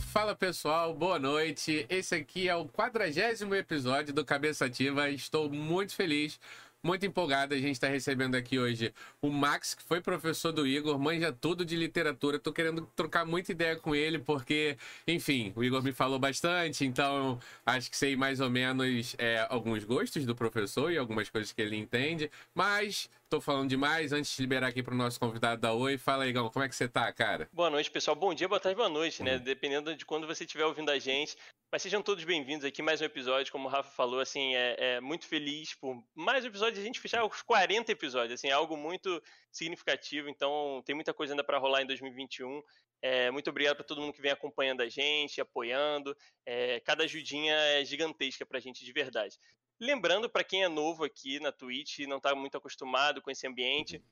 [0.00, 1.86] Fala pessoal, boa noite.
[1.88, 5.10] Esse aqui é o quadragésimo episódio do Cabeça Ativa.
[5.10, 6.38] Estou muito feliz
[6.82, 7.54] muito empolgado.
[7.54, 11.64] A gente está recebendo aqui hoje o Max, que foi professor do Igor, manja tudo
[11.64, 12.38] de literatura.
[12.38, 14.76] Tô querendo trocar muita ideia com ele, porque,
[15.06, 19.84] enfim, o Igor me falou bastante, então acho que sei mais ou menos é, alguns
[19.84, 22.30] gostos do professor e algumas coisas que ele entende.
[22.54, 24.12] Mas tô falando demais.
[24.12, 26.68] Antes de liberar aqui para o nosso convidado da Oi, fala aí, Igor, como é
[26.68, 27.48] que você tá, cara?
[27.52, 28.16] Boa noite, pessoal.
[28.16, 29.36] Bom dia, boa tarde, boa noite, né?
[29.36, 29.40] Hum.
[29.40, 31.36] Dependendo de quando você estiver ouvindo a gente.
[31.70, 35.00] Mas sejam todos bem-vindos aqui, mais um episódio, como o Rafa falou, assim, é, é,
[35.00, 38.74] muito feliz por mais um episódio, a gente fechar os 40 episódios, assim, é algo
[38.74, 42.62] muito significativo, então tem muita coisa ainda para rolar em 2021.
[43.02, 46.16] É, muito obrigado para todo mundo que vem acompanhando a gente, apoiando.
[46.46, 49.38] É, cada ajudinha é gigantesca para a gente de verdade.
[49.80, 53.46] Lembrando, para quem é novo aqui na Twitch e não está muito acostumado com esse
[53.46, 54.02] ambiente,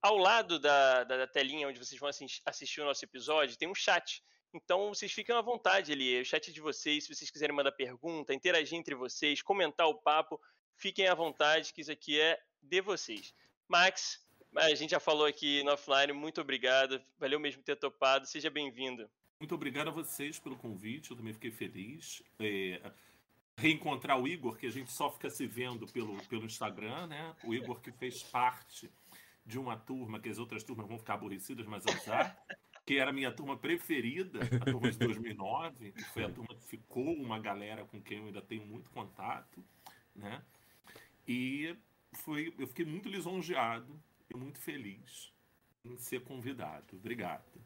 [0.00, 2.08] ao lado da, da, da telinha onde vocês vão
[2.46, 6.52] assistir o nosso episódio, tem um chat então vocês ficam à vontade ali, o chat
[6.52, 10.40] de vocês, se vocês quiserem mandar pergunta, interagir entre vocês, comentar o papo,
[10.76, 13.34] fiquem à vontade, que isso aqui é de vocês.
[13.68, 18.48] Max, a gente já falou aqui no offline, muito obrigado, valeu mesmo ter topado, seja
[18.48, 19.08] bem-vindo.
[19.38, 22.22] Muito obrigado a vocês pelo convite, eu também fiquei feliz.
[22.40, 22.80] É,
[23.58, 27.34] reencontrar o Igor, que a gente só fica se vendo pelo, pelo Instagram, né?
[27.44, 28.90] O Igor que fez parte
[29.44, 32.36] de uma turma que as outras turmas vão ficar aborrecidas, mas azar
[32.86, 36.64] que era a minha turma preferida, a turma de 2009, que foi a turma que
[36.64, 39.62] ficou uma galera com quem eu ainda tenho muito contato,
[40.14, 40.42] né?
[41.26, 41.76] E
[42.14, 44.00] foi, eu fiquei muito lisonjeado
[44.32, 45.30] e muito feliz
[45.84, 46.96] em ser convidado.
[46.96, 47.60] Obrigado.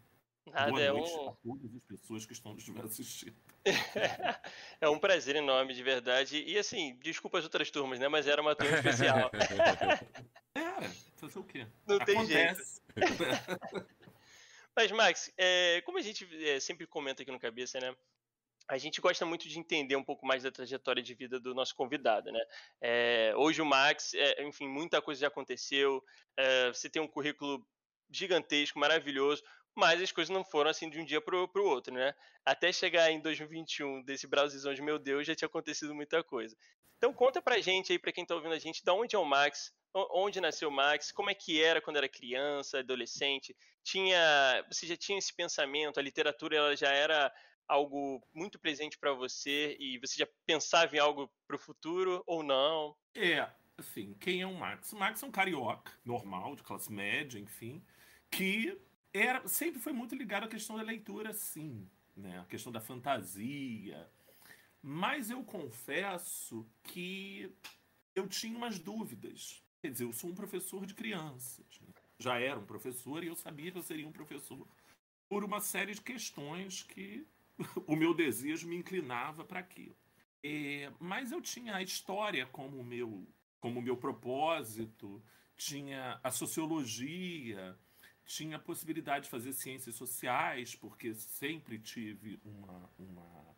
[0.46, 1.28] Nada, Boa é um...
[1.28, 3.36] a todas as pessoas que estão nos assistindo.
[4.80, 6.42] é um prazer enorme, de verdade.
[6.42, 8.08] E assim, desculpa as outras turmas, né?
[8.08, 9.30] Mas era uma turma especial.
[10.54, 11.66] era, fazer o quê?
[11.86, 12.82] Não Acontece.
[12.94, 13.86] tem jeito.
[14.74, 17.94] Mas, Max, é, como a gente é, sempre comenta aqui no Cabeça, né?
[18.68, 21.74] A gente gosta muito de entender um pouco mais da trajetória de vida do nosso
[21.74, 22.40] convidado, né?
[22.80, 26.02] É, hoje o Max, enfim, muita coisa já aconteceu.
[26.72, 27.66] você tem um currículo
[28.08, 29.42] gigantesco, maravilhoso,
[29.74, 32.14] mas as coisas não foram assim de um dia para o outro, né?
[32.44, 36.56] Até chegar em 2021, desse Brasilzão de meu Deus, já tinha acontecido muita coisa.
[36.98, 39.24] Então conta pra gente aí, pra quem tá ouvindo a gente, da onde é o
[39.24, 44.86] Max, onde nasceu o Max, como é que era quando era criança, adolescente, tinha, você
[44.86, 47.32] já tinha esse pensamento, a literatura ela já era
[47.66, 52.42] algo muito presente para você e você já pensava em algo para o futuro ou
[52.42, 52.96] não?
[53.14, 54.92] É, assim, quem é o Max?
[54.92, 57.84] O Max é um carioca normal, de classe média, enfim,
[58.30, 58.78] que
[59.12, 62.40] era sempre foi muito ligado à questão da leitura, sim, né?
[62.40, 64.08] A questão da fantasia.
[64.80, 67.54] Mas eu confesso que
[68.14, 71.66] eu tinha umas dúvidas Quer dizer, eu sou um professor de crianças.
[71.80, 71.88] Né?
[72.20, 74.64] Já era um professor e eu sabia que eu seria um professor
[75.28, 77.26] por uma série de questões que
[77.84, 79.96] o meu desejo me inclinava para aquilo.
[80.40, 83.26] É, mas eu tinha a história como meu,
[83.58, 85.20] como meu propósito,
[85.56, 87.76] tinha a sociologia,
[88.24, 93.56] tinha a possibilidade de fazer ciências sociais, porque sempre tive uma, uma,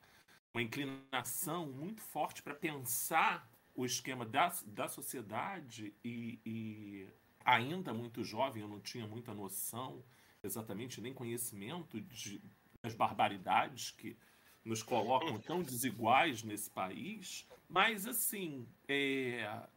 [0.52, 7.08] uma inclinação muito forte para pensar o esquema da, da sociedade e, e
[7.44, 10.02] ainda muito jovem, eu não tinha muita noção,
[10.42, 12.40] exatamente nem conhecimento de,
[12.82, 14.16] das barbaridades que
[14.64, 17.46] nos colocam tão desiguais nesse país.
[17.68, 19.68] Mas, assim, é,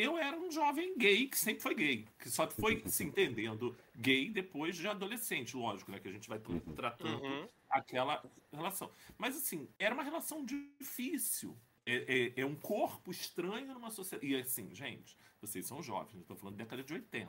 [0.00, 4.30] eu era um jovem gay que sempre foi gay, que só foi se entendendo gay
[4.30, 6.00] depois de adolescente, lógico, né?
[6.00, 6.40] Que a gente vai
[6.74, 7.46] tratando uhum.
[7.68, 8.90] aquela relação.
[9.18, 11.54] Mas, assim, era uma relação difícil.
[11.84, 14.30] É, é, é, um corpo estranho numa sociedade.
[14.30, 17.28] E assim, gente, vocês são jovens, tô falando da década de 80.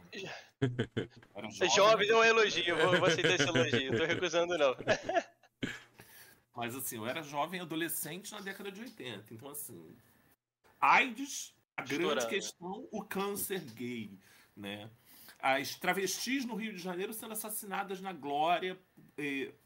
[1.49, 4.75] jovem, jovem não é elogio, vou, vou aceitar esse elogio, tô recusando não.
[6.55, 9.33] Mas assim, eu era jovem adolescente na década de 80.
[9.33, 9.95] Então, assim,
[10.79, 14.17] AIDS, a grande questão, o câncer gay,
[14.55, 14.89] né?
[15.39, 18.79] As travestis no Rio de Janeiro sendo assassinadas na glória,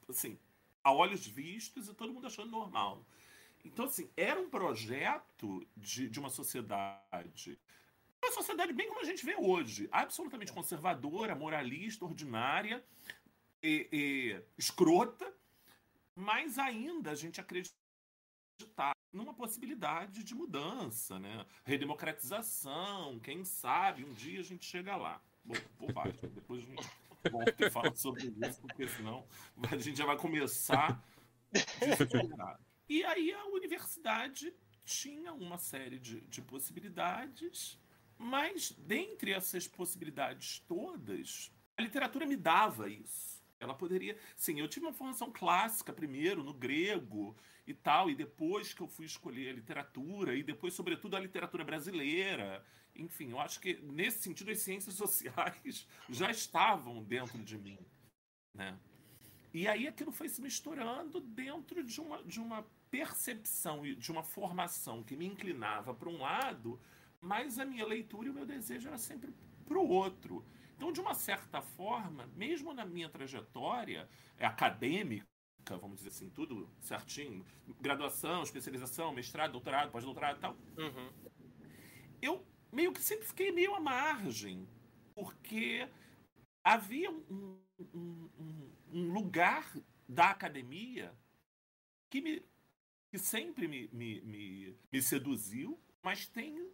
[0.08, 0.40] assim,
[0.84, 3.06] a olhos vistos e todo mundo achando normal.
[3.66, 7.60] Então, assim, era um projeto de, de uma sociedade.
[8.24, 12.84] Uma sociedade bem como a gente vê hoje, absolutamente conservadora, moralista, ordinária,
[13.62, 15.32] e, e, escrota,
[16.16, 17.42] mas ainda a gente
[18.56, 21.46] acreditar numa possibilidade de mudança, né?
[21.66, 25.22] Redemocratização, quem sabe um dia a gente chega lá.
[25.44, 26.90] Bom, bobagem, depois a gente
[27.32, 29.26] volta e fala sobre isso, porque senão
[29.72, 31.04] a gente já vai começar
[31.52, 32.64] desesperado.
[32.88, 34.54] E aí a universidade
[34.84, 37.80] tinha uma série de, de possibilidades,
[38.18, 43.35] mas dentre essas possibilidades todas, a literatura me dava isso.
[43.60, 44.18] Ela poderia.
[44.36, 47.36] Sim, eu tive uma formação clássica primeiro, no grego
[47.66, 51.64] e tal, e depois que eu fui escolher a literatura, e depois, sobretudo, a literatura
[51.64, 52.64] brasileira.
[52.96, 57.80] Enfim, eu acho que nesse sentido as ciências sociais já estavam dentro de mim.
[58.54, 58.78] Né?
[59.54, 64.24] E aí aquilo foi se misturando dentro de uma, de uma percepção e de uma
[64.24, 66.80] formação que me inclinava para um lado,
[67.22, 69.34] mas a minha leitura e o meu desejo era sempre
[69.66, 70.46] para o outro.
[70.76, 75.26] Então, de uma certa forma, mesmo na minha trajetória acadêmica,
[75.80, 77.46] vamos dizer assim, tudo certinho,
[77.80, 81.10] graduação, especialização, mestrado, doutorado, pós-doutorado e tal, uhum.
[82.22, 84.68] eu meio que sempre fiquei meio à margem,
[85.16, 85.88] porque
[86.64, 89.74] havia um, um, um, um lugar
[90.08, 91.16] da academia
[92.10, 92.44] que, me,
[93.12, 96.70] que sempre me, me, me, me seduziu, mas tem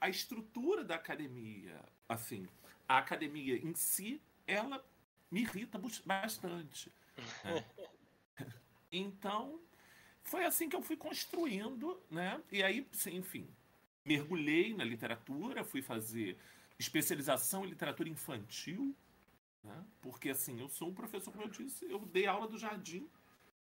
[0.00, 2.46] a estrutura da academia, assim,
[2.90, 4.84] a academia em si, ela
[5.30, 6.92] me irrita bastante.
[7.44, 7.64] Né?
[8.92, 9.60] Então,
[10.24, 12.42] foi assim que eu fui construindo, né?
[12.50, 13.48] E aí, enfim,
[14.04, 16.36] mergulhei na literatura, fui fazer
[16.76, 18.92] especialização em literatura infantil,
[19.62, 19.86] né?
[20.00, 23.08] Porque, assim, eu sou um professor, como eu disse, eu dei aula do jardim,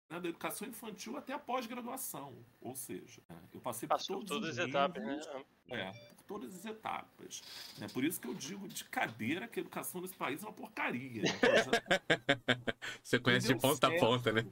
[0.09, 2.43] né, da educação infantil até a pós-graduação.
[2.63, 5.21] Ou seja, né, eu passei por todos todas as etapas, né?
[5.69, 7.43] É, por todas as etapas.
[7.79, 7.89] Né?
[7.93, 11.23] Por isso que eu digo de cadeira que a educação nesse país é uma porcaria.
[11.23, 11.31] Né?
[13.03, 14.05] Você conhece de ponta certo.
[14.05, 14.43] a ponta, né?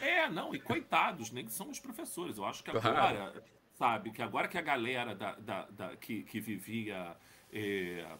[0.00, 2.38] É, não, e coitados, nem que são os professores.
[2.38, 3.44] Eu acho que agora,
[3.74, 7.16] sabe, que agora que a galera da, da, da que, que vivia.
[7.52, 8.16] É,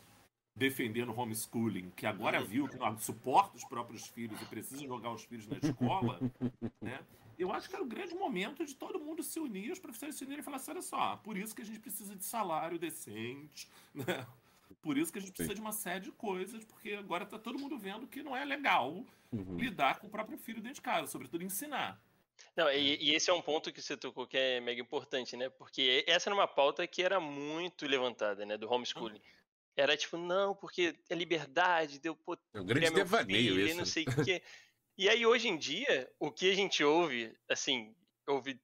[0.54, 5.22] defendendo homeschooling, que agora viu que não suporta os próprios filhos e precisa jogar os
[5.24, 6.18] filhos na escola,
[6.80, 6.98] né?
[7.38, 10.24] Eu acho que era o grande momento de todo mundo se unir, os professores se
[10.24, 13.68] unirem e falar assim, olha só, por isso que a gente precisa de salário decente,
[13.94, 14.26] né?
[14.82, 15.54] Por isso que a gente precisa Sim.
[15.54, 19.04] de uma série de coisas, porque agora está todo mundo vendo que não é legal
[19.32, 19.56] uhum.
[19.56, 22.00] lidar com o próprio filho dentro de casa, sobretudo ensinar.
[22.56, 23.02] Não, e, é.
[23.02, 25.48] e, esse é um ponto que você tocou que é mega importante, né?
[25.48, 28.56] Porque essa era uma pauta que era muito levantada, né?
[28.56, 29.18] Do homeschooling.
[29.18, 29.36] Uhum.
[29.76, 33.76] Era tipo, não, porque é liberdade, deu pô, é um grande devaneio filho, isso.
[33.76, 34.42] não sei o quê.
[34.98, 37.94] E aí, hoje em dia, o que a gente ouve, assim,
[38.26, 38.60] ouve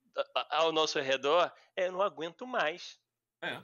[0.50, 2.99] ao nosso redor, é eu não aguento mais.
[3.43, 3.62] É.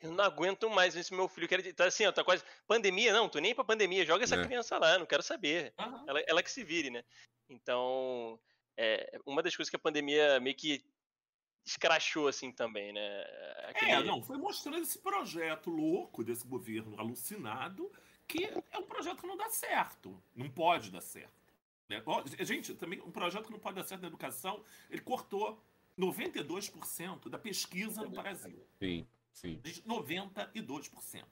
[0.00, 1.48] Eu não aguento mais esse meu filho.
[1.48, 2.42] Quer tá assim, ó, tá quase.
[2.66, 4.04] Pandemia, não, tô nem pra pandemia.
[4.04, 4.44] Joga essa é.
[4.44, 5.74] criança lá, não quero saber.
[5.78, 6.04] Uhum.
[6.08, 7.04] Ela, ela que se vire, né?
[7.48, 8.38] Então,
[8.76, 10.84] é, uma das coisas que a pandemia meio que
[11.64, 13.24] escrachou assim também, né?
[13.68, 13.90] Aquele...
[13.92, 17.90] É, não, foi mostrando esse projeto louco desse governo alucinado
[18.26, 21.39] que é um projeto que não dá certo, não pode dar certo.
[21.90, 22.00] Né?
[22.44, 25.60] Gente, também um projeto que não pode dar certo na educação, ele cortou
[25.98, 28.64] 92% da pesquisa no Brasil.
[28.78, 29.60] Sim, sim.
[29.86, 31.24] 92%.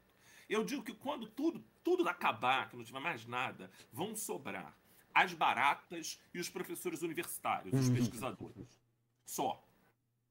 [0.49, 4.77] Eu digo que quando tudo, tudo acabar, que não tiver mais nada, vão sobrar
[5.15, 7.95] as baratas e os professores universitários, os uhum.
[7.95, 8.81] pesquisadores.
[9.25, 9.65] Só.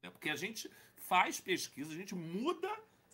[0.03, 0.09] Né?
[0.09, 2.69] Porque a gente faz pesquisa, a gente muda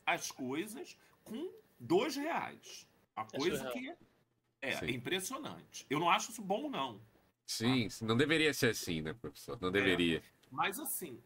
[0.06, 2.88] as coisas com dois reais.
[3.16, 3.94] Uma é coisa que
[4.64, 5.86] é, é impressionante.
[5.90, 7.02] Eu não acho isso bom, não.
[7.46, 8.06] Sim, tá?
[8.06, 9.60] não deveria ser assim, né, professor?
[9.62, 10.20] Não deveria.
[10.20, 11.22] É, mas assim,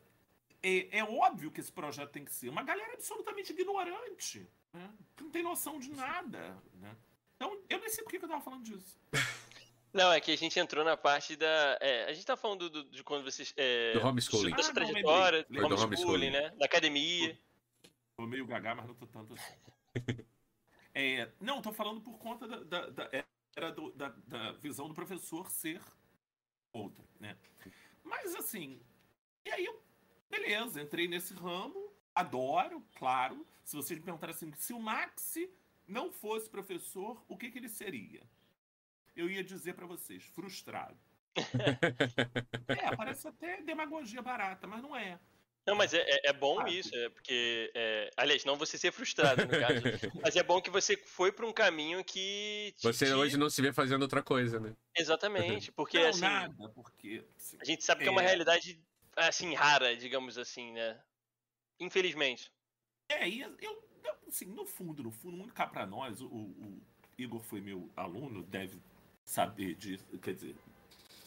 [0.64, 4.90] é, é, óbvio que esse projeto tem que ser uma galera absolutamente ignorante, né?
[5.16, 6.58] que não tem noção de nada.
[6.76, 6.96] Né?
[7.36, 8.98] Então, eu nem sei por que eu estava falando disso.
[9.94, 11.78] Não, é que a gente entrou na parte da.
[11.82, 13.52] É, a gente tá falando do, de quando vocês.
[13.58, 14.52] É, do homeschooling.
[14.52, 16.50] Da sua trajetória, do homeschooling, homeschooling, né?
[16.52, 17.40] Da academia.
[18.16, 19.54] Tô meio gaga, mas não tô tanto assim.
[20.94, 23.26] é, não, tô falando por conta da, da, da
[23.58, 25.82] era do, da, da visão do professor ser
[26.72, 27.36] outra, né?
[28.04, 28.80] Mas assim,
[29.44, 29.84] e aí eu,
[30.30, 33.46] beleza, entrei nesse ramo, adoro, claro.
[33.64, 35.50] Se vocês me perguntarem assim, se o Maxi
[35.86, 38.22] não fosse professor, o que, que ele seria?
[39.18, 40.96] eu ia dizer para vocês, frustrado.
[42.68, 45.20] é, parece até demagogia barata, mas não é.
[45.68, 47.70] Não, mas é, é, é bom ah, isso, é porque.
[47.76, 49.82] É, aliás, não você ser frustrado, no caso.
[50.24, 52.74] mas é bom que você foi para um caminho que.
[52.78, 54.74] Te, você hoje não se vê fazendo outra coisa, né?
[54.96, 56.22] Exatamente, porque não, assim.
[56.22, 57.22] Nada, porque.
[57.38, 58.28] Assim, a gente sabe que é uma é.
[58.28, 58.82] realidade,
[59.18, 60.98] assim, rara, digamos assim, né?
[61.82, 62.50] Infelizmente.
[63.10, 63.84] É, e eu,
[64.26, 66.82] assim, no fundo, no fundo, muito cá para nós, o, o
[67.18, 68.82] Igor foi meu aluno, deve
[69.26, 70.56] saber disso, quer dizer,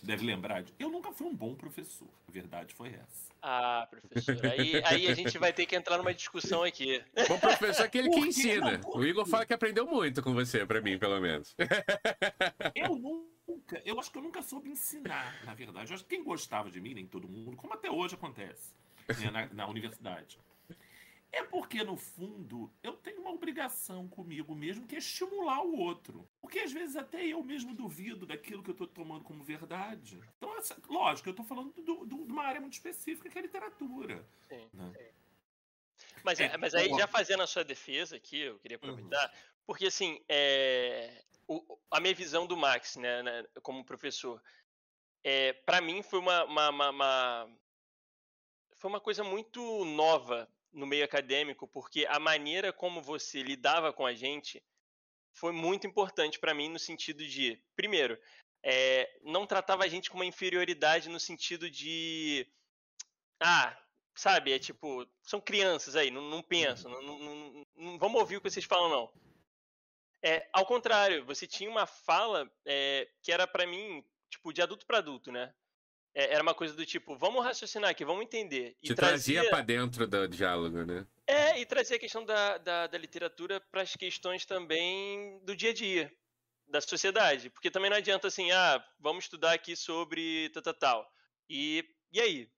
[0.07, 0.75] deve lembrar de.
[0.79, 3.31] Eu nunca fui um bom professor, a verdade foi essa.
[3.43, 7.03] Ah, professor, aí, aí a gente vai ter que entrar numa discussão aqui.
[7.29, 8.79] Bom professor é aquele que ensina.
[8.79, 11.55] Não, o Igor fala que aprendeu muito com você, para mim, pelo menos.
[12.75, 15.91] Eu nunca, eu acho que eu nunca soube ensinar, na verdade.
[15.91, 18.75] Eu acho que quem gostava de mim, nem todo mundo, como até hoje acontece
[19.19, 20.39] né, na, na universidade.
[21.33, 26.29] É porque, no fundo, eu tenho uma obrigação comigo mesmo que é estimular o outro.
[26.41, 30.19] Porque às vezes até eu mesmo duvido daquilo que eu estou tomando como verdade.
[30.39, 33.41] Então, essa, lógico, eu estou falando do, do, de uma área muito específica que é
[33.41, 34.27] a literatura.
[34.49, 34.93] Sim, né?
[34.97, 35.21] sim.
[36.25, 38.91] Mas, é, mas aí, já fazendo a sua defesa aqui, eu queria uhum.
[38.91, 39.41] aproveitar, uhum.
[39.67, 44.43] porque assim, é, o, a minha visão do Max, né, né como professor,
[45.23, 47.51] é, para mim foi uma, uma, uma, uma,
[48.77, 54.07] foi uma coisa muito nova no meio acadêmico, porque a maneira como você lidava com
[54.07, 54.63] a gente
[55.33, 58.19] foi muito importante para mim no sentido de, primeiro,
[58.63, 62.47] é, não tratava a gente com uma inferioridade no sentido de,
[63.41, 63.77] ah,
[64.15, 68.41] sabe, é tipo, são crianças aí, não, não pensam, não, não, não, vamos ouvir o
[68.41, 69.13] que vocês falam não.
[70.23, 74.85] É, ao contrário, você tinha uma fala é, que era para mim, tipo, de adulto
[74.85, 75.55] para adulto, né?
[76.15, 78.77] É, era uma coisa do tipo, vamos raciocinar aqui, vamos entender.
[78.83, 81.07] E Te trazia, trazia para dentro do diálogo, né?
[81.27, 85.71] É, e trazia a questão da, da, da literatura para as questões também do dia
[85.71, 86.13] a dia,
[86.67, 87.51] da sociedade.
[87.51, 91.13] Porque também não adianta assim, ah, vamos estudar aqui sobre tal, tal, tal.
[91.49, 92.51] E, e aí?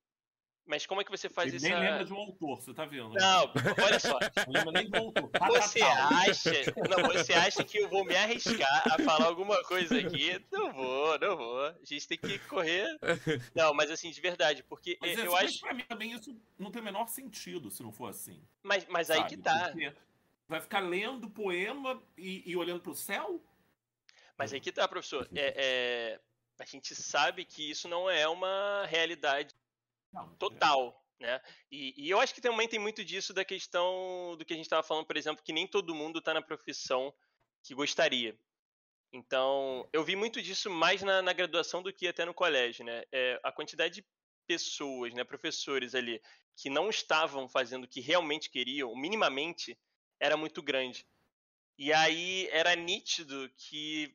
[0.65, 1.67] Mas como é que você faz Ele isso?
[1.67, 3.15] Nem lembra de um autor, você tá vendo?
[3.15, 3.53] Não,
[3.85, 4.19] olha só.
[4.47, 5.29] Não lembra nem do autor.
[5.31, 6.51] Tá, você acha,
[6.89, 10.41] não, você acha que eu vou me arriscar a falar alguma coisa aqui?
[10.51, 11.67] Não vou, não vou.
[11.67, 12.87] A gente tem que correr.
[13.55, 15.61] Não, mas assim, de verdade, porque mas eu assim, acho.
[15.61, 18.43] Pra mim também isso não tem o menor sentido se não for assim.
[18.63, 19.71] Mas, mas aí que tá.
[19.71, 19.93] Porque
[20.49, 23.43] vai ficar lendo poema e, e olhando pro céu?
[24.37, 25.29] Mas aí que tá, professor.
[25.35, 26.21] É, é,
[26.59, 29.55] a gente sabe que isso não é uma realidade
[30.39, 31.01] total.
[31.19, 31.41] Né?
[31.71, 34.67] E, e, eu acho que também tem muito disso da questão do que a gente
[34.67, 37.15] estava falando, por exemplo, que nem todo mundo está na profissão
[37.63, 38.37] que gostaria.
[39.13, 43.05] Então, eu vi muito disso mais na, na graduação do que até no colégio, né?
[43.13, 44.05] É, a quantidade de
[44.47, 46.21] pessoas, né, professores ali,
[46.57, 49.79] que não estavam fazendo o que realmente queriam, minimamente,
[50.19, 51.07] era muito grande.
[51.79, 54.15] E aí era nítido que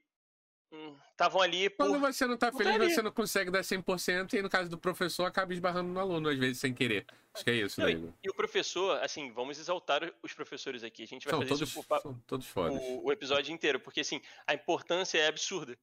[1.11, 1.69] estavam ali.
[1.69, 1.87] Por...
[1.87, 5.25] Quando você não tá feliz, você não consegue dar 100%, e no caso do professor,
[5.25, 7.05] acaba esbarrando no aluno, às vezes, sem querer.
[7.33, 7.91] Acho que é isso, né?
[7.91, 11.03] E, e o professor, assim, vamos exaltar os professores aqui.
[11.03, 14.21] A gente vai são fazer todos, isso são todos o, o, episódio inteiro, porque, assim,
[14.45, 15.77] a importância é absurda.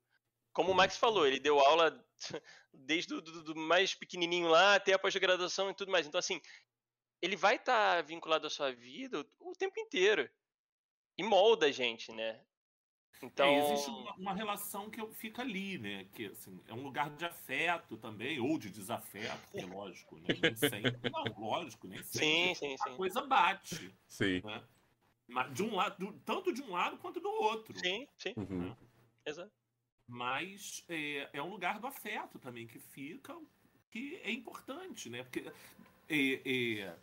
[0.52, 2.04] Como o Max falou, ele deu aula
[2.72, 6.06] desde o do, do mais pequenininho lá até a pós-graduação e tudo mais.
[6.06, 6.40] Então, assim,
[7.20, 10.28] ele vai estar tá vinculado à sua vida o, o tempo inteiro.
[11.16, 12.40] E molda a gente, né?
[13.24, 13.46] Então...
[13.46, 16.06] É, existe uma, uma, relação que fica ali, né?
[16.12, 20.26] Que assim, é um lugar de afeto também, ou de desafeto, que é lógico, né?
[20.42, 21.10] nem sempre.
[21.10, 22.26] Não, lógico, nem sempre.
[22.26, 22.90] Sim, sim, sim.
[22.90, 23.94] A coisa bate.
[24.06, 24.40] Sim.
[24.44, 24.62] Né?
[25.26, 27.78] Mas de um lado, do, tanto de um lado quanto do outro.
[27.78, 28.34] Sim, sim.
[28.36, 28.68] Uhum.
[28.68, 28.76] Né?
[29.24, 29.50] Exato.
[30.06, 33.34] Mas é, é um lugar do afeto também que fica,
[33.90, 35.22] que é importante, né?
[35.22, 35.50] Porque
[36.08, 36.96] é, é,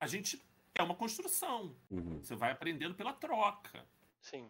[0.00, 0.40] a gente
[0.74, 1.74] é uma construção.
[1.90, 2.22] Uhum.
[2.22, 3.84] Você vai aprendendo pela troca.
[4.20, 4.48] Sim.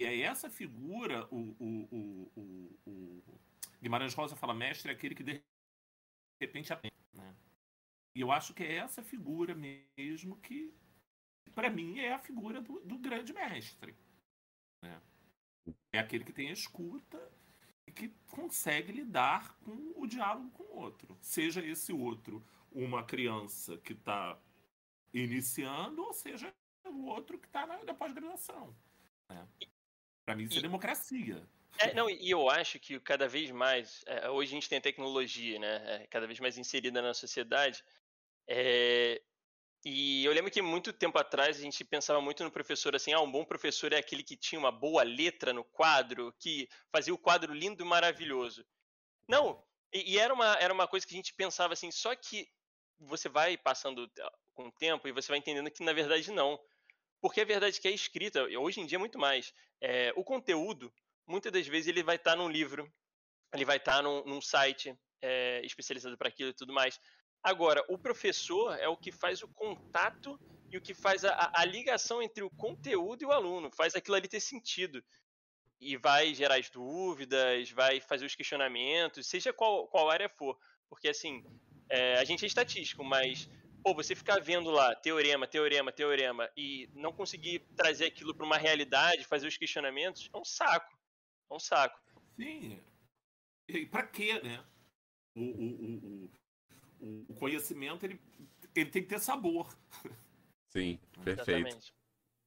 [0.00, 3.40] Aí essa figura, o, o, o, o,
[3.80, 5.42] Guimarães Rosa fala, mestre é aquele que de
[6.40, 6.96] repente aprende.
[7.14, 7.34] Né?
[8.14, 10.74] E eu acho que é essa figura mesmo que,
[11.54, 13.96] para mim, é a figura do, do grande mestre.
[14.82, 15.00] Né?
[15.92, 17.32] É aquele que tem a escuta
[17.86, 21.16] e que consegue lidar com o diálogo com o outro.
[21.22, 24.38] Seja esse outro uma criança que está
[25.12, 28.76] iniciando, ou seja o outro que está na, na pós-graduação.
[29.30, 29.48] Né?
[30.26, 31.48] Para mim, isso é democracia.
[31.78, 34.82] É, não, e eu acho que cada vez mais, é, hoje a gente tem a
[34.82, 37.84] tecnologia, né, é, cada vez mais inserida na sociedade,
[38.48, 39.22] é,
[39.84, 43.20] e eu lembro que muito tempo atrás a gente pensava muito no professor assim, ah,
[43.20, 47.18] um bom professor é aquele que tinha uma boa letra no quadro, que fazia o
[47.18, 48.66] quadro lindo e maravilhoso.
[49.28, 52.48] Não, e, e era, uma, era uma coisa que a gente pensava assim, só que
[52.98, 54.10] você vai passando
[54.54, 56.58] com o tempo e você vai entendendo que na verdade não.
[57.20, 59.52] Porque a verdade é que é escrita, hoje em dia muito mais.
[59.80, 60.92] É, o conteúdo,
[61.26, 62.90] muitas das vezes, ele vai estar tá num livro,
[63.52, 67.00] ele vai estar tá num, num, site é, especializado para aquilo e tudo mais.
[67.42, 70.38] Agora, o professor é o que faz o contato
[70.70, 74.16] e o que faz a, a, ligação entre o conteúdo e o aluno, faz aquilo
[74.16, 75.02] ali ter sentido.
[75.78, 80.58] E vai gerar as dúvidas, vai fazer os questionamentos, seja qual, qual área for.
[80.88, 81.44] Porque, assim,
[81.88, 83.48] é, a gente é estatístico, mas
[83.86, 88.56] pô, você ficar vendo lá teorema, teorema, teorema e não conseguir trazer aquilo para uma
[88.56, 90.98] realidade, fazer os questionamentos, é um saco.
[91.48, 92.00] É um saco.
[92.34, 92.82] Sim.
[93.68, 94.64] E para quê, né?
[95.36, 96.30] O, o,
[97.00, 98.20] o, o, conhecimento ele,
[98.74, 99.72] ele tem que ter sabor.
[100.70, 101.50] Sim, perfeito.
[101.50, 101.94] Exatamente.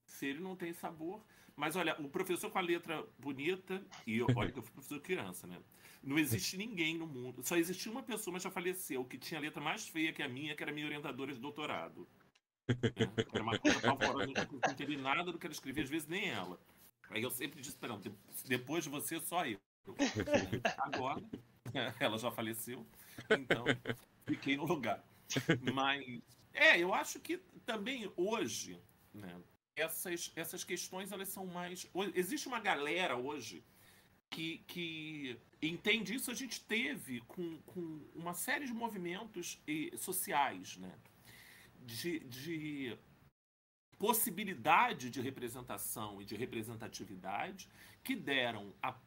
[0.04, 1.24] Se ele não tem sabor.
[1.60, 5.46] Mas olha, o professor com a letra bonita, e olha que eu fui professor criança,
[5.46, 5.60] né?
[6.02, 7.42] Não existe ninguém no mundo.
[7.44, 10.28] Só existia uma pessoa, mas já faleceu, que tinha a letra mais feia que a
[10.28, 12.08] minha, que era minha orientadora de doutorado.
[12.66, 13.26] Né?
[13.30, 16.58] Era uma coisa pavorosa, não entendi nada do que ela escrevia, às vezes nem ela.
[17.10, 18.00] Aí eu sempre disse, não,
[18.46, 19.60] depois de você, só eu.
[20.78, 21.22] Agora,
[22.00, 22.86] ela já faleceu,
[23.38, 23.66] então
[24.24, 25.04] fiquei no lugar.
[25.74, 26.22] Mas,
[26.54, 27.36] é, eu acho que
[27.66, 28.80] também hoje,
[29.12, 29.38] né,
[29.76, 31.88] essas, essas questões, elas são mais...
[32.14, 33.64] Existe uma galera hoje
[34.28, 36.30] que, que entende isso.
[36.30, 39.60] A gente teve com, com uma série de movimentos
[39.98, 40.98] sociais, né,
[41.80, 42.98] de, de
[43.98, 47.68] possibilidade de representação e de representatividade
[48.02, 48.98] que deram a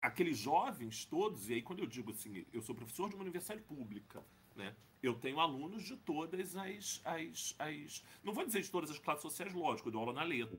[0.00, 3.62] aqueles jovens todos, e aí quando eu digo assim, eu sou professor de uma universidade
[3.62, 4.24] pública,
[4.58, 4.74] né?
[5.02, 8.04] Eu tenho alunos de todas as, as, as.
[8.22, 10.58] Não vou dizer de todas as classes sociais, lógico, eu dou aula na letra.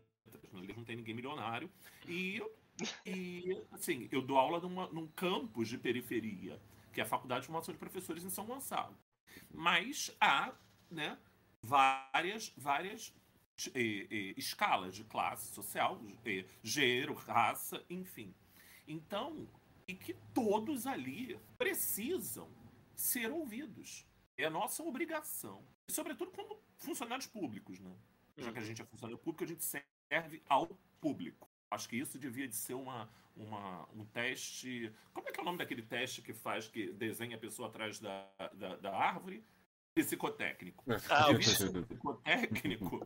[0.53, 1.70] Na não tem ninguém milionário.
[2.08, 2.41] E,
[3.06, 6.60] e assim, eu dou aula numa, num campus de periferia,
[6.94, 8.98] que é a Faculdade de Formação de Professores em São Gonçalo.
[9.53, 10.53] Mas há
[10.89, 11.18] né,
[11.62, 13.13] várias, várias
[13.75, 18.34] eh, eh, escalas de classe social, eh, gênero, raça, enfim.
[18.88, 19.48] Então,
[19.86, 22.48] e que todos ali precisam
[23.00, 24.06] ser ouvidos.
[24.38, 25.65] É a nossa obrigação.
[25.88, 27.96] E, sobretudo, como funcionários públicos, né?
[28.38, 30.68] Já que a gente é funcionário público, a gente serve ao
[31.01, 31.50] público.
[31.70, 34.94] Acho que isso devia de ser uma, uma, um teste.
[35.13, 38.00] Como é que é o nome daquele teste que faz, que desenha a pessoa atrás
[38.00, 39.44] da, da, da árvore?
[39.94, 40.86] Psicotécnico.
[41.10, 43.06] Ah, o psicotécnico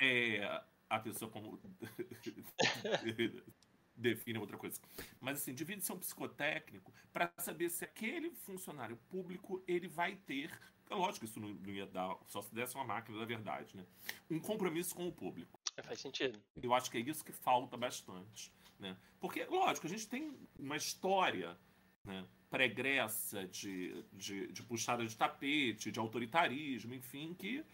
[0.00, 1.60] é a pessoa como
[3.96, 4.80] define outra coisa.
[5.20, 10.50] Mas assim, divide ser um psicotécnico para saber se aquele funcionário público ele vai ter,
[10.90, 13.76] é lógico que isso não, não ia dar, só se desse uma máquina da verdade,
[13.76, 13.86] né?
[14.30, 15.60] Um compromisso com o público.
[15.76, 16.40] É, faz sentido.
[16.62, 18.96] Eu acho que é isso que falta bastante, né?
[19.18, 21.58] Porque, lógico, a gente tem uma história,
[22.04, 22.26] né?
[22.54, 27.64] pregressa de, de, de puxada de tapete, de autoritarismo, enfim, que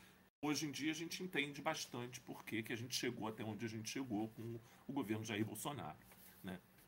[0.41, 3.69] hoje em dia a gente entende bastante por que a gente chegou até onde a
[3.69, 5.99] gente chegou com o governo Jair Bolsonaro.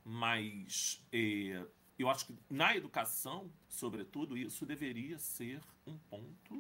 [0.05, 1.65] Mas é,
[1.99, 6.55] eu acho que na educação, sobretudo, isso deveria ser um ponto,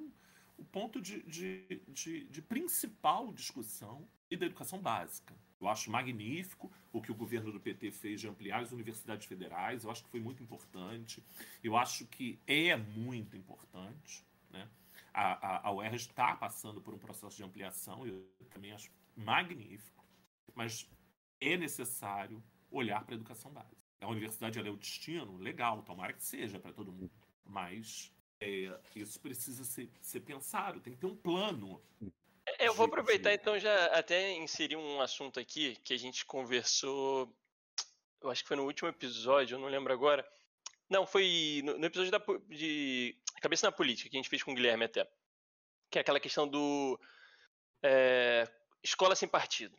[0.57, 5.35] o um ponto de, de, de, de principal discussão e da educação básica.
[5.61, 9.85] Eu acho magnífico o que o governo do PT fez de ampliar as universidades federais.
[9.85, 11.23] Eu acho que foi muito importante.
[11.63, 14.25] Eu acho que é muito importante.
[14.51, 14.69] Né?
[15.15, 18.05] A, a, a UERJ está passando por um processo de ampliação.
[18.05, 20.05] Eu também acho magnífico.
[20.53, 20.89] Mas
[21.41, 23.77] é necessário olhar para a educação básica.
[24.01, 27.13] A universidade é o destino, legal, tomara que seja para todo mundo.
[27.45, 31.81] Mas é, isso precisa ser, ser pensado, tem que ter um plano.
[32.45, 37.33] É, eu vou aproveitar então já até inserir um assunto aqui que a gente conversou,
[38.21, 40.27] eu acho que foi no último episódio, eu não lembro agora.
[40.89, 44.53] Não, foi no, no episódio da, de Cabeça na Política, que a gente fez com
[44.53, 45.09] o Guilherme até.
[45.91, 46.99] Que é aquela questão do
[47.83, 48.49] é,
[48.83, 49.77] escola sem partido,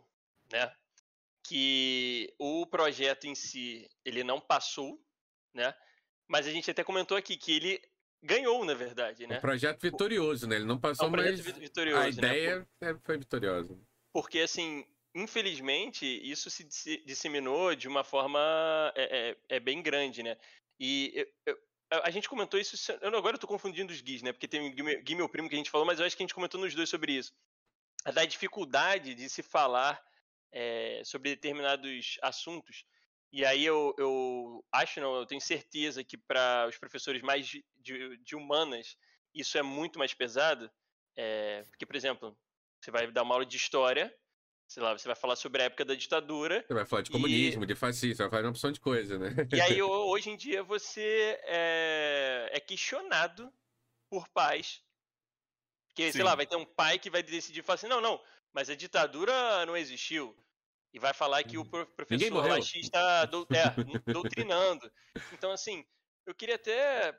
[0.52, 0.74] né?
[1.44, 5.00] Que o projeto em si ele não passou,
[5.54, 5.74] né?
[6.28, 7.82] Mas a gente até comentou aqui que ele
[8.24, 9.38] ganhou, na verdade, né?
[9.38, 10.56] Um projeto vitorioso, né?
[10.56, 12.10] Ele não passou, é um mas a né?
[12.10, 12.98] ideia né?
[13.04, 13.78] foi vitoriosa.
[14.14, 16.64] Porque, assim, infelizmente, isso se
[17.06, 18.40] disseminou de uma forma
[18.96, 20.38] é, é, é bem grande, né?
[20.80, 21.58] E eu, eu,
[22.04, 24.32] a gente comentou isso, eu agora eu tô confundindo os guis, né?
[24.32, 26.26] Porque tem o Gui, meu primo, que a gente falou, mas eu acho que a
[26.26, 27.34] gente comentou nos dois sobre isso.
[28.14, 30.04] Da dificuldade de se falar
[30.54, 32.86] é, sobre determinados assuntos.
[33.32, 37.66] E aí eu, eu acho, não, eu tenho certeza que para os professores mais de,
[37.78, 38.96] de, de, humanas
[39.34, 40.72] isso é muito mais pesado.
[41.18, 42.38] É, porque, por exemplo,
[42.80, 44.16] você vai dar uma aula de história,
[44.68, 46.64] sei lá, você vai falar sobre a época da ditadura.
[46.68, 47.68] Você vai falar de comunismo, e...
[47.68, 49.30] de fascismo, você vai falar uma opção de coisa, né?
[49.52, 53.52] E aí, hoje em dia, você é, é questionado
[54.08, 54.84] por pais.
[55.88, 56.12] Porque, Sim.
[56.14, 58.22] sei lá, vai ter um pai que vai decidir falar assim, não, não,
[58.54, 60.36] mas a ditadura não existiu.
[60.94, 61.86] E vai falar que o uhum.
[61.96, 63.64] professor está do, é,
[64.14, 64.92] doutrinando.
[65.32, 65.84] Então, assim,
[66.26, 67.18] eu queria até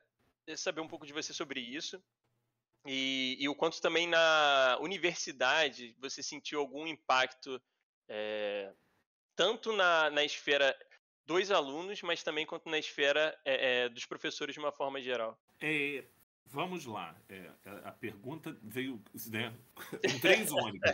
[0.56, 2.02] saber um pouco de você sobre isso.
[2.86, 7.60] E, e o quanto também na universidade você sentiu algum impacto,
[8.08, 8.72] é,
[9.34, 10.76] tanto na, na esfera
[11.26, 15.38] dos alunos, mas também quanto na esfera é, é, dos professores de uma forma geral.
[15.60, 16.04] É,
[16.54, 17.16] Vamos lá.
[17.28, 17.50] É,
[17.84, 20.90] a pergunta veio né, com três ônibus.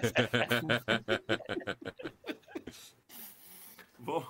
[3.99, 4.25] Bom,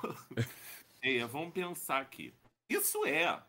[1.01, 2.35] é, vamos pensar aqui.
[2.69, 3.43] Isso é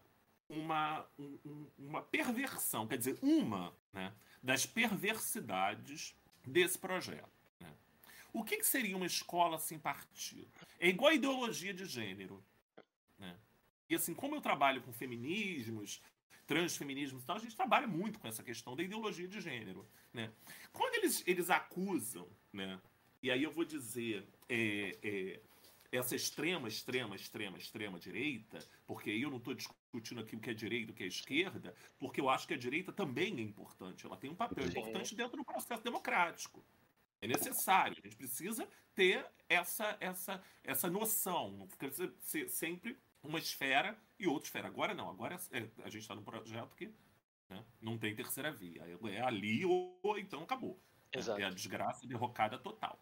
[0.49, 7.29] uma, um, uma perversão, quer dizer, uma né, das perversidades desse projeto.
[7.59, 7.71] Né?
[8.33, 10.47] O que, que, seria uma escola sem partido?
[10.79, 12.43] É igual a ideologia de gênero.
[13.17, 13.35] Né?
[13.89, 16.01] E assim, como eu trabalho com feminismos,
[16.45, 19.87] transfeminismo e tal, a gente trabalha muito com essa questão da ideologia de gênero.
[20.13, 20.31] Né?
[20.73, 22.79] Quando eles, eles acusam, né?
[23.21, 25.39] E aí eu vou dizer, é, é,
[25.91, 30.53] essa extrema, extrema, extrema, extrema direita, porque eu não estou discutindo aqui o que é
[30.53, 34.05] direita e o que é esquerda, porque eu acho que a direita também é importante.
[34.05, 36.63] Ela tem um papel importante dentro do processo democrático.
[37.21, 37.97] É necessário.
[37.99, 41.51] A gente precisa ter essa, essa, essa noção.
[41.51, 44.67] Não precisa ser sempre uma esfera e outra esfera.
[44.67, 45.09] Agora não.
[45.09, 46.91] Agora é, a gente está num projeto que
[47.47, 48.83] né, não tem terceira via.
[49.11, 50.79] É ali ou, ou então acabou.
[51.11, 51.39] Exato.
[51.39, 52.99] É a desgraça derrocada total.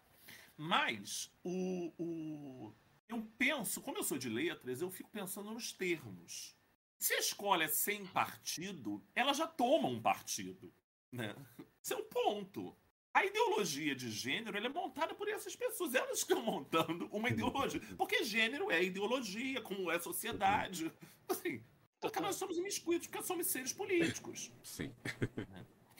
[0.62, 2.74] Mas o, o,
[3.08, 6.54] eu penso, como eu sou de letras, eu fico pensando nos termos.
[6.98, 10.70] Se a escola é sem partido, ela já toma um partido.
[11.10, 11.34] Né?
[11.82, 12.76] Esse é um ponto.
[13.14, 15.94] A ideologia de gênero é montada por essas pessoas.
[15.94, 17.80] Elas estão montando uma ideologia.
[17.96, 20.92] Porque gênero é ideologia, como é sociedade.
[21.26, 21.64] Assim,
[21.98, 24.52] porque nós somos imiscuídos, porque somos seres políticos.
[24.62, 24.94] Sim.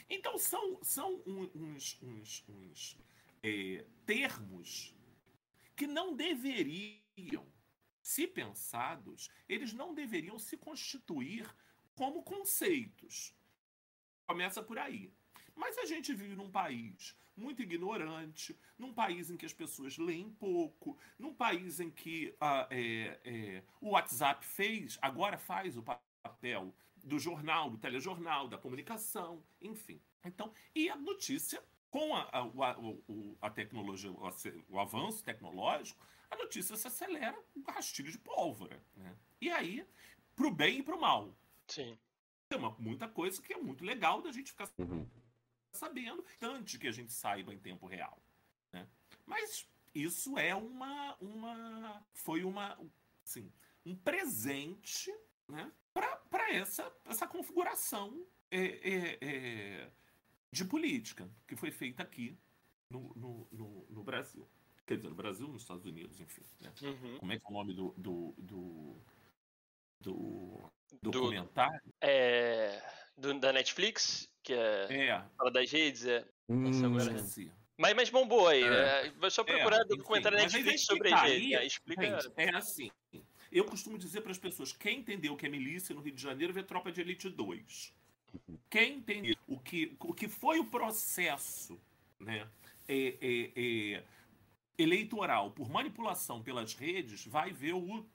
[0.08, 2.98] Então são, são uns, uns, uns
[3.42, 4.94] é, termos
[5.76, 7.46] que não deveriam,
[8.02, 11.48] se pensados, eles não deveriam se constituir
[11.94, 13.34] como conceitos.
[14.26, 15.12] Começa por aí.
[15.54, 20.30] Mas a gente vive num país muito ignorante, num país em que as pessoas leem
[20.30, 26.74] pouco, num país em que uh, é, é, o WhatsApp fez, agora faz o papel
[27.02, 30.00] do jornal, do telejornal, da comunicação, enfim.
[30.24, 32.76] Então, e a notícia, com a, a, a,
[33.42, 34.30] a tecnologia, o,
[34.68, 38.82] o, avanço tecnológico, a notícia se acelera com um rastilho de pólvora.
[38.96, 39.16] Né?
[39.40, 39.86] E aí,
[40.36, 41.34] pro bem e pro mal.
[41.66, 41.98] Sim.
[42.48, 45.06] Tem uma, muita coisa que é muito legal da gente ficar uhum
[45.72, 48.20] sabendo antes que a gente saiba em tempo real.
[48.72, 48.86] Né?
[49.26, 52.78] Mas isso é uma, uma foi uma,
[53.24, 53.52] assim,
[53.84, 55.12] um presente
[55.48, 59.90] né, para essa, essa configuração é, é, é,
[60.52, 62.36] de política que foi feita aqui
[62.88, 64.48] no, no, no, no, Brasil.
[64.86, 66.42] Quer dizer, no Brasil, nos Estados Unidos, enfim.
[66.60, 66.72] Né?
[66.82, 67.18] Uhum.
[67.18, 68.96] Como é que é o nome do, do, do,
[70.00, 71.80] do documentário?
[71.84, 72.82] Do, é,
[73.16, 74.30] do, da Netflix?
[74.42, 75.24] que é, é.
[75.36, 76.24] fala das redes, é.
[76.48, 77.14] Hum, agora.
[77.76, 78.62] Mas, mas bombou aí.
[78.62, 79.12] É.
[79.22, 81.50] É, só procurar é, documentário na Netflix sobre as redes.
[81.50, 81.66] Né?
[81.66, 82.20] Explica.
[82.20, 82.90] Gente, é assim.
[83.50, 86.22] Eu costumo dizer para as pessoas: quem entendeu o que é milícia no Rio de
[86.22, 87.94] Janeiro vê Tropa de Elite 2.
[88.68, 91.80] Quem entendeu o que, o que foi o processo
[92.18, 92.46] né,
[92.88, 94.04] é, é, é,
[94.78, 98.06] eleitoral por manipulação pelas redes vai ver o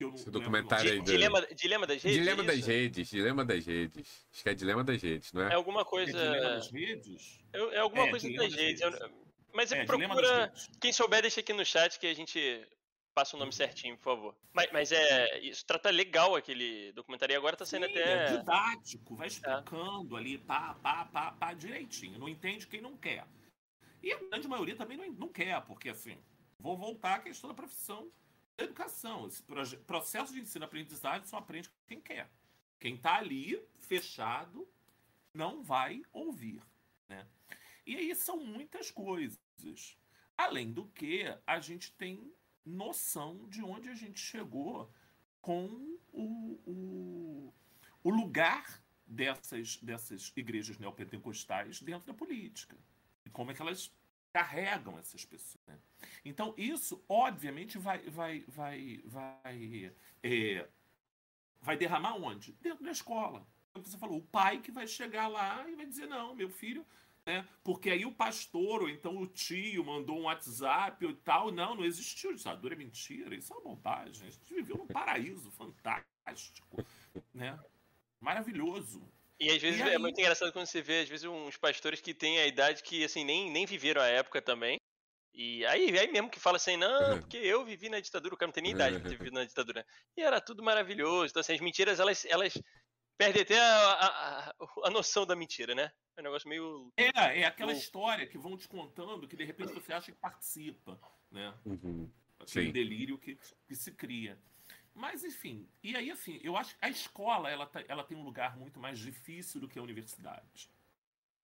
[0.00, 1.00] eu Esse documentário aí.
[1.00, 2.18] Dilema, dilema das redes?
[2.18, 4.26] Dilema é das redes, dilema das redes.
[4.32, 5.50] Acho que é dilema das redes, não é?
[5.50, 6.16] É alguma coisa.
[6.16, 7.40] É dilema das redes?
[7.52, 8.80] É, é alguma é, coisa das redes.
[8.80, 9.10] redes.
[9.52, 10.52] Mas é, procura.
[10.80, 12.38] Quem souber, deixa aqui no chat que a gente
[13.18, 14.36] passa o nome certinho, por favor.
[14.52, 15.40] Mas, mas é.
[15.40, 18.12] Isso trata legal aquele documentário e agora tá sendo Sim, até.
[18.12, 20.20] É didático, vai explicando é.
[20.20, 22.16] ali, pá, pá, pá, pá, direitinho.
[22.16, 23.26] Não entende quem não quer.
[24.00, 26.16] E a grande maioria também não, não quer, porque assim,
[26.60, 28.08] vou voltar à questão da profissão
[28.56, 29.26] educação.
[29.26, 29.42] Esse
[29.78, 32.30] processo de ensino-aprendizagem só aprende quem quer.
[32.78, 34.68] Quem está ali, fechado,
[35.34, 36.62] não vai ouvir.
[37.08, 37.26] Né?
[37.84, 39.36] E aí são muitas coisas.
[40.36, 42.32] Além do que, a gente tem
[42.68, 44.90] noção de onde a gente chegou
[45.40, 47.54] com o, o,
[48.02, 52.76] o lugar dessas, dessas igrejas neopentecostais dentro da política.
[53.24, 53.92] E como é que elas
[54.32, 55.64] carregam essas pessoas.
[55.66, 55.78] Né?
[56.24, 60.68] Então, isso, obviamente, vai, vai, vai, vai, é,
[61.60, 62.52] vai derramar onde?
[62.60, 63.46] Dentro da escola.
[63.72, 66.86] Como você falou, o pai que vai chegar lá e vai dizer: não, meu filho.
[67.28, 67.46] Né?
[67.62, 71.52] Porque aí o pastor, ou então o tio, mandou um WhatsApp e tal.
[71.52, 73.34] Não, não existiu ditadura, é mentira.
[73.34, 74.26] Isso é uma bobagem.
[74.26, 76.82] A gente viveu num paraíso fantástico.
[77.34, 77.58] Né?
[78.18, 79.06] Maravilhoso.
[79.38, 82.14] E às vezes e é muito engraçado quando você vê, às vezes, uns pastores que
[82.14, 84.80] têm a idade que, assim, nem, nem viveram a época também.
[85.34, 87.20] E aí, aí mesmo que fala assim, não, uhum.
[87.20, 89.44] porque eu vivi na ditadura, o cara não tem nem idade pra ter vivido na
[89.44, 89.84] ditadura.
[90.16, 91.26] E era tudo maravilhoso.
[91.26, 92.54] Então, assim, as mentiras, elas, elas
[93.18, 94.54] perdem até a, a,
[94.84, 95.92] a noção da mentira, né?
[96.16, 96.90] É um negócio meio.
[96.96, 100.98] É, é aquela história que vão te contando que de repente você acha que participa,
[101.30, 101.52] né?
[101.66, 102.08] Uhum.
[102.38, 102.72] Aquele Sim.
[102.72, 104.38] delírio que, que se cria.
[104.94, 108.24] Mas, enfim, e aí, assim, eu acho que a escola ela, tá, ela tem um
[108.24, 110.70] lugar muito mais difícil do que a universidade.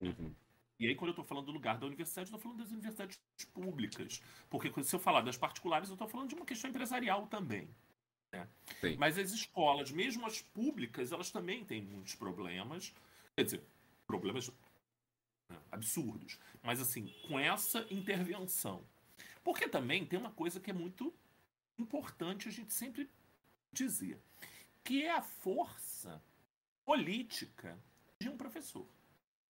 [0.01, 0.35] Uhum.
[0.79, 3.21] E aí, quando eu estou falando do lugar da universidade, eu estou falando das universidades
[3.53, 4.21] públicas.
[4.51, 7.69] Porque se eu falar das particulares, eu estou falando de uma questão empresarial também.
[8.35, 8.49] Né?
[8.99, 12.93] Mas as escolas, mesmo as públicas, elas também têm muitos problemas.
[13.37, 13.65] Quer dizer,
[14.07, 14.49] problemas
[15.51, 16.39] né, absurdos.
[16.63, 18.85] Mas, assim, com essa intervenção.
[19.43, 21.13] Porque também tem uma coisa que é muito
[21.79, 23.11] importante a gente sempre
[23.73, 24.19] dizer,
[24.83, 26.23] que é a força
[26.85, 27.79] política
[28.21, 28.87] de um professor.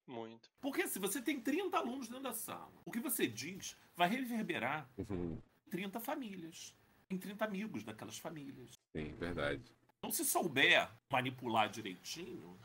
[0.06, 0.50] Muito.
[0.60, 4.88] Porque se você tem 30 alunos dentro da sala, o que você diz vai reverberar
[4.98, 5.40] Uhum.
[5.66, 6.74] em 30 famílias,
[7.10, 8.73] em 30 amigos daquelas famílias.
[8.94, 9.62] Sim, verdade.
[9.98, 12.58] Então, se souber manipular direitinho.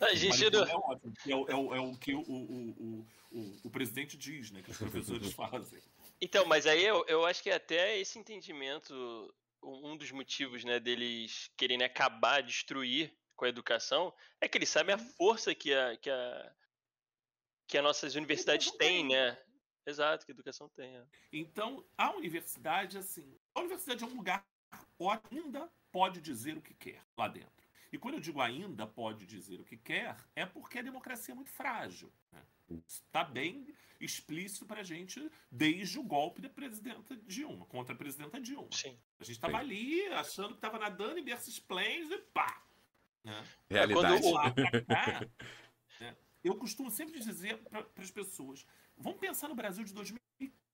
[0.00, 1.12] A gente não- é ótimo.
[1.26, 4.62] É, o- é o- é o que o, o, o, o, o presidente diz, né?
[4.62, 5.82] Que os professores fazem.
[6.20, 11.50] Então, mas aí eu, eu acho que até esse entendimento, um dos motivos, né, deles
[11.56, 16.08] quererem acabar, destruir com a educação, é que eles sabem a força que a, que
[16.08, 16.54] a,
[17.66, 19.08] que as nossas universidades têm, tem.
[19.08, 19.36] né?
[19.86, 20.96] Exato, que a educação tem.
[20.96, 21.04] é.
[21.32, 24.44] Então, a universidade, assim, a universidade é um lugar
[24.98, 27.64] que ainda pode dizer o que quer lá dentro.
[27.92, 31.34] E quando eu digo ainda pode dizer o que quer, é porque a democracia é
[31.34, 32.12] muito frágil.
[32.32, 32.42] Né?
[32.86, 38.40] Está bem explícito para a gente desde o golpe da presidenta Dilma, contra a presidenta
[38.40, 38.68] Dilma.
[38.72, 38.98] Sim.
[39.20, 42.62] A gente estava ali achando que estava nadando em versus plains e pá!
[43.22, 43.44] Né?
[43.70, 44.22] Realidade.
[44.22, 45.20] quando cá,
[46.00, 50.20] né, eu costumo sempre dizer para as pessoas: vamos pensar no Brasil de 2000.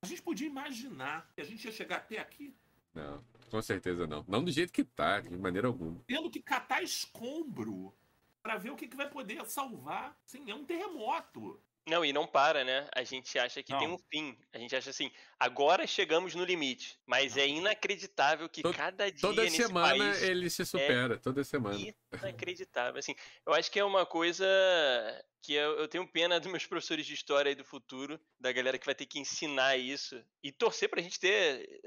[0.02, 2.56] A gente podia imaginar que a gente ia chegar até aqui
[2.94, 4.24] Não, com certeza não.
[4.28, 6.02] Não do jeito que tá, de maneira alguma.
[6.06, 7.94] tendo que catar escombro
[8.42, 10.16] para ver o que, que vai poder salvar.
[10.26, 11.60] Sim, é um terremoto.
[11.88, 12.88] Não, e não para, né?
[12.94, 13.94] A gente acha que tem Não.
[13.94, 14.36] um fim.
[14.52, 16.98] A gente acha assim, agora chegamos no limite.
[17.06, 21.76] Mas é inacreditável que cada dia Toda nesse semana país ele se supera, toda semana.
[22.12, 22.98] inacreditável.
[22.98, 23.14] Assim,
[23.46, 24.46] eu acho que é uma coisa
[25.42, 28.78] que eu, eu tenho pena dos meus professores de história e do futuro, da galera
[28.78, 31.80] que vai ter que ensinar isso e torcer pra gente ter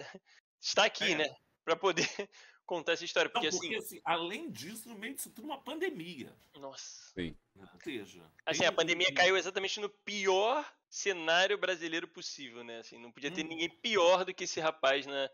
[0.63, 1.15] estar aqui, É.
[1.15, 1.36] né?
[1.65, 2.08] Pra poder
[2.65, 5.62] contar essa história, Não, porque porque, assim, assim, além disso, no meio disso tudo, uma
[5.62, 6.36] pandemia.
[6.56, 7.13] nossa.
[7.56, 12.80] Ou seja, Assim, a pandemia um- caiu exatamente no pior cenário brasileiro possível, né?
[12.80, 13.49] Assim, não podia ter Hum.
[13.49, 15.30] ninguém pior do que esse rapaz na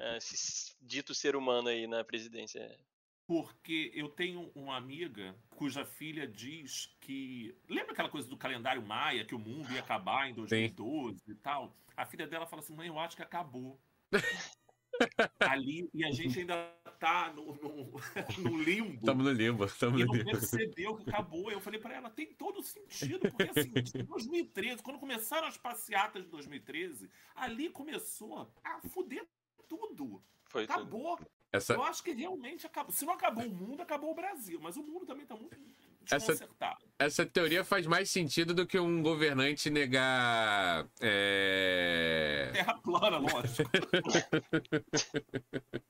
[0.00, 2.60] eh, esse dito ser humano aí na presidência.
[3.26, 7.54] Porque eu tenho uma amiga cuja filha diz que.
[7.68, 11.76] Lembra aquela coisa do calendário Maia, que o mundo ia acabar em 2012 e tal?
[11.96, 13.78] A filha dela fala assim: mãe, eu acho que acabou.
[15.40, 17.92] Ali, e a gente ainda tá no, no,
[18.38, 18.94] no limbo.
[18.94, 20.30] Estamos no limbo, estamos E no não limbo.
[20.30, 21.50] percebeu que acabou.
[21.50, 26.24] Eu falei pra ela, tem todo sentido, porque assim, em 2013, quando começaram as passeatas
[26.24, 29.26] de 2013, ali começou a fuder
[29.68, 30.22] tudo.
[30.46, 30.72] Foi tudo.
[30.74, 31.18] Acabou.
[31.50, 32.92] Essa, Eu acho que realmente acabou.
[32.92, 34.58] Se não acabou o mundo, acabou o Brasil.
[34.60, 35.56] Mas o mundo também tá muito
[36.16, 36.78] desconcertado.
[36.98, 40.86] essa teoria faz mais sentido do que um governante negar.
[41.00, 43.70] é, Terra plana, lógico.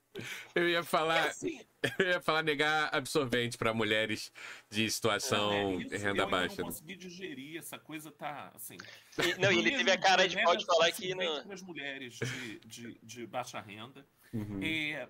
[0.53, 1.61] Eu ia É falar, assim,
[1.97, 4.31] eu ia falar negar absorvente para mulheres
[4.69, 6.55] de situação é isso, renda eu baixa.
[6.57, 6.71] não né?
[6.73, 7.57] consegui digerir.
[7.57, 8.75] Essa coisa tá assim.
[9.17, 11.51] E- não, ele teve a cara de pode falar que não.
[11.51, 14.05] As mulheres de, de, de baixa renda.
[14.33, 14.59] Uhum.
[14.61, 15.07] É,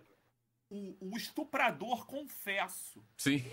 [0.70, 3.44] o, o estuprador, confesso, Sim,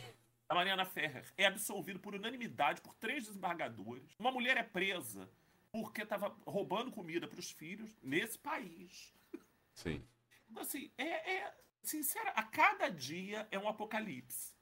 [0.48, 4.14] a Mariana Ferrer, é absolvido por unanimidade por três desembargadores.
[4.18, 5.28] Uma mulher é presa
[5.72, 9.12] porque estava roubando comida para os filhos nesse país.
[9.74, 10.06] sim.
[10.48, 14.54] Então, assim, é, é sincera, a cada dia é um apocalipse.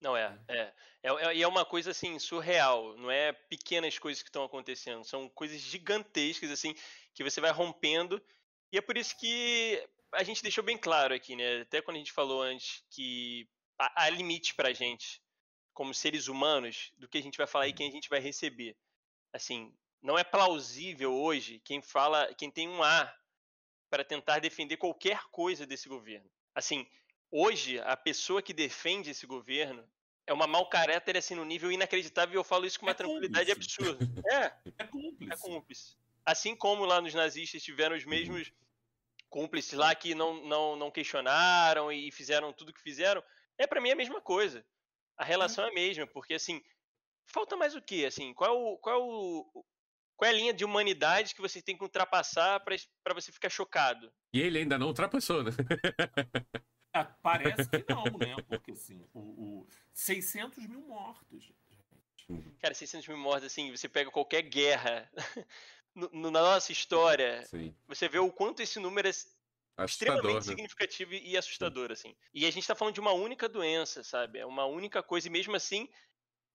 [0.00, 0.72] Não é, é.
[1.02, 5.04] É, é, e é uma coisa assim surreal, não é pequenas coisas que estão acontecendo,
[5.04, 6.74] são coisas gigantescas assim
[7.14, 8.22] que você vai rompendo.
[8.72, 11.62] E é por isso que a gente deixou bem claro aqui, né?
[11.62, 13.48] Até quando a gente falou antes que
[13.78, 15.20] há, há limite pra gente,
[15.78, 18.76] como seres humanos, do que a gente vai falar e quem a gente vai receber.
[19.32, 23.16] Assim, não é plausível hoje quem fala, quem tem um ar
[23.88, 26.28] para tentar defender qualquer coisa desse governo.
[26.52, 26.84] Assim,
[27.30, 29.88] hoje a pessoa que defende esse governo
[30.26, 32.94] é uma mau caráter assim no nível inacreditável e eu falo isso com uma É
[32.94, 33.80] tranquilidade cúmplice.
[33.80, 34.04] absurda.
[34.34, 35.32] É, É cúmplice.
[35.32, 35.96] é cúmplice.
[36.26, 38.52] Assim como lá nos nazistas tiveram os mesmos
[39.30, 43.22] cúmplices lá que não, não, não questionaram e fizeram tudo que fizeram,
[43.56, 44.66] é pra mim a mesma coisa.
[45.18, 46.62] A relação é a mesma, porque assim,
[47.26, 48.04] falta mais o quê?
[48.06, 49.64] Assim, qual é, o, qual é, o,
[50.16, 53.50] qual é a linha de humanidade que você tem que ultrapassar pra pra você ficar
[53.50, 54.12] chocado?
[54.32, 55.50] E ele ainda não ultrapassou, né?
[56.92, 58.34] Ah, parece que não, né?
[58.48, 61.42] Porque, assim, o, o 600 mil mortos.
[61.44, 61.58] gente.
[62.60, 65.10] Cara, 600 mil mortos, assim, você pega qualquer guerra
[65.94, 67.74] no- no- na nossa história, Sim.
[67.86, 69.12] você vê o quanto esse número é
[69.78, 70.54] Assustador, extremamente né?
[70.56, 72.14] significativo e assustador, assim.
[72.34, 74.38] E a gente tá falando de uma única doença, sabe?
[74.40, 75.88] É uma única coisa, e mesmo assim,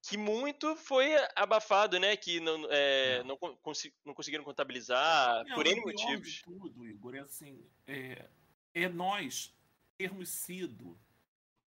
[0.01, 2.17] que muito foi abafado, né?
[2.17, 3.23] Que não, é, É.
[3.23, 6.27] não, con- consi- não conseguiram contabilizar, Não, por o N pior motivos.
[6.33, 8.29] De tudo, Igor, é assim, é,
[8.73, 9.55] é nós
[9.97, 10.99] termos sido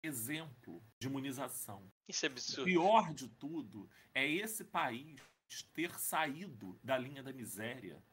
[0.03, 1.89] exemplo de imunização.
[2.07, 2.65] Isso é O absurdo.
[2.65, 5.19] pior de tudo é esse país
[5.73, 8.03] ter saído da linha da miséria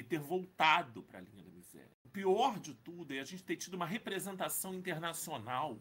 [0.00, 1.90] e ter voltado para a linha da miséria.
[2.02, 5.78] O pior de tudo é a gente ter tido uma representação internacional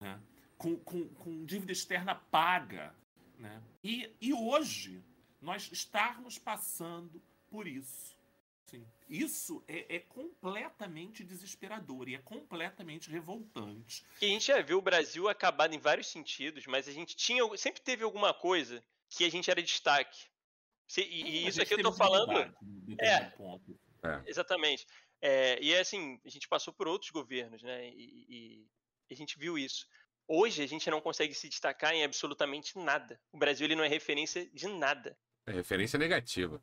[0.00, 0.18] né,
[0.56, 2.94] com, com, com dívida externa paga.
[3.38, 3.62] Né?
[3.84, 5.04] E, e hoje
[5.38, 8.18] nós estarmos passando por isso.
[8.64, 8.86] Sim.
[9.06, 14.02] Isso é, é, completamente desesperador e é completamente revoltante.
[14.22, 17.44] E a gente já viu o Brasil acabado em vários sentidos, mas a gente tinha
[17.58, 20.30] sempre teve alguma coisa que a gente era destaque.
[20.90, 22.32] Se, e, e isso aqui eu tô falando.
[22.98, 23.78] É, ponto.
[24.02, 24.84] é, exatamente.
[25.22, 27.88] É, e é assim, a gente passou por outros governos, né?
[27.90, 28.68] E, e,
[29.08, 29.86] a gente viu isso.
[30.26, 33.20] Hoje a gente não consegue se destacar em absolutamente nada.
[33.30, 35.16] O Brasil ele não é referência de nada.
[35.46, 36.60] É referência negativa.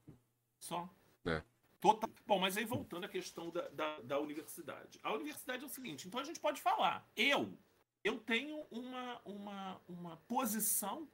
[0.59, 0.93] Só.
[1.25, 1.41] É.
[1.79, 2.09] Total.
[2.25, 4.99] Bom, mas aí voltando à questão da, da, da, universidade.
[5.03, 7.09] A universidade é o seguinte, então a gente pode falar.
[7.15, 7.57] Eu,
[8.03, 11.09] eu tenho uma, uma, uma posição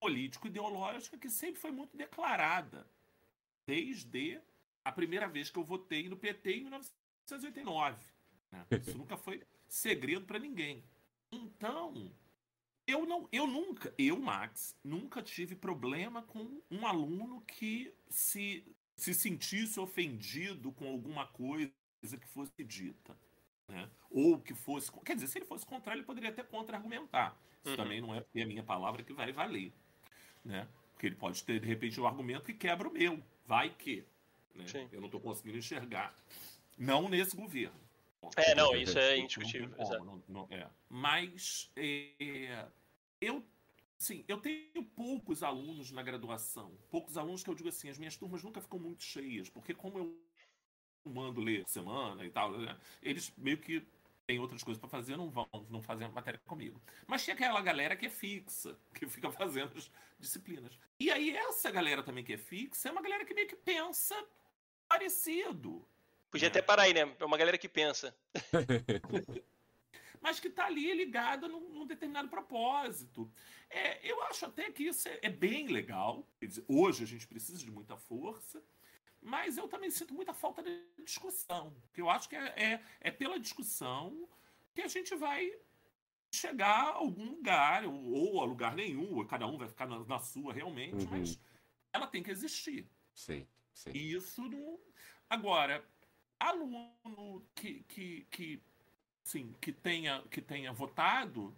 [0.00, 2.86] político-ideológica que sempre foi muito declarada.
[3.66, 4.40] Desde
[4.84, 7.96] a primeira vez que eu votei no PT em 1989.
[8.50, 8.66] Né?
[8.80, 10.82] Isso nunca foi segredo para ninguém.
[11.30, 12.10] Então,
[12.86, 18.64] eu não, eu nunca, eu Max, nunca tive problema com um aluno que se
[18.98, 23.16] se sentisse ofendido com alguma coisa que fosse dita.
[23.68, 23.88] Né?
[24.10, 24.90] Ou que fosse.
[25.04, 27.38] Quer dizer, se ele fosse contrário, ele poderia até contra-argumentar.
[27.62, 27.76] Isso uhum.
[27.76, 29.72] também não é a minha palavra que vai valer.
[30.48, 30.66] Né?
[30.94, 33.22] Porque ele pode ter, de repente, um argumento que quebra o meu.
[33.46, 34.04] Vai que.
[34.54, 34.64] Né?
[34.90, 36.16] Eu não estou conseguindo enxergar.
[36.76, 37.78] Não nesse governo.
[38.36, 39.68] É, não, isso é indiscutível.
[39.78, 40.66] Não, não, não, é.
[40.88, 42.66] Mas é,
[43.20, 43.44] eu
[43.98, 46.72] Sim, eu tenho poucos alunos na graduação.
[46.88, 49.98] Poucos alunos que eu digo assim, as minhas turmas nunca ficam muito cheias, porque como
[49.98, 50.16] eu
[51.04, 53.84] mando ler semana e tal, né, eles meio que
[54.28, 56.80] têm outras coisas para fazer, não vão, não fazem a matéria comigo.
[57.06, 60.78] Mas tinha aquela galera que é fixa, que fica fazendo as disciplinas.
[61.00, 64.14] E aí essa galera também que é fixa é uma galera que meio que pensa
[64.86, 65.82] parecido.
[66.30, 67.10] Podia até parar aí, né?
[67.18, 68.14] É uma galera que pensa.
[70.20, 73.32] mas que está ali ligada num, num, determinado propósito.
[73.70, 76.28] É, eu acho até que isso é, é bem legal.
[76.38, 78.62] Dizer, hoje a gente precisa de muita força,
[79.20, 81.74] mas eu também sinto muita falta de discussão.
[81.86, 84.28] Porque eu acho que é, é, é pela discussão
[84.74, 85.50] que a gente vai
[86.30, 90.04] chegar a algum lugar, ou, ou a lugar nenhum, ou cada um vai ficar na,
[90.04, 91.10] na sua realmente, uhum.
[91.10, 91.40] mas
[91.92, 92.88] ela tem que existir.
[93.14, 93.90] Sim, sim.
[93.92, 94.78] E isso não.
[95.28, 95.84] Agora,
[96.38, 98.62] aluno que, que, que
[99.24, 101.54] sim, que tenha, que tenha votado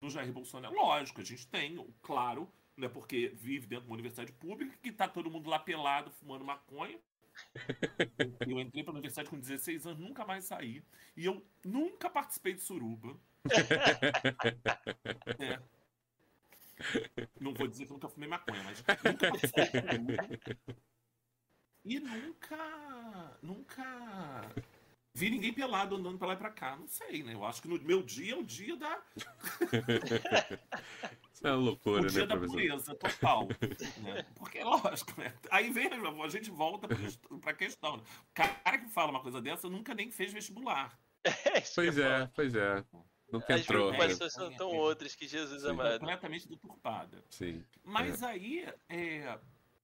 [0.00, 0.74] no Jair Bolsonaro.
[0.74, 2.50] Lógico, a gente tem, claro,
[2.82, 6.44] né, porque vive dentro de uma universidade pública, que tá todo mundo lá pelado, fumando
[6.44, 6.98] maconha.
[8.46, 10.82] eu entrei para a universidade com 16 anos, nunca mais saí.
[11.16, 13.16] E eu nunca participei de suruba.
[15.38, 15.58] é.
[17.40, 18.96] Não vou dizer que nunca fumei maconha, mas nunca
[19.30, 20.14] participei de suruba.
[21.84, 23.38] E nunca.
[23.42, 24.52] Nunca
[25.14, 26.76] vi ninguém pelado andando pra lá e pra cá.
[26.76, 27.34] Não sei, né?
[27.34, 29.00] Eu acho que no meu dia é o dia da.
[31.42, 32.60] É uma loucura, o dia né, da professor?
[32.60, 33.48] pureza total.
[34.02, 34.26] né?
[34.34, 35.34] Porque, é lógico, né?
[35.50, 36.88] Aí vem, a gente volta
[37.40, 37.96] pra questão.
[37.96, 38.02] Né?
[38.30, 40.98] O cara que fala uma coisa dessa nunca nem fez vestibular.
[41.74, 42.84] pois é, pois é.
[43.32, 43.90] Nunca As entrou.
[43.90, 46.00] As preocupações são tão outras que Jesus amado.
[46.00, 47.24] Completamente deturpada.
[47.30, 47.64] Sim.
[47.82, 48.26] Mas é.
[48.26, 49.38] aí, é...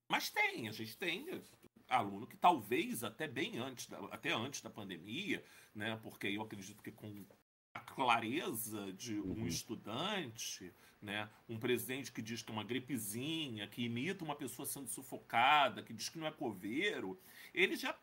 [0.09, 1.43] mas tem, a gente tem
[1.89, 5.43] aluno que talvez até bem antes, da, até antes da pandemia,
[5.75, 5.99] né?
[6.03, 7.25] Porque eu acredito que com
[7.73, 9.47] a clareza de um uhum.
[9.47, 11.29] estudante, né?
[11.49, 15.93] Um presidente que diz que é uma gripezinha, que imita uma pessoa sendo sufocada, que
[15.93, 17.21] diz que não é coveiro,
[17.55, 17.97] ele já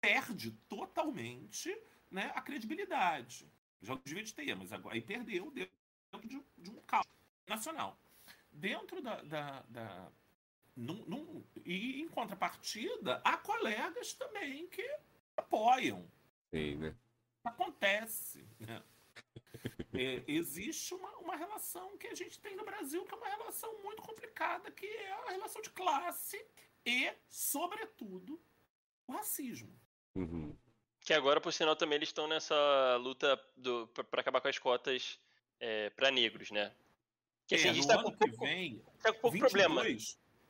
[0.00, 1.76] perde totalmente,
[2.10, 2.32] né?
[2.34, 3.46] A credibilidade.
[3.80, 5.72] Já devia ter, mas agora aí perdeu dentro
[6.22, 7.06] de, de um caos
[7.46, 7.98] nacional.
[8.52, 10.12] Dentro da, da, da
[10.76, 14.86] num, num, e em contrapartida, há colegas também que
[15.36, 16.08] apoiam.
[16.50, 16.96] Sim, né?
[17.44, 18.46] Acontece.
[18.58, 18.82] Né?
[19.94, 23.82] É, existe uma, uma relação que a gente tem no Brasil que é uma relação
[23.82, 26.42] muito complicada, que é a relação de classe
[26.84, 28.40] e, sobretudo,
[29.06, 29.78] o racismo.
[30.14, 30.56] Uhum.
[31.00, 33.36] Que agora, por sinal, também eles estão nessa luta
[34.10, 35.20] para acabar com as cotas
[35.58, 36.72] é, para negros, né?
[37.46, 39.82] Que assim, é, a gente tá com pouco, vem, tá com pouco 22, problema.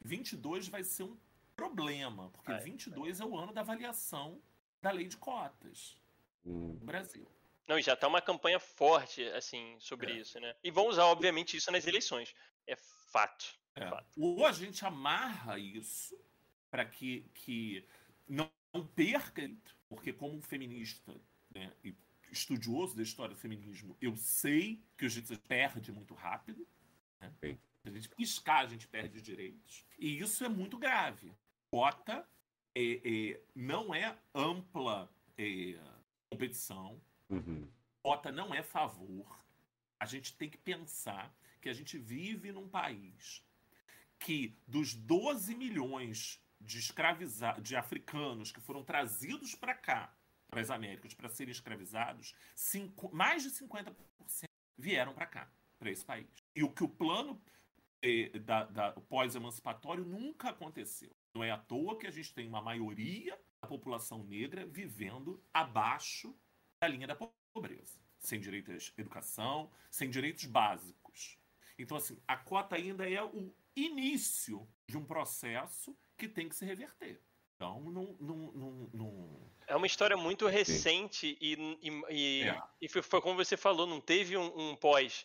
[0.02, 1.16] 22 vai ser um
[1.56, 3.22] problema, porque é, 22 é.
[3.22, 4.40] é o ano da avaliação
[4.80, 5.96] da lei de cotas
[6.44, 6.76] hum.
[6.78, 7.26] no Brasil.
[7.66, 10.16] Não, e já tá uma campanha forte, assim, sobre é.
[10.16, 10.54] isso, né?
[10.62, 12.34] E vão usar, obviamente, isso nas eleições.
[12.66, 13.54] É fato.
[13.74, 13.88] É.
[13.88, 14.20] fato.
[14.20, 16.18] Ou a gente amarra isso
[16.70, 17.86] para que, que
[18.26, 18.50] não
[18.94, 19.50] perca,
[19.88, 21.14] porque como um feminista
[21.54, 21.94] né, e
[22.30, 26.66] estudioso da história do feminismo, eu sei que a gente perde muito rápido.
[27.20, 27.58] Né?
[27.84, 29.84] a gente piscar, a gente perde direitos.
[29.98, 31.32] E isso é muito grave.
[31.70, 32.26] Cota
[32.74, 35.78] é, é, não é ampla é,
[36.30, 37.00] competição.
[37.32, 37.68] Uhum.
[38.02, 39.26] Cota não é favor.
[39.98, 43.44] A gente tem que pensar que a gente vive num país
[44.18, 50.14] que dos 12 milhões de escravizados, de africanos que foram trazidos para cá,
[50.48, 53.94] para as Américas, para serem escravizados, cinco, mais de 50%
[54.76, 56.28] vieram para cá, para esse país.
[56.54, 57.40] E o que o plano
[58.02, 61.10] eh, da, da pós-emancipatório nunca aconteceu.
[61.34, 66.36] Não é à toa que a gente tem uma maioria da população negra vivendo abaixo
[66.82, 71.38] da linha da pobreza, sem direito à educação, sem direitos básicos.
[71.78, 76.64] Então, assim, a cota ainda é o início de um processo que tem que se
[76.64, 77.22] reverter.
[77.54, 78.16] Então, não.
[78.18, 79.52] não, não, não...
[79.68, 82.62] É uma história muito recente e, e, e, é.
[82.80, 85.24] e, foi como você falou, não teve um, um pós.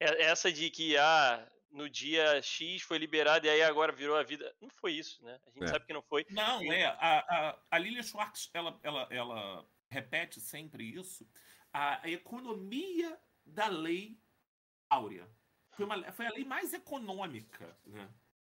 [0.00, 4.24] É, essa de que ah, no dia X foi liberado e aí agora virou a
[4.24, 4.52] vida.
[4.60, 5.38] Não foi isso, né?
[5.46, 5.68] A gente é.
[5.68, 6.26] sabe que não foi.
[6.30, 6.86] Não, é.
[6.86, 11.28] A, a, a Lilia Schwartz, ela, ela, ela repete sempre isso.
[11.72, 14.20] A, economia da lei
[14.88, 15.28] áurea.
[15.70, 18.08] Foi, uma, foi a lei mais econômica, né?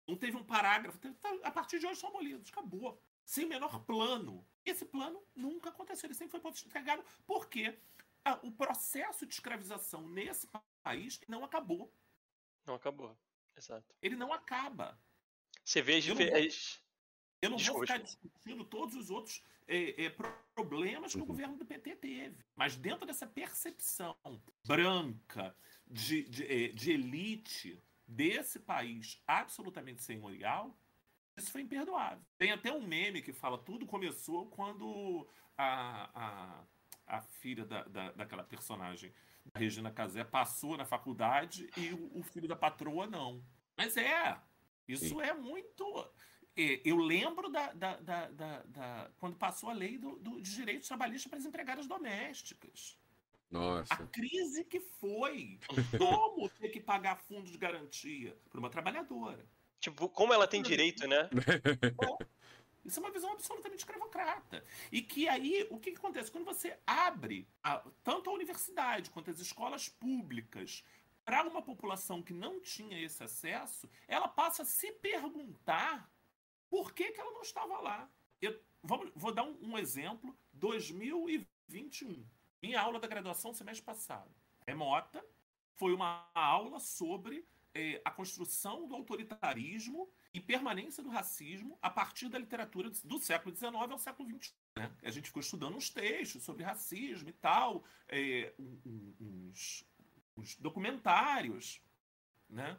[0.06, 0.98] Não teve um parágrafo.
[0.98, 2.50] Tá, a partir de hoje são abolidos.
[2.50, 3.02] Acabou.
[3.24, 4.46] Sem o menor plano.
[4.64, 6.06] Esse plano nunca aconteceu.
[6.06, 7.78] Ele sempre foi entregado porque
[8.24, 10.48] ah, o processo de escravização nesse
[10.82, 11.92] país não acabou.
[12.66, 13.18] Não acabou.
[13.56, 13.94] Exato.
[14.02, 15.00] Ele não acaba.
[15.64, 15.96] Você vê
[16.34, 16.83] as.
[17.44, 20.16] Eu não vou ficar discutindo todos os outros é, é,
[20.54, 21.26] problemas que o uhum.
[21.26, 22.36] governo do PT teve.
[22.56, 24.16] Mas dentro dessa percepção
[24.66, 25.54] branca,
[25.86, 30.76] de, de, é, de elite desse país absolutamente senhorial,
[31.36, 32.24] isso foi imperdoável.
[32.38, 38.12] Tem até um meme que fala tudo começou quando a, a, a filha da, da,
[38.12, 39.12] daquela personagem,
[39.44, 43.44] da Regina Casé, passou na faculdade e o, o filho da patroa não.
[43.76, 44.40] Mas é,
[44.86, 45.22] isso Sim.
[45.22, 45.84] é muito.
[46.56, 50.86] É, eu lembro da, da, da, da, quando passou a lei do, do, de direitos
[50.86, 52.96] trabalhistas para as empregadas domésticas.
[53.50, 53.92] Nossa.
[53.92, 55.58] A crise que foi.
[55.98, 59.44] Como ter que pagar fundo de garantia para uma trabalhadora?
[59.80, 61.28] Tipo, como ela tem direito, né?
[62.84, 64.62] Isso é uma visão absolutamente escravocrata.
[64.92, 66.30] E que aí, o que, que acontece?
[66.30, 70.84] Quando você abre a, tanto a universidade quanto as escolas públicas
[71.24, 76.10] para uma população que não tinha esse acesso, ela passa a se perguntar
[76.68, 78.10] por que, que ela não estava lá.
[78.40, 82.26] Eu, vamos, vou dar um, um exemplo: 2021.
[82.62, 84.34] Minha aula da graduação semestre passado,
[84.66, 85.24] remota,
[85.74, 92.28] foi uma aula sobre eh, a construção do autoritarismo e permanência do racismo a partir
[92.28, 94.54] da literatura do século XIX ao século XXI.
[94.76, 94.92] Né?
[95.02, 99.84] A gente ficou estudando uns textos sobre racismo e tal, é, uns,
[100.36, 101.80] uns, documentários,
[102.48, 102.78] né?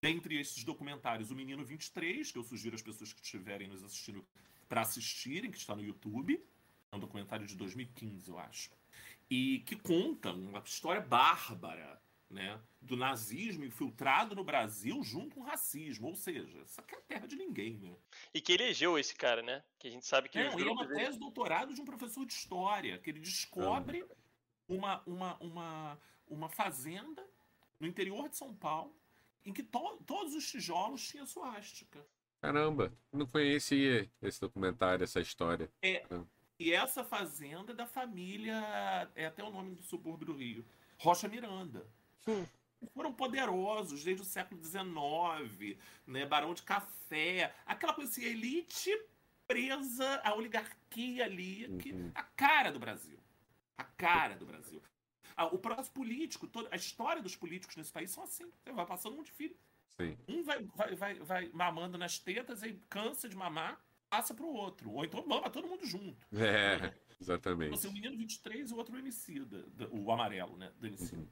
[0.00, 4.26] Dentre esses documentários, O Menino 23, que eu sugiro às pessoas que estiverem nos assistindo
[4.68, 6.44] para assistirem, que está no YouTube.
[6.92, 8.70] É um documentário de 2015, eu acho.
[9.28, 15.44] E que conta uma história bárbara né, do nazismo infiltrado no Brasil junto com o
[15.44, 16.08] racismo.
[16.08, 17.96] Ou seja, isso aqui é terra de ninguém, né?
[18.34, 19.64] E que elegeu esse cara, né?
[19.78, 20.38] Que a gente sabe que...
[20.38, 24.04] É, ele é uma tese de doutorado de um professor de história, que ele descobre
[24.68, 27.26] uma, uma, uma, uma fazenda
[27.78, 28.94] no interior de São Paulo
[29.46, 32.04] em que to todos os tijolos tinham suástica.
[32.40, 35.70] Caramba, não conhecia esse documentário, essa história.
[35.80, 36.04] É,
[36.58, 38.54] e essa fazenda é da família,
[39.14, 40.64] é até o nome do subúrbio do Rio,
[40.98, 41.86] Rocha Miranda.
[42.26, 42.44] Hum.
[42.92, 46.26] Foram poderosos desde o século XIX, né?
[46.26, 48.90] Barão de Café, aquela coisa assim, elite
[49.46, 52.10] presa, a oligarquia ali, que, uhum.
[52.14, 53.18] a cara do Brasil.
[53.78, 54.82] A cara do Brasil.
[55.44, 58.50] O processo político, toda, a história dos políticos nesse país são assim.
[58.64, 59.56] Você vai passando um de filho.
[59.96, 60.16] Sim.
[60.28, 64.90] Um vai, vai, vai, vai mamando nas tetas e cansa de mamar, passa pro outro.
[64.90, 66.26] Ou então mama todo mundo junto.
[66.32, 67.70] É, exatamente.
[67.70, 70.72] Você, o menino 23 e o outro homicida, o amarelo, né?
[70.78, 71.22] Do homicida.
[71.22, 71.28] Uhum.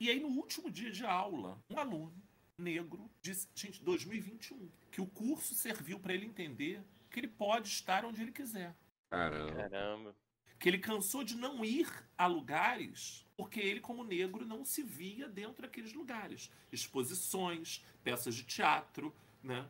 [0.00, 2.14] E aí, no último dia de aula, um aluno
[2.58, 8.04] negro disse, gente, 2021, que o curso serviu para ele entender que ele pode estar
[8.04, 8.74] onde ele quiser.
[9.08, 9.54] Caramba.
[9.54, 10.16] Caramba.
[10.64, 11.86] Que ele cansou de não ir
[12.16, 16.50] a lugares porque ele, como negro, não se via dentro daqueles lugares.
[16.72, 19.68] Exposições, peças de teatro, né?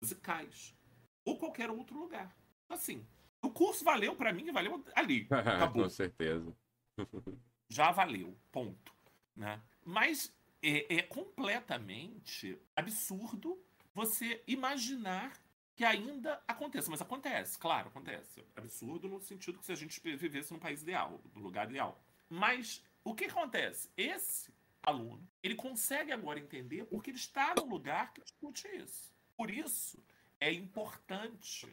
[0.00, 0.76] musicais.
[1.24, 2.32] Ou qualquer outro lugar.
[2.68, 3.04] Assim,
[3.42, 5.26] o curso valeu para mim valeu ali.
[5.34, 5.82] Acabou.
[5.82, 6.56] Com certeza.
[7.68, 8.38] Já valeu.
[8.52, 8.94] Ponto.
[9.34, 9.60] Né?
[9.84, 10.32] Mas
[10.62, 13.60] é, é completamente absurdo
[13.92, 15.32] você imaginar
[15.80, 16.90] que ainda aconteça.
[16.90, 18.44] Mas acontece, claro, acontece.
[18.54, 22.04] Absurdo no sentido que se a gente vivesse num país ideal, no lugar ideal.
[22.28, 23.88] Mas o que acontece?
[23.96, 24.52] Esse
[24.82, 29.10] aluno, ele consegue agora entender porque ele está no lugar que discute isso.
[29.34, 30.04] Por isso,
[30.38, 31.66] é importante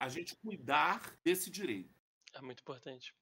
[0.00, 2.01] a gente cuidar desse direito.
[2.34, 3.14] É muito importante.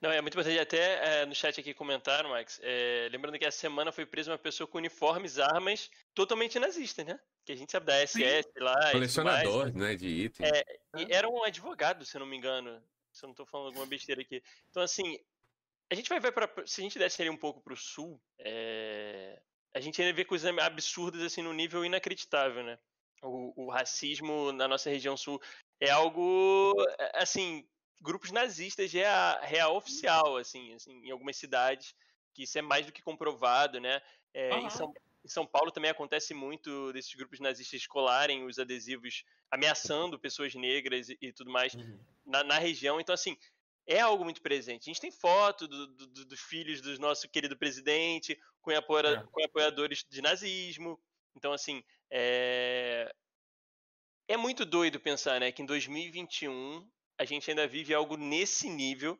[0.00, 0.58] Não, é muito importante.
[0.58, 2.60] Até é, no chat aqui comentaram, Max.
[2.62, 7.20] É, lembrando que essa semana foi presa uma pessoa com uniformes, armas totalmente nazistas, né?
[7.44, 8.60] Que a gente sabe da SS Sim.
[8.60, 8.92] lá.
[8.92, 9.94] Colecionador, mais, né?
[9.94, 10.50] De itens.
[10.50, 10.64] É,
[11.10, 12.82] era um advogado, se eu não me engano.
[13.12, 14.42] Se eu não estou falando alguma besteira aqui.
[14.70, 15.18] Então, assim,
[15.90, 16.50] a gente vai ver para.
[16.66, 19.40] Se a gente desce ali um pouco para o sul, é,
[19.74, 22.78] a gente ainda vê coisas absurdas, assim, no nível inacreditável, né?
[23.22, 25.40] O, o racismo na nossa região sul
[25.80, 26.74] é algo,
[27.14, 27.66] assim,
[28.00, 31.94] grupos nazistas já é real oficial, assim, assim, em algumas cidades,
[32.34, 34.00] que isso é mais do que comprovado, né?
[34.34, 34.66] É, uhum.
[34.66, 34.94] em, São,
[35.24, 41.08] em, São, Paulo também acontece muito desses grupos nazistas colarem os adesivos ameaçando pessoas negras
[41.08, 41.98] e, e tudo mais uhum.
[42.26, 43.00] na, na, região.
[43.00, 43.36] Então, assim,
[43.86, 44.82] é algo muito presente.
[44.82, 49.22] A gente tem foto do, do, dos filhos do nosso querido presidente com, apoia, é.
[49.22, 51.00] com apoiadores de nazismo.
[51.34, 53.10] Então, assim, é...
[54.28, 56.86] é muito doido pensar né, que em 2021
[57.18, 59.18] a gente ainda vive algo nesse nível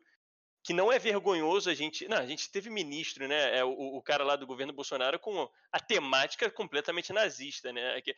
[0.63, 2.07] que não é vergonhoso a gente.
[2.07, 3.57] Não, a gente teve ministro, né?
[3.57, 8.01] É, o, o cara lá do governo Bolsonaro com a temática completamente nazista, né?
[8.01, 8.15] Que,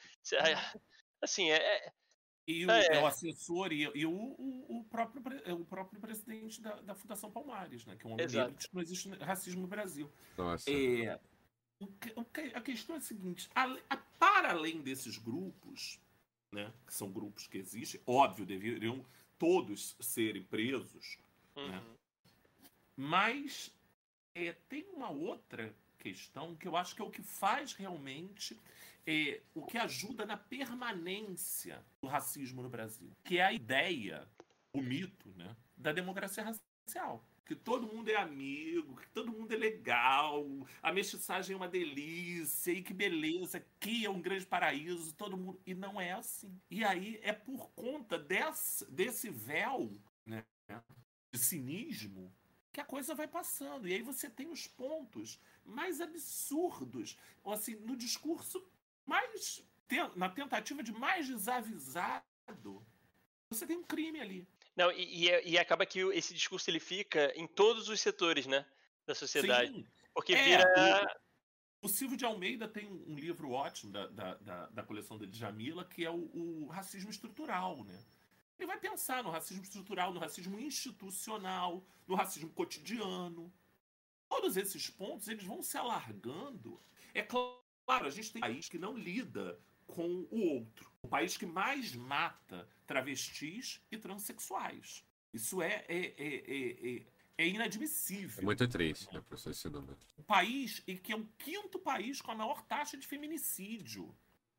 [1.21, 1.57] assim, é.
[1.57, 1.93] é
[2.47, 5.21] e o, é, é, o assessor e, e o, o, o, próprio,
[5.53, 7.95] o próprio presidente da, da Fundação Palmares, né?
[7.95, 10.11] Que é um homem negro que não existe racismo no Brasil.
[10.35, 10.67] Nossa.
[10.71, 11.19] É,
[12.55, 16.01] a questão é a seguinte: a, a, para além desses grupos,
[16.51, 16.73] né?
[16.87, 19.05] Que são grupos que existem, óbvio, deveriam
[19.39, 21.17] todos serem presos,
[21.55, 21.63] né?
[21.63, 21.69] uhum.
[21.69, 21.83] né?
[22.95, 23.73] mas
[24.35, 28.59] é, tem uma outra questão que eu acho que é o que faz realmente
[29.07, 34.27] é, o que ajuda na permanência do racismo no Brasil, que é a ideia,
[34.73, 39.57] o mito, né, da democracia racial que todo mundo é amigo, que todo mundo é
[39.57, 40.45] legal,
[40.83, 45.59] a mestiçagem é uma delícia, e que beleza, aqui é um grande paraíso, todo mundo.
[45.65, 46.61] E não é assim.
[46.69, 50.45] E aí é por conta desse, desse véu né,
[51.33, 52.31] de cinismo
[52.71, 53.87] que a coisa vai passando.
[53.87, 58.63] E aí você tem os pontos mais absurdos, ou assim, no discurso
[59.07, 59.65] mais.
[60.15, 62.85] na tentativa de mais desavisado.
[63.49, 64.47] Você tem um crime ali.
[64.79, 68.47] Não, e, e, é, e, acaba que esse discurso ele fica em todos os setores,
[68.47, 68.65] né?
[69.05, 69.73] Da sociedade.
[69.73, 69.85] Sim.
[70.13, 71.21] Porque é, vira.
[71.81, 75.83] O, Silvio de Almeida tem um, livro ótimo da, da, da, da coleção de Djamila,
[75.83, 78.01] que é o, o, racismo estrutural, né?
[78.57, 83.51] Ele vai pensar no racismo estrutural, no racismo institucional, no racismo cotidiano.
[84.29, 86.81] Todos esses pontos eles vão se alargando.
[87.13, 90.88] É claro, a gente tem um país que não lida com o outro.
[91.01, 95.03] O país que mais mata travestis e transexuais.
[95.33, 97.05] Isso é, é, é, é,
[97.37, 98.41] é inadmissível.
[98.41, 99.97] É muito triste, né, professor, esse número.
[100.17, 104.15] O país que é o quinto país com a maior taxa de feminicídio.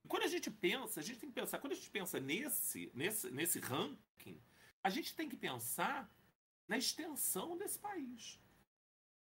[0.09, 3.31] Quando a gente pensa, a gente tem que pensar, quando a gente pensa nesse, nesse,
[3.31, 4.41] nesse ranking,
[4.83, 6.11] a gente tem que pensar
[6.67, 8.41] na extensão desse país.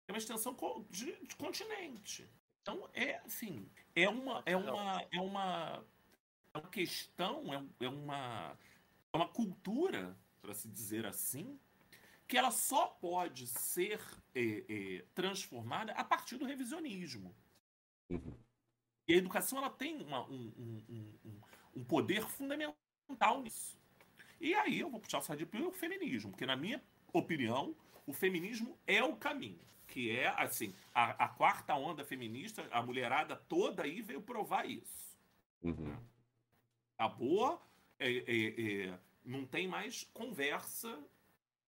[0.09, 0.57] É uma extensão
[0.91, 2.29] de, de continente.
[2.61, 5.81] Então, é assim, é uma, é uma, é uma é
[6.59, 8.57] uma questão, é, é, uma,
[9.13, 11.59] é uma cultura, para se dizer assim,
[12.29, 14.01] que ela só pode ser
[14.35, 17.35] é, é, transformada a partir do revisionismo.
[18.09, 18.35] Uhum.
[19.09, 20.85] E a educação ela tem uma, um, um,
[21.25, 21.41] um,
[21.77, 23.77] um, poder fundamental nisso.
[24.41, 26.83] E aí eu vou puxar o sardinha para o feminismo, porque na minha
[27.13, 27.77] opinião,
[28.07, 29.61] o feminismo é o caminho.
[29.87, 35.19] Que é, assim, a, a quarta onda feminista, a mulherada toda aí veio provar isso.
[35.63, 35.95] Uhum
[36.97, 37.61] acabou,
[37.99, 40.99] é, é, é, não tem mais conversa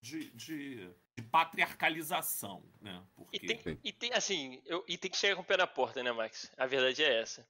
[0.00, 3.02] de, de, de patriarcalização, né?
[3.14, 3.36] Porque...
[3.36, 6.02] E, tem, e tem, assim, eu, e tem que chegar com o pé na porta,
[6.02, 6.50] né, Max?
[6.56, 7.46] A verdade é essa.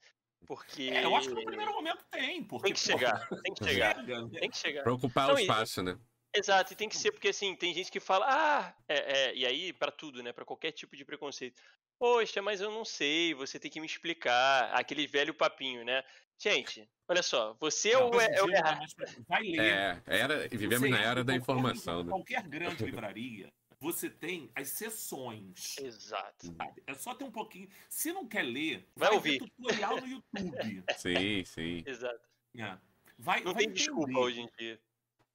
[0.47, 0.91] Porque.
[0.91, 2.45] É, eu acho que no primeiro momento tem.
[2.45, 4.07] Porque, tem que chegar, tem que chegar.
[4.31, 4.83] Tem que chegar.
[4.83, 5.99] Pra ocupar o espaço, né?
[6.35, 9.47] Exato, e tem que ser porque assim, tem gente que fala, ah, é, é, e
[9.47, 11.61] aí para tudo, né, para qualquer tipo de preconceito.
[11.99, 14.71] Poxa, mas eu não sei, você tem que me explicar.
[14.75, 16.05] Aquele velho papinho, né?
[16.39, 18.85] Gente, olha só, você não, ou é, é o errado?
[19.27, 19.61] Vai ler.
[19.61, 22.05] É, era, vivemos na era da informação.
[22.05, 22.11] Né?
[22.11, 23.51] Qualquer grande livraria,
[23.81, 25.77] você tem as sessões.
[25.81, 26.47] Exato.
[26.47, 26.83] Sabe?
[26.87, 27.69] É só ter um pouquinho.
[27.89, 29.39] Se não quer ler, vai, vai ouvir.
[29.39, 30.85] tutorial no YouTube.
[30.99, 31.83] sim, sim.
[31.87, 32.29] Exato.
[32.59, 32.79] É.
[33.19, 33.73] Vai, não vai tem entender.
[33.73, 34.81] desculpa hoje em dia.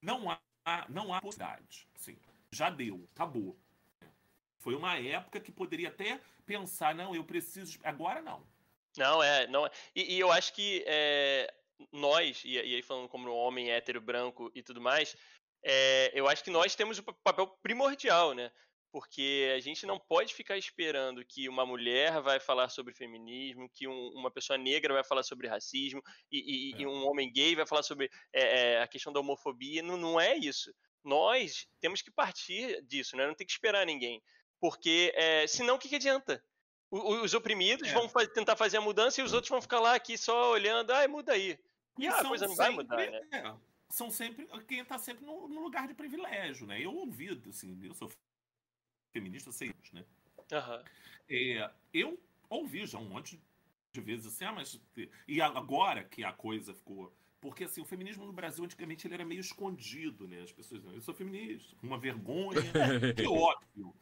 [0.00, 0.40] Não há,
[0.88, 1.88] não há possibilidade.
[1.96, 2.16] Sim.
[2.50, 3.56] Já deu, acabou.
[4.58, 7.78] Foi uma época que poderia até pensar, não, eu preciso.
[7.82, 8.46] Agora não.
[8.96, 9.46] Não, é.
[9.46, 9.70] Não, é.
[9.94, 11.52] e, e eu acho que é,
[11.90, 15.16] nós, e, e, aí falando como homem hétero, branco e tudo mais,
[15.62, 18.50] é, eu acho que nós temos o papel primordial, né?
[18.92, 23.88] Porque a gente não pode ficar esperando que uma mulher vai falar sobre feminismo, que
[23.88, 26.82] um, uma pessoa negra vai falar sobre racismo, e, e, é.
[26.82, 29.82] e um homem gay vai falar sobre é, a questão da homofobia.
[29.82, 30.70] Não, não é isso.
[31.02, 33.26] nós temos que partir disso, né?
[33.26, 34.22] Não tem que esperar ninguém.
[34.60, 36.44] Porque é, senão o que, que adianta?
[36.92, 37.94] os oprimidos é.
[37.94, 41.08] vão tentar fazer a mudança e os outros vão ficar lá aqui só olhando, ah,
[41.08, 41.58] muda aí.
[41.98, 43.20] E, e a coisa não sempre, vai mudar, né?
[43.32, 43.54] É,
[43.88, 46.80] são sempre quem está sempre no, no, lugar de privilégio, né?
[46.80, 48.10] Eu ouvido, assim, eu sou
[49.12, 50.04] feminista sei isso, né?
[50.50, 50.84] Uhum.
[51.28, 53.40] É, eu ouvi já um monte
[53.92, 54.80] de vezes assim, ah, mas
[55.28, 59.24] e agora que a coisa ficou porque assim, o feminismo no Brasil antigamente ele era
[59.24, 60.42] meio escondido, né?
[60.42, 62.62] As pessoas, eu sou feminista, uma vergonha,
[63.16, 63.92] que óbvio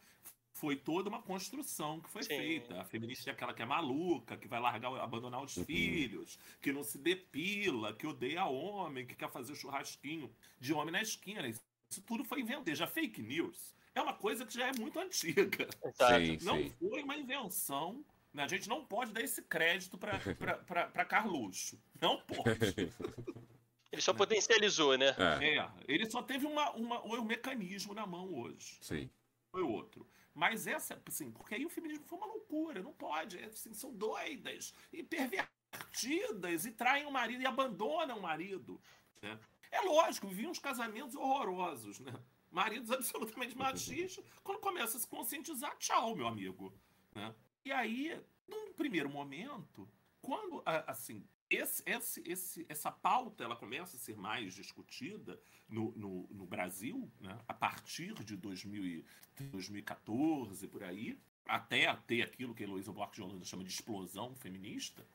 [0.53, 2.37] foi toda uma construção que foi Sim.
[2.37, 2.79] feita.
[2.79, 5.65] A feminista é aquela que é maluca, que vai largar, abandonar os uhum.
[5.65, 11.01] filhos, que não se depila, que odeia homem, que quer fazer churrasquinho de homem na
[11.01, 11.47] esquina.
[11.47, 11.63] Isso
[12.05, 12.75] tudo foi inventado.
[12.75, 15.67] Já fake news é uma coisa que já é muito antiga.
[15.95, 16.73] Sim, não sim.
[16.79, 18.03] foi uma invenção.
[18.33, 18.43] Né?
[18.43, 21.81] A gente não pode dar esse crédito para Carluxo.
[21.99, 22.91] Não pode.
[23.91, 25.13] Ele só potencializou, né?
[25.41, 28.77] É, é ele só teve uma, uma, um mecanismo na mão hoje.
[28.79, 29.09] Sim.
[29.51, 30.07] Foi outro.
[30.33, 33.37] Mas essa, assim, porque aí o feminismo foi uma loucura, não pode.
[33.37, 38.81] É, assim, são doidas e pervertidas e traem o marido e abandonam o marido.
[39.21, 39.37] Né?
[39.69, 42.13] É lógico, vi uns casamentos horrorosos, né?
[42.51, 44.23] Maridos absolutamente machistas.
[44.43, 46.73] Quando começa a se conscientizar, tchau, meu amigo.
[47.15, 47.33] Né?
[47.65, 49.89] E aí, num primeiro momento,
[50.21, 56.27] quando, assim, esse, esse, esse, essa pauta ela começa a ser mais discutida no, no,
[56.31, 57.37] no Brasil, né?
[57.47, 59.03] a partir de 2000,
[59.51, 65.05] 2014, por aí, até ter aquilo que Heloísa Buarque de Holanda chama de explosão feminista,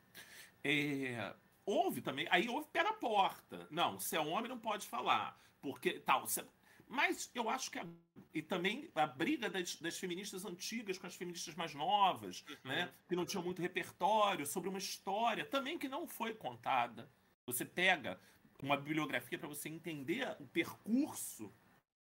[0.63, 1.35] é,
[1.65, 3.67] houve também, aí houve pé na porta.
[3.71, 6.27] Não, se é homem não pode falar, porque tal,
[6.89, 7.87] mas eu acho que a,
[8.33, 12.71] e também a briga das, das, feministas antigas com as feministas mais novas, uhum.
[12.71, 17.11] né, que não tinham muito repertório sobre uma história também que não foi contada.
[17.47, 18.21] Você pega
[18.63, 21.53] uma bibliografia para você entender o percurso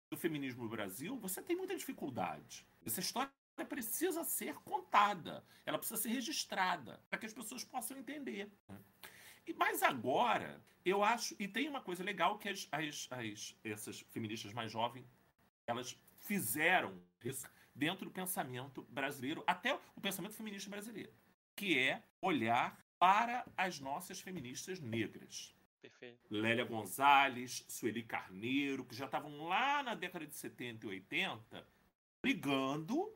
[0.10, 2.66] do feminismo no Brasil, você tem muita dificuldade.
[2.86, 3.32] Essa história
[3.68, 8.50] precisa ser contada, ela precisa ser registrada para que as pessoas possam entender.
[9.54, 11.36] Mas agora, eu acho.
[11.40, 15.06] E tem uma coisa legal que as, as, as, essas feministas mais jovens
[15.66, 21.14] elas fizeram isso dentro do pensamento brasileiro, até o pensamento feminista brasileiro,
[21.56, 25.54] que é olhar para as nossas feministas negras.
[25.82, 26.20] Perfeito.
[26.32, 31.68] Lélia Gonzalez, Sueli Carneiro, que já estavam lá na década de 70 e 80
[32.22, 33.14] brigando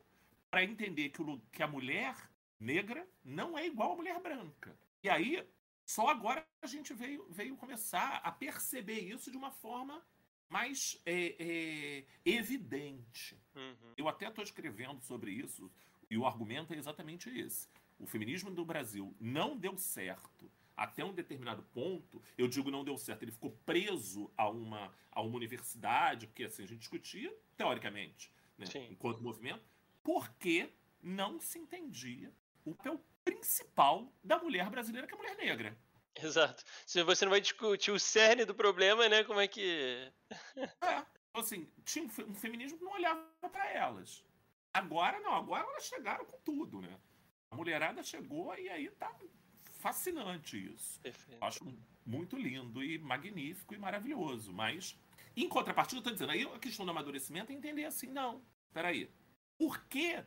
[0.50, 2.14] para entender que, o, que a mulher
[2.60, 4.76] negra não é igual à mulher branca.
[5.02, 5.44] E aí
[5.84, 10.02] só agora a gente veio, veio começar a perceber isso de uma forma
[10.48, 13.40] mais é, é, evidente.
[13.54, 13.94] Uhum.
[13.96, 15.70] Eu até estou escrevendo sobre isso
[16.10, 17.68] e o argumento é exatamente esse.
[17.98, 22.22] O feminismo do Brasil não deu certo até um determinado ponto.
[22.36, 26.64] Eu digo não deu certo, ele ficou preso a uma, a uma universidade, porque assim
[26.64, 29.64] a gente discutia teoricamente, né, enquanto movimento,
[30.02, 30.70] porque
[31.02, 32.32] não se entendia
[32.64, 35.78] o papel principal da mulher brasileira, que é a mulher negra.
[36.14, 36.62] Exato.
[36.86, 39.24] Se você não vai discutir o cerne do problema, né?
[39.24, 40.12] Como é que.
[40.80, 41.06] é.
[41.34, 44.22] Assim, tinha um feminismo que não olhava para elas.
[44.74, 46.98] Agora não, agora elas chegaram com tudo, né?
[47.50, 49.14] A mulherada chegou e aí tá
[49.78, 51.00] fascinante isso.
[51.00, 51.42] Perfeito.
[51.42, 54.52] Acho muito lindo e magnífico e maravilhoso.
[54.52, 54.98] Mas,
[55.36, 59.10] em contrapartida, eu tô dizendo, aí a questão do amadurecimento é entender assim, não, peraí.
[59.58, 60.22] Por que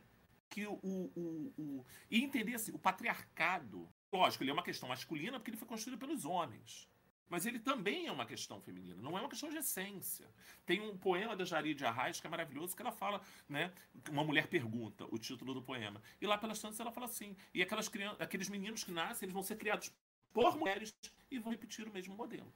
[0.48, 5.38] que o, o, o, e entender assim, o patriarcado, lógico, ele é uma questão masculina
[5.38, 6.88] porque ele foi construído pelos homens.
[7.28, 10.30] Mas ele também é uma questão feminina, não é uma questão de essência.
[10.64, 13.72] Tem um poema da Jari de Arraes que é maravilhoso, que ela fala, né?
[14.10, 16.00] Uma mulher pergunta o título do poema.
[16.20, 19.34] E lá pelas tantas ela fala assim: e aquelas crianças, aqueles meninos que nascem, eles
[19.34, 19.92] vão ser criados
[20.32, 20.94] por mulheres
[21.28, 22.52] e vão repetir o mesmo modelo.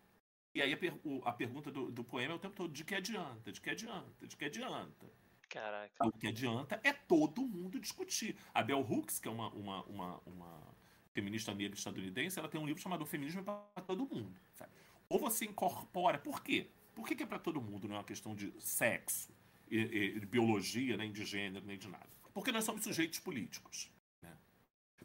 [0.54, 2.94] E aí a, per, a pergunta do, do poema é o tempo todo: de que
[2.94, 3.50] adianta?
[3.50, 4.26] De que adianta?
[4.26, 5.12] De que adianta?
[5.50, 6.06] Caraca.
[6.06, 8.36] O que adianta é todo mundo discutir.
[8.54, 10.76] A Bell Hooks, que é uma, uma, uma, uma
[11.12, 14.40] feminista negra estadunidense, ela tem um livro chamado Feminismo é para Todo Mundo.
[14.54, 14.70] Sabe?
[15.08, 16.18] Ou você incorpora.
[16.18, 16.70] Por quê?
[16.94, 19.34] Por que, que é para todo mundo, não é uma questão de sexo,
[19.68, 22.08] e, e, de biologia, nem de gênero, nem de nada?
[22.32, 23.90] Porque nós somos sujeitos políticos.
[24.22, 24.32] Né?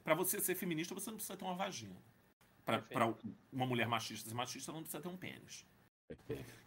[0.03, 1.95] Para você ser feminista, você não precisa ter uma vagina.
[2.63, 3.15] Para
[3.51, 5.65] uma mulher machista ser machista, ela não precisa ter um pênis.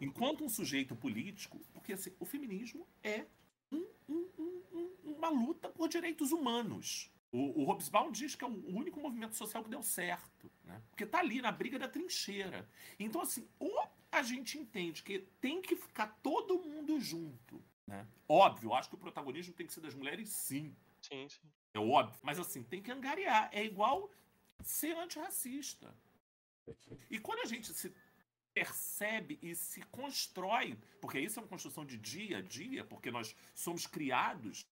[0.01, 3.25] Enquanto um sujeito político, porque assim, o feminismo é
[3.71, 4.29] um, um,
[4.73, 7.11] um, uma luta por direitos humanos.
[7.31, 10.81] O, o Hobsbawm diz que é o único movimento social que deu certo, né?
[10.89, 12.67] porque está ali na briga da trincheira.
[12.99, 17.63] Então, assim, ou a gente entende que tem que ficar todo mundo junto.
[17.85, 18.05] Né?
[18.27, 20.75] Óbvio, acho que o protagonismo tem que ser das mulheres, sim.
[21.01, 21.47] Sim, sim.
[21.73, 22.19] É óbvio.
[22.23, 23.49] Mas, assim, tem que angariar.
[23.51, 24.09] É igual
[24.63, 25.95] ser antirracista.
[27.09, 27.93] E quando a gente se
[28.59, 33.33] percebe e se constrói, porque isso é uma construção de dia a dia, porque nós
[33.55, 34.67] somos criados,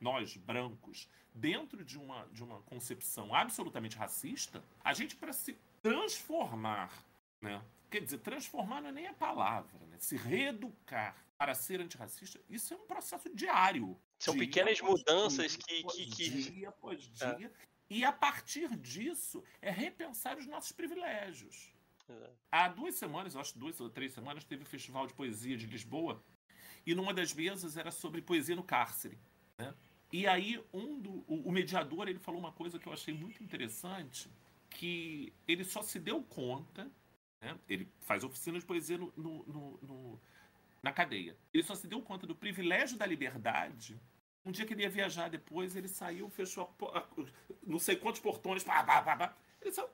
[0.00, 6.92] nós brancos, dentro de uma, de uma concepção absolutamente racista, a gente para se transformar,
[7.40, 7.62] né?
[7.88, 9.96] Quer dizer, transformar não é nem a palavra, né?
[10.00, 13.96] Se reeducar para ser antirracista, isso é um processo diário.
[14.18, 16.50] São pequenas mudanças que, que, que.
[16.50, 17.52] Dia após dia.
[17.60, 17.64] É.
[17.88, 21.73] E a partir disso é repensar os nossos privilégios.
[22.50, 26.22] Há duas semanas, acho duas ou três semanas, teve o Festival de Poesia de Lisboa
[26.86, 29.18] e numa das mesas era sobre poesia no cárcere.
[29.58, 29.74] Né?
[30.12, 34.30] E aí um do, o, mediador ele falou uma coisa que eu achei muito interessante,
[34.70, 36.90] que ele só se deu conta,
[37.40, 37.58] né?
[37.68, 40.20] ele faz oficina de poesia no, no, no,
[40.82, 44.00] na cadeia, ele só se deu conta do privilégio da liberdade
[44.44, 47.06] um dia que ele ia viajar depois, ele saiu, fechou a,
[47.66, 49.36] não sei quantos portões, pá, pá, pá, pá.
[49.60, 49.88] ele saiu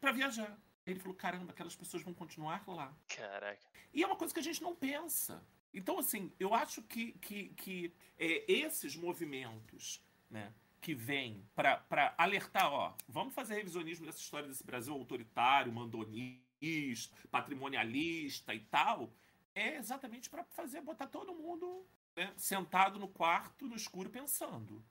[0.00, 0.56] para viajar.
[0.86, 2.96] Ele falou: caramba, aquelas pessoas vão continuar lá.
[3.08, 3.66] Caraca.
[3.92, 5.44] E é uma coisa que a gente não pensa.
[5.74, 12.72] Então, assim, eu acho que, que, que é, esses movimentos né, que vêm para alertar:
[12.72, 19.12] ó, vamos fazer revisionismo dessa história desse Brasil autoritário, mandonista, patrimonialista e tal,
[19.54, 21.84] é exatamente para fazer, botar todo mundo
[22.14, 24.84] né, sentado no quarto, no escuro, pensando.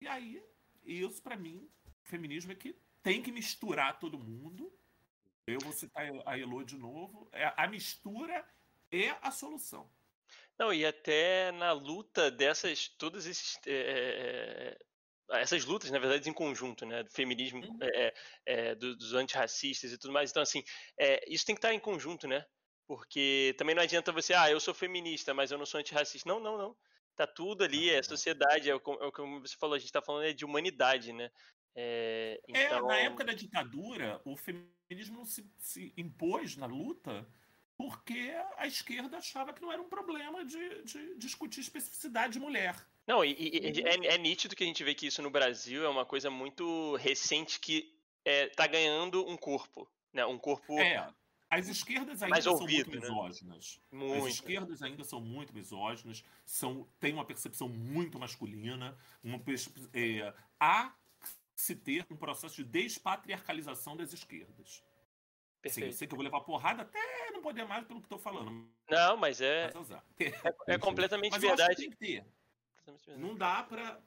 [0.00, 0.42] E aí,
[0.84, 1.68] isso para mim,
[2.04, 4.72] feminismo é que tem que misturar todo mundo
[5.54, 7.28] eu vou citar a Elo de novo.
[7.32, 8.44] É, a mistura
[8.90, 9.90] é a solução.
[10.58, 14.78] Não, e até na luta dessas, todas esses, é,
[15.30, 17.02] essas lutas, na verdade, em conjunto, né?
[17.02, 17.78] Do feminismo, uhum.
[17.80, 20.30] é, é, dos antirracistas e tudo mais.
[20.30, 20.62] Então, assim,
[21.26, 22.44] isso tem que estar em conjunto, né?
[22.86, 26.28] Porque também não adianta você, ah, eu sou feminista, mas eu não sou antirracista.
[26.28, 26.76] Não, não, não.
[27.16, 30.02] Tá tudo ali, é sociedade, é o, é o que você falou, a gente tá
[30.02, 31.30] falando de humanidade, né?
[31.74, 32.78] É, então...
[32.78, 34.79] é, na época da ditadura, o feminismo
[35.10, 37.26] não se, se, impôs na luta
[37.76, 42.76] porque a esquerda achava que não era um problema de, de discutir especificidade de mulher.
[43.06, 45.88] Não, e, e é, é, nítido que a gente vê que isso no Brasil é
[45.88, 47.90] uma coisa muito recente que
[48.24, 49.90] está é, ganhando um corpo.
[50.12, 50.26] Né?
[50.26, 50.78] Um corpo.
[50.78, 51.08] É,
[51.48, 53.00] as esquerdas ainda são muito né?
[53.00, 53.80] misóginas.
[53.90, 54.26] Muito.
[54.26, 58.96] As esquerdas ainda são muito misóginas, são, têm uma percepção muito masculina.
[59.24, 59.42] Uma,
[59.94, 60.92] é, há
[61.60, 64.82] se ter um processo de despatriarcalização das esquerdas.
[65.60, 65.92] Perfeito.
[65.92, 68.68] Sim, sei que eu vou levar porrada até não poder mais pelo que estou falando.
[68.88, 69.70] Não, mas é.
[70.66, 71.76] É, é completamente mas verdade.
[71.76, 72.26] tem que ter.
[73.16, 74.00] Não dá para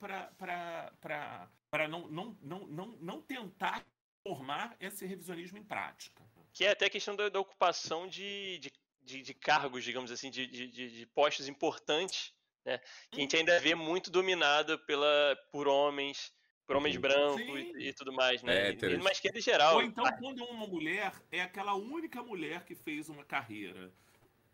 [1.87, 3.85] não, não, não, não, não tentar
[4.27, 6.23] formar esse revisionismo em prática.
[6.51, 10.29] Que é até a questão da, da ocupação de, de, de, de, cargos, digamos assim,
[10.29, 12.33] de, de, de postos importantes,
[12.65, 12.79] né?
[13.09, 16.31] Que a gente ainda vê muito dominado pela, por homens
[16.65, 18.69] por homens brancos e, e, tudo mais, né?
[18.69, 19.75] É, e numa esquerda geral.
[19.75, 23.91] Ou então, quando uma mulher é aquela única mulher que fez uma carreira,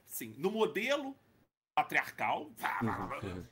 [0.05, 1.15] sim, no modelo
[1.75, 2.51] patriarcal,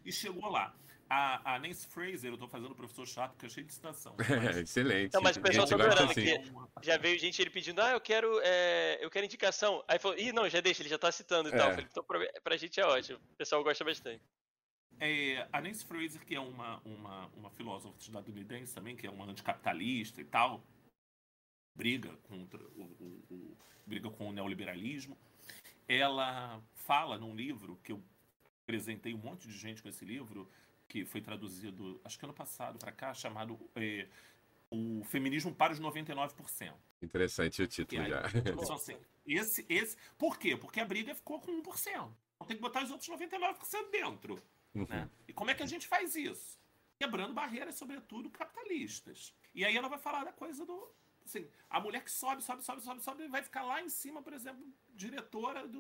[0.04, 0.76] e chegou lá.
[1.10, 4.14] A, a Nancy Fraser, eu tô fazendo professor chato porque eu achei de citação.
[4.18, 4.58] Mas...
[4.58, 5.14] Excelente.
[5.14, 6.26] Não, mas o pessoal tá adorando assim.
[6.26, 6.52] que
[6.82, 9.82] já veio gente ele pedindo, ah, eu quero, é, eu quero indicação.
[9.88, 11.58] Aí falou, ih, não, já deixa, ele já tá citando e é.
[11.58, 11.70] tal.
[11.70, 13.20] Falei, então pra, pra gente é ótimo.
[13.32, 14.22] O pessoal gosta bastante.
[15.00, 19.26] É, a Nancy Fraser, que é uma, uma, uma filósofa estadunidense também, que é uma
[19.26, 20.64] anticapitalista e tal,
[21.76, 25.18] briga contra o, o, o, briga com o neoliberalismo.
[25.88, 28.04] Ela fala num livro que eu
[28.64, 30.50] apresentei um monte de gente com esse livro,
[30.88, 34.08] que foi traduzido, acho que ano passado para cá, chamado é,
[34.70, 36.74] O Feminismo para os 99%.
[37.02, 38.24] Interessante o título aí, já.
[38.36, 40.58] Então, assim, esse, esse, por quê?
[40.58, 42.12] Porque a briga ficou com 1%.
[42.36, 44.42] Então tem que botar os outros 99% dentro.
[44.82, 44.88] Uhum.
[44.88, 45.10] Né?
[45.28, 46.60] E como é que a gente faz isso?
[47.00, 49.34] Quebrando barreiras, sobretudo capitalistas.
[49.54, 50.92] E aí ela vai falar da coisa do.
[51.26, 54.22] Assim, a mulher que sobe, sobe, sobe, sobe, sobe, e vai ficar lá em cima,
[54.22, 54.66] por exemplo,
[54.96, 55.78] diretora de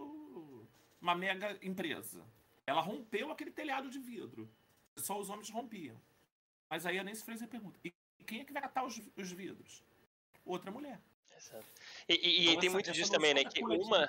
[1.01, 2.25] uma mega empresa.
[2.65, 4.49] Ela rompeu aquele telhado de vidro.
[4.97, 5.99] Só os homens rompiam.
[6.69, 7.93] Mas aí a Nancy Fraser pergunta: e
[8.25, 9.83] quem é que vai catar os, os vidros?
[10.43, 10.99] Outra mulher.
[11.35, 11.65] Exato.
[12.09, 13.43] E, e, então, e tem essa, muito disso também, né?
[13.45, 14.07] Que uma,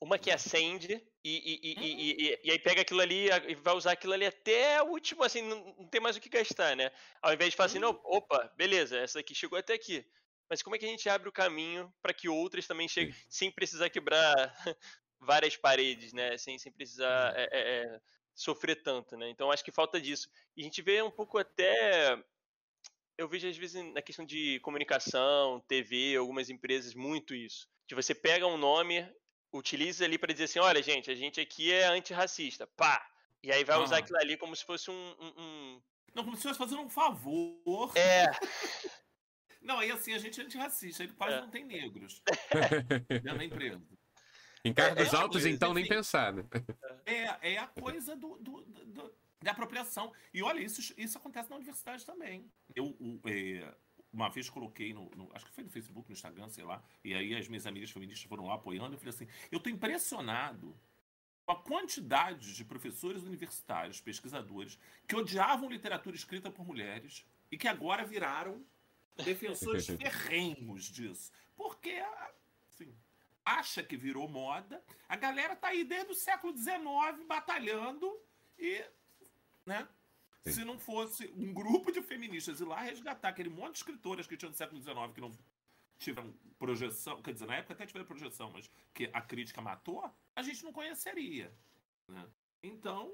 [0.00, 1.82] uma que acende e, e, uhum.
[1.82, 5.42] e, e, aí pega aquilo ali e vai usar aquilo ali até o último, assim,
[5.42, 6.90] não, não tem mais o que gastar, né?
[7.20, 8.00] Ao invés de falar assim, não, uhum.
[8.04, 10.06] opa, beleza, essa aqui chegou até aqui.
[10.48, 13.50] Mas como é que a gente abre o caminho para que outras também cheguem sem
[13.50, 14.26] precisar quebrar
[15.20, 16.36] várias paredes, né?
[16.38, 18.00] Sem, sem precisar é, é,
[18.34, 19.28] sofrer tanto, né?
[19.30, 20.28] Então acho que falta disso.
[20.56, 22.22] E a gente vê um pouco até.
[23.18, 27.66] Eu vejo às vezes na questão de comunicação, TV, algumas empresas, muito isso.
[27.88, 29.08] Que você pega um nome
[29.56, 33.06] utiliza ali para dizer assim, olha, gente, a gente aqui é antirracista, pá.
[33.42, 33.98] E aí vai usar ah.
[33.98, 35.82] aquilo ali como se fosse um, um, um...
[36.14, 37.92] Não, como se estivesse fazendo um favor.
[37.96, 38.26] É.
[39.62, 41.40] Não, aí assim, a gente é antirracista, aí quase é.
[41.40, 42.22] não tem negros
[43.24, 43.82] na empresa.
[44.64, 46.44] Em cargos é, altos, então, nem pensar, né?
[47.04, 50.12] É, é a coisa do, do, do, da apropriação.
[50.32, 52.48] E olha, isso, isso acontece na universidade também.
[52.76, 53.74] Eu, o, é,
[54.16, 56.82] uma vez coloquei no, no, Acho que foi no Facebook, no Instagram, sei lá.
[57.04, 58.94] E aí as minhas amigas feministas foram lá apoiando.
[58.94, 60.74] Eu falei assim: eu tô impressionado
[61.44, 67.68] com a quantidade de professores universitários, pesquisadores, que odiavam literatura escrita por mulheres e que
[67.68, 68.64] agora viraram
[69.16, 71.30] defensores ferrenhos disso.
[71.54, 72.02] Porque,
[72.70, 72.96] assim,
[73.44, 74.82] acha que virou moda.
[75.06, 76.82] A galera tá aí desde o século XIX
[77.28, 78.18] batalhando
[78.58, 78.82] e,
[79.66, 79.86] né?
[80.46, 80.52] Sim.
[80.52, 84.36] Se não fosse um grupo de feministas ir lá resgatar aquele monte de escritoras que
[84.36, 85.32] tinham do século XIX que não
[85.98, 90.42] tiveram projeção, quer dizer, na época até tiveram projeção, mas que a crítica matou, a
[90.42, 91.52] gente não conheceria.
[92.08, 92.24] Né?
[92.62, 93.12] Então,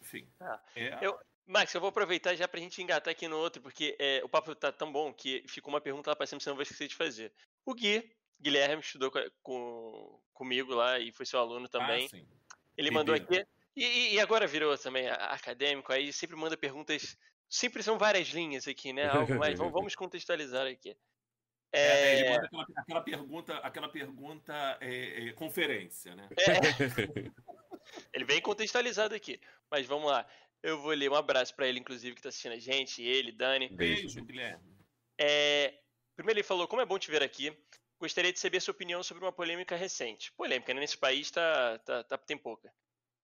[0.00, 0.28] enfim.
[0.40, 0.98] Ah, é...
[1.00, 4.28] eu, Max, eu vou aproveitar já pra gente engatar aqui no outro, porque é, o
[4.28, 6.88] papo tá tão bom que ficou uma pergunta lá pra cima, senão eu vou esquecer
[6.88, 7.32] de fazer.
[7.64, 8.10] O Gui,
[8.40, 12.10] Guilherme, estudou com, com comigo lá e foi seu aluno também.
[12.12, 12.18] Ah,
[12.76, 13.46] Ele mandou aqui.
[13.76, 17.16] E, e, agora virou também acadêmico, aí sempre manda perguntas.
[17.48, 19.06] Sempre são várias linhas aqui, né?
[19.06, 19.58] Algo mais.
[19.58, 20.96] vamos contextualizar aqui.
[21.70, 21.80] É...
[21.80, 26.28] É, ele manda aquela, aquela pergunta, aquela pergunta é, é conferência, né?
[26.38, 26.46] É.
[28.14, 29.38] ele vem contextualizado aqui.
[29.70, 30.26] Mas vamos lá.
[30.62, 33.68] Eu vou ler um abraço para ele, inclusive, que está assistindo a gente, ele, Dani.
[33.68, 34.64] Beijo, Guilherme.
[35.18, 35.78] É,
[36.16, 37.56] primeiro ele falou, como é bom te ver aqui.
[37.98, 40.32] Gostaria de saber a sua opinião sobre uma polêmica recente.
[40.32, 40.80] Polêmica, né?
[40.80, 42.72] Nesse país tá, tá, tá tem pouca.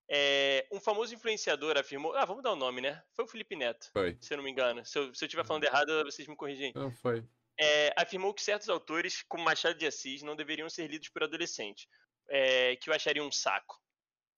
[0.09, 2.15] É, um famoso influenciador afirmou.
[2.15, 3.03] Ah, vamos dar o um nome, né?
[3.13, 3.91] Foi o Felipe Neto.
[3.93, 4.17] Foi.
[4.21, 4.85] Se eu não me engano.
[4.85, 6.73] Se eu, se eu estiver falando errado, vocês me corrigem.
[6.75, 7.25] Não, foi.
[7.59, 11.87] É, afirmou que certos autores, como Machado de Assis, não deveriam ser lidos por adolescentes.
[12.29, 13.81] É, que eu acharia um saco.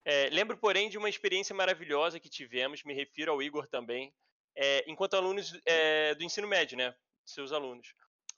[0.05, 4.13] É, lembro, porém, de uma experiência maravilhosa que tivemos, me refiro ao Igor também,
[4.87, 6.95] enquanto alunos do ensino médio, né?
[7.25, 7.95] Seus alunos.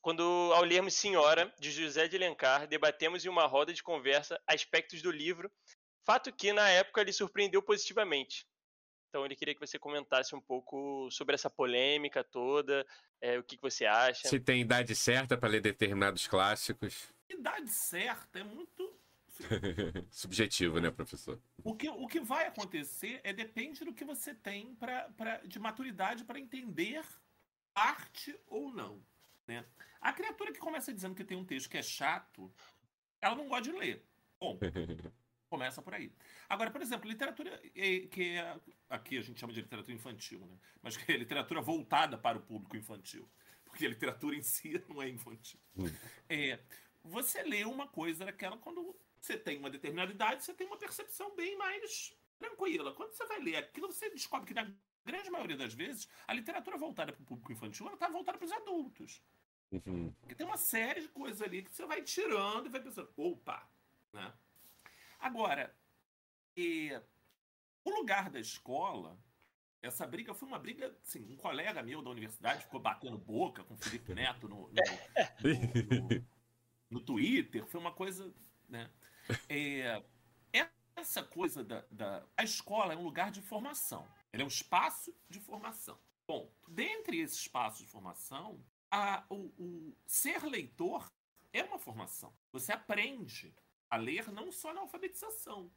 [0.06, 0.22] Quando,
[0.54, 5.10] ao lermos Senhora, de José de Alencar, debatemos em uma roda de conversa aspectos do
[5.10, 5.50] livro,
[6.06, 8.46] fato que, na época, lhe surpreendeu positivamente.
[9.08, 12.86] Então, ele queria que você comentasse um pouco sobre essa polêmica toda,
[13.20, 14.28] é, o que, que você acha.
[14.28, 17.08] Se tem idade certa para ler determinados clássicos.
[17.28, 18.96] Idade certa é muito
[20.10, 21.40] Subjetivo, né, professor?
[21.62, 25.58] O que, o que vai acontecer é depende do que você tem pra, pra, de
[25.58, 27.04] maturidade para entender
[27.74, 29.02] arte ou não.
[29.46, 29.64] Né?
[30.00, 32.50] A criatura que começa dizendo que tem um texto que é chato,
[33.20, 34.04] ela não gosta de ler.
[34.40, 34.58] Bom,
[35.56, 36.12] começa por aí.
[36.48, 37.58] Agora, por exemplo, literatura
[38.10, 40.58] que é, aqui a gente chama de literatura infantil, né?
[40.82, 43.28] mas que é literatura voltada para o público infantil.
[43.64, 45.58] Porque a literatura em si não é infantil.
[45.76, 45.86] Hum.
[46.28, 46.60] É,
[47.02, 51.34] você lê uma coisa daquela quando você tem uma determinada idade, você tem uma percepção
[51.34, 52.92] bem mais tranquila.
[52.92, 54.70] Quando você vai ler aquilo, você descobre que na
[55.04, 58.44] grande maioria das vezes, a literatura voltada para o público infantil, ela está voltada para
[58.44, 59.22] os adultos.
[59.72, 60.12] Uhum.
[60.20, 63.68] Porque tem uma série de coisas ali que você vai tirando e vai pensando, opa,
[64.12, 64.32] né?
[65.18, 65.74] Agora,
[66.56, 66.90] e,
[67.84, 69.18] o lugar da escola,
[69.82, 73.74] essa briga foi uma briga, assim, um colega meu da universidade ficou batendo boca com
[73.74, 76.26] o Felipe Neto no, no, no,
[76.90, 78.32] no Twitter, foi uma coisa,
[78.68, 78.90] né?
[79.48, 80.02] É,
[80.96, 82.26] essa coisa da, da.
[82.36, 84.08] A escola é um lugar de formação.
[84.32, 85.98] Ela é um espaço de formação.
[86.26, 91.12] Bom, dentre esses espaços de formação, a, o, o ser leitor
[91.52, 92.34] é uma formação.
[92.50, 93.54] Você aprende
[93.90, 95.70] a ler não só na alfabetização.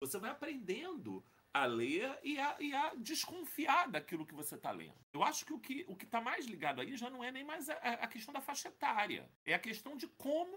[0.00, 4.94] Você vai aprendendo a ler e a, e a desconfiar daquilo que você está lendo.
[5.12, 7.68] Eu acho que o que o está mais ligado aí já não é nem mais
[7.68, 10.56] a, a questão da faixa etária, é a questão de como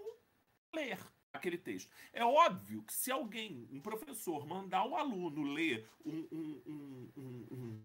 [0.72, 0.98] ler
[1.32, 1.90] aquele texto.
[2.12, 7.84] É óbvio que se alguém, um professor, mandar um aluno ler um, um, um,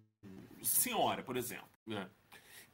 [0.57, 2.09] um senhora, por exemplo, né?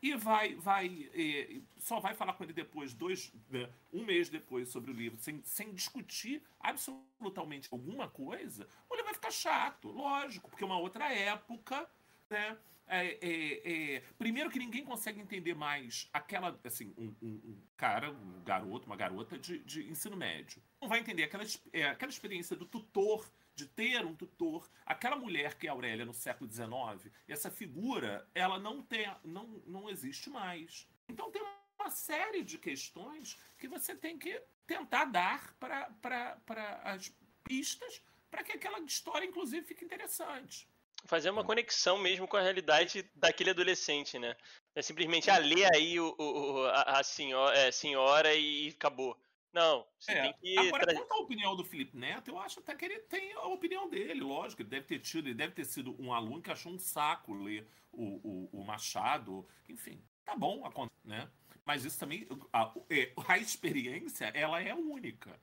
[0.05, 4.69] E vai, vai é, só vai falar com ele depois, dois, né, um mês depois,
[4.69, 10.63] sobre o livro, sem, sem discutir absolutamente alguma coisa, ele vai ficar chato, lógico, porque
[10.63, 11.89] é uma outra época,
[12.29, 12.55] né?
[12.87, 18.11] É, é, é, primeiro que ninguém consegue entender mais aquela, assim, um, um, um cara,
[18.11, 20.61] um garoto, uma garota de, de, ensino médio.
[20.79, 21.43] Não vai entender aquela,
[21.73, 24.69] é, aquela experiência do tutor, de ter um tutor.
[24.85, 29.89] Aquela mulher que é Aurélia no século XIX, essa figura, ela não, tem, não, não
[29.89, 30.87] existe mais.
[31.07, 31.41] Então tem
[31.79, 36.37] uma série de questões que você tem que tentar dar para
[36.83, 40.67] as pistas para que aquela história, inclusive, fique interessante
[41.05, 44.35] fazer uma conexão mesmo com a realidade daquele adolescente, né?
[44.75, 49.17] É simplesmente ah, ler aí o, o a, a senhora, é, senhora, e acabou.
[49.55, 50.21] Não, você é.
[50.23, 50.57] tem que.
[50.67, 53.89] Agora, quanto à opinião do Felipe Neto, eu acho até que ele tem a opinião
[53.89, 54.61] dele, lógico.
[54.61, 57.65] Ele deve ter tido, ele deve ter sido um aluno que achou um saco ler
[57.89, 59.47] o, o, o Machado.
[59.69, 60.69] Enfim, tá bom,
[61.05, 61.31] né?
[61.63, 62.27] Mas isso também.
[62.51, 65.39] A, é, a experiência, ela é única.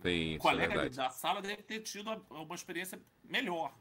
[0.00, 3.76] Sim, o colega é da sala deve ter tido uma experiência melhor.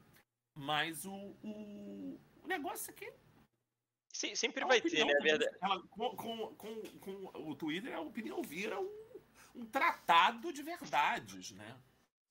[0.54, 3.14] Mas o, o, o negócio é que
[4.14, 5.14] Sim, sempre vai ter, né?
[5.22, 5.58] Verdade.
[5.60, 9.03] Ela, com, com, com, com, o Twitter, a opinião vira um,
[9.56, 11.78] um tratado de verdades, né?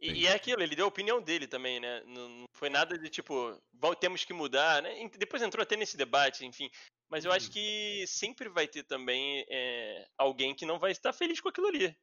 [0.01, 2.03] E, e, é aquilo, ele deu a opinião dele também, né?
[2.07, 3.57] Não, não foi nada de tipo,
[4.01, 5.09] temos que mudar, né?
[5.17, 6.69] Depois entrou até nesse debate, enfim.
[7.09, 7.53] Mas eu acho uhum.
[7.53, 11.97] que sempre vai ter também é, alguém que não vai estar feliz com aquilo ali.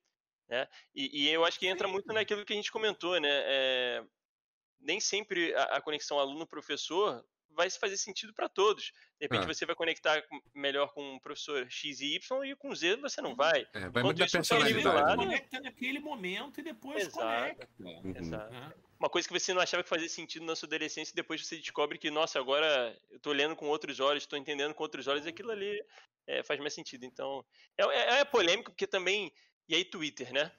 [0.48, 0.68] Né?
[0.96, 3.30] E, e eu acho que entra muito naquilo que a gente comentou, né?
[3.30, 4.04] É,
[4.80, 8.86] nem sempre a, a conexão aluno-professor vai fazer sentido para todos.
[9.20, 9.48] De repente ah.
[9.48, 10.24] você vai conectar
[10.54, 13.68] melhor com o professor X e Y e com Z você não vai.
[13.74, 15.18] É, vai muita personalidade.
[15.18, 15.26] Né?
[15.26, 17.20] Conecta naquele momento e depois Exato.
[17.20, 17.70] conecta.
[17.80, 18.14] Uhum.
[18.16, 18.54] Exato.
[18.54, 18.72] Uhum.
[19.00, 21.58] Uma coisa que você não achava que fazia sentido na sua adolescência e depois você
[21.58, 25.26] descobre que, nossa, agora eu tô lendo com outros olhos, estou entendendo com outros olhos,
[25.26, 25.82] e aquilo ali
[26.28, 27.06] é, faz mais sentido.
[27.06, 27.46] Então,
[27.78, 29.32] é, é, é polêmico porque também...
[29.70, 30.52] E aí Twitter, né?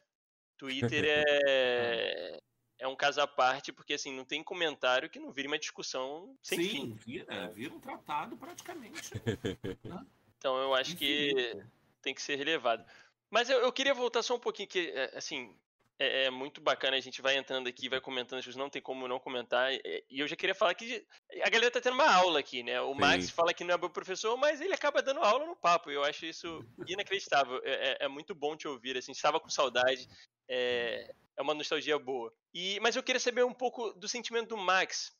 [0.56, 2.40] Twitter é
[2.80, 6.34] é um caso à parte, porque assim, não tem comentário que não vire uma discussão
[6.42, 6.94] sem Sim, fim.
[6.94, 9.12] Vira, é, vira um tratado praticamente.
[9.84, 10.04] né?
[10.38, 11.58] Então eu acho Infinito.
[11.58, 11.62] que
[12.00, 12.84] tem que ser relevado.
[13.30, 15.54] Mas eu, eu, queria voltar só um pouquinho, que é, assim,
[15.98, 18.80] é, é, muito bacana, a gente vai entrando aqui, vai comentando as coisas, não tem
[18.80, 19.70] como não comentar.
[19.74, 21.06] E eu já queria falar que
[21.44, 22.80] a galera tá tendo uma aula aqui, né?
[22.80, 23.00] O Sim.
[23.00, 25.90] Max fala que não é bom professor, mas ele acaba dando aula no papo.
[25.90, 27.60] Eu acho isso inacreditável.
[27.62, 30.08] É, é, é muito bom te ouvir, assim, estava com saudade.
[30.48, 32.32] É, é uma nostalgia boa.
[32.52, 35.10] E, mas eu queria saber um pouco do sentimento do Max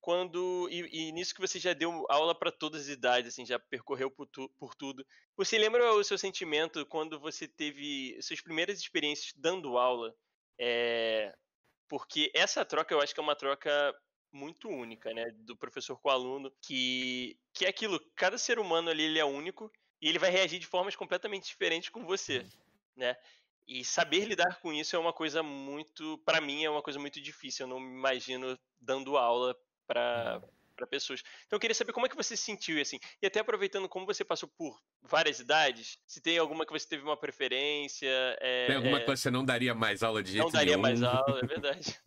[0.00, 3.60] quando e, e nisso que você já deu aula para todas as idades, assim, já
[3.60, 5.06] percorreu por, tu, por, tudo.
[5.36, 10.12] Você lembra o seu sentimento quando você teve suas primeiras experiências dando aula?
[10.58, 11.32] É,
[11.88, 13.94] porque essa troca eu acho que é uma troca
[14.32, 18.90] muito única, né, do professor com o aluno, que que é aquilo, cada ser humano
[18.90, 22.44] ali ele é único e ele vai reagir de formas completamente diferentes com você,
[22.96, 23.16] né?
[23.66, 27.20] E saber lidar com isso é uma coisa muito, para mim, é uma coisa muito
[27.20, 27.64] difícil.
[27.64, 29.56] Eu não me imagino dando aula
[29.86, 30.48] para uhum.
[30.74, 31.22] para pessoas.
[31.46, 32.98] Então eu queria saber como é que você se sentiu assim.
[33.20, 37.02] E até aproveitando como você passou por várias idades, se tem alguma que você teve
[37.02, 38.08] uma preferência.
[38.40, 39.00] É, tem alguma é...
[39.00, 40.82] que você não daria mais aula de jeito Não daria nenhum.
[40.82, 42.00] mais aula, é verdade.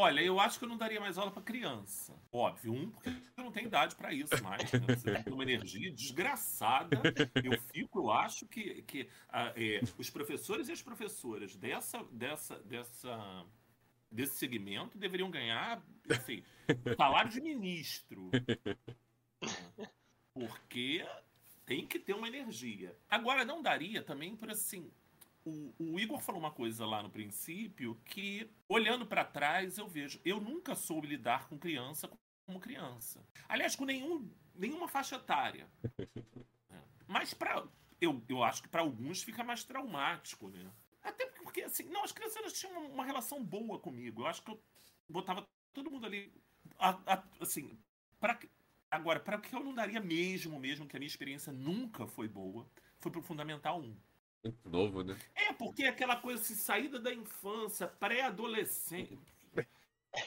[0.00, 2.14] Olha, eu acho que eu não daria mais aula para criança.
[2.30, 4.70] Óbvio, um, porque eu não tenho idade para isso mais.
[4.70, 4.94] Né?
[4.94, 6.96] Você tem uma energia desgraçada.
[7.42, 12.60] Eu fico, eu acho que, que ah, é, os professores e as professoras dessa, dessa,
[12.60, 13.44] dessa,
[14.08, 16.44] desse segmento deveriam ganhar, assim,
[16.96, 18.30] salário de ministro.
[20.32, 21.04] Porque
[21.66, 22.96] tem que ter uma energia.
[23.10, 24.92] Agora, não daria também por assim
[25.48, 30.20] o, o, Igor falou uma coisa lá no princípio que, olhando para trás, eu vejo.
[30.24, 32.10] Eu nunca soube lidar com criança
[32.46, 33.24] como criança.
[33.48, 35.68] Aliás, com nenhum, nenhuma faixa etária.
[36.70, 36.76] É.
[37.06, 37.66] Mas para
[37.98, 40.70] eu, eu acho que para alguns fica mais traumático, né?
[41.02, 44.20] Até porque, assim, não, as crianças tinham uma relação boa comigo.
[44.20, 44.62] Eu acho que eu
[45.08, 46.30] botava todo mundo ali.
[46.78, 47.78] A, a, assim,
[48.20, 48.38] para
[48.90, 52.68] agora, para que eu não daria mesmo, mesmo que a minha experiência nunca foi boa,
[53.00, 53.96] foi pro Fundamental 1.
[54.44, 55.16] Muito novo, né?
[55.34, 59.18] É, porque aquela coisa assim, saída da infância, pré-adolescente.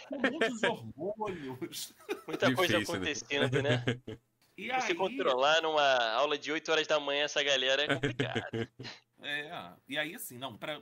[0.10, 1.94] Com muitos hormônios.
[2.28, 2.84] Muita Difícil, coisa né?
[2.84, 3.84] acontecendo, né?
[4.06, 4.18] né?
[4.58, 4.96] E Você aí...
[4.96, 8.68] controlar numa aula de 8 horas da manhã essa galera é complicado.
[9.24, 10.82] é, e aí assim, não, para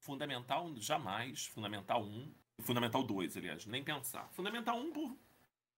[0.00, 4.28] Fundamental jamais, Fundamental 1, Fundamental 2, aliás, nem pensar.
[4.32, 5.16] Fundamental 1 por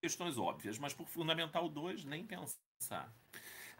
[0.01, 3.15] questões óbvias, mas por Fundamental 2 nem pensar.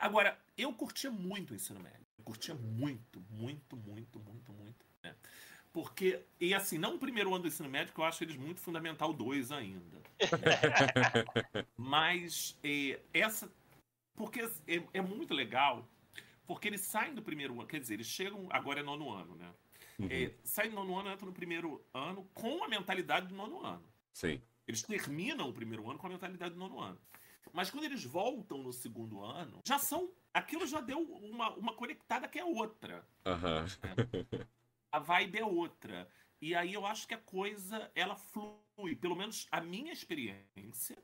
[0.01, 2.07] Agora, eu curtia muito o ensino médio.
[2.19, 4.87] Eu curtia muito, muito, muito, muito, muito.
[5.05, 5.15] Né?
[5.73, 8.61] Porque, e assim, não o primeiro ano do ensino médio, que eu acho eles muito
[8.61, 9.99] fundamental 2 ainda.
[9.99, 10.03] Né?
[11.77, 13.53] Mas é, essa.
[14.17, 15.87] Porque é, é, muito legal,
[16.47, 19.51] porque eles saem do primeiro ano, quer dizer, eles chegam, agora é nono ano, né?
[19.99, 20.09] Uhum.
[20.11, 23.85] É, saem do nono ano, entram no primeiro ano com a mentalidade do nono ano.
[24.13, 24.41] Sim.
[24.67, 26.99] Eles terminam o primeiro ano com a mentalidade do nono ano.
[27.53, 30.13] Mas quando eles voltam no segundo ano, já são.
[30.33, 33.05] Aquilo já deu uma, uma conectada que é outra.
[33.27, 34.45] Uhum.
[34.93, 36.09] A vibe é outra.
[36.41, 38.95] E aí eu acho que a coisa ela flui.
[39.01, 40.97] Pelo menos a minha experiência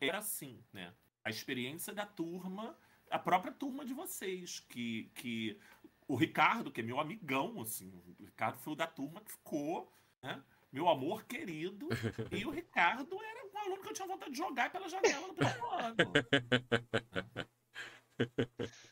[0.00, 0.94] era assim, né?
[1.24, 2.76] A experiência da turma,
[3.10, 5.58] a própria turma de vocês, que, que
[6.06, 7.90] o Ricardo, que é meu amigão, assim,
[8.20, 9.90] o Ricardo foi o da turma que ficou,
[10.22, 10.42] né?
[10.70, 11.88] meu amor querido,
[12.32, 15.70] e o Ricardo era aluno que eu tinha vontade de jogar pela janela no primeiro
[15.70, 15.96] ano.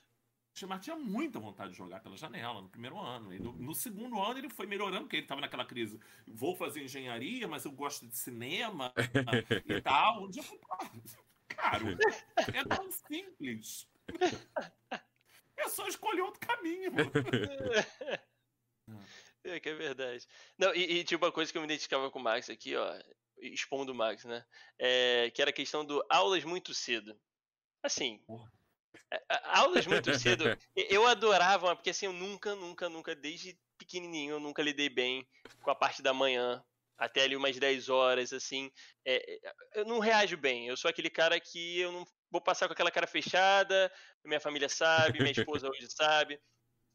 [0.68, 3.34] Mas tinha muita vontade de jogar pela janela no primeiro ano.
[3.34, 5.98] E no, no segundo ano ele foi melhorando, porque ele estava naquela crise.
[6.26, 8.92] Vou fazer engenharia, mas eu gosto de cinema
[9.66, 10.24] e tal.
[10.24, 10.60] Um dia eu falei,
[11.48, 11.84] cara,
[12.54, 13.88] é tão simples.
[15.56, 16.92] É só escolher outro caminho.
[19.44, 20.24] É que é verdade.
[20.56, 22.96] Não, e, e tipo, uma coisa que eu me identificava com o Max aqui, ó,
[23.42, 24.44] expondo o Max, né?
[24.78, 27.18] É, que era a questão do aulas muito cedo.
[27.82, 28.20] Assim,
[29.10, 30.44] é, aulas muito cedo,
[30.76, 35.26] eu adorava, porque assim, eu nunca, nunca, nunca, desde pequenininho, eu nunca lidei bem
[35.62, 36.64] com a parte da manhã,
[36.96, 38.70] até ali umas 10 horas, assim.
[39.04, 39.40] É,
[39.74, 42.90] eu não reajo bem, eu sou aquele cara que eu não vou passar com aquela
[42.90, 43.92] cara fechada,
[44.24, 46.40] minha família sabe, minha esposa hoje sabe.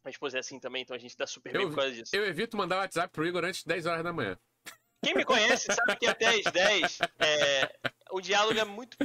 [0.04, 2.16] Minha esposa é assim também, então a gente dá super bem Eu, por causa disso.
[2.16, 4.40] eu evito mandar WhatsApp pro Igor antes de 10 horas da manhã.
[5.04, 7.80] Quem me conhece sabe que até às 10 é,
[8.12, 8.98] o diálogo é muito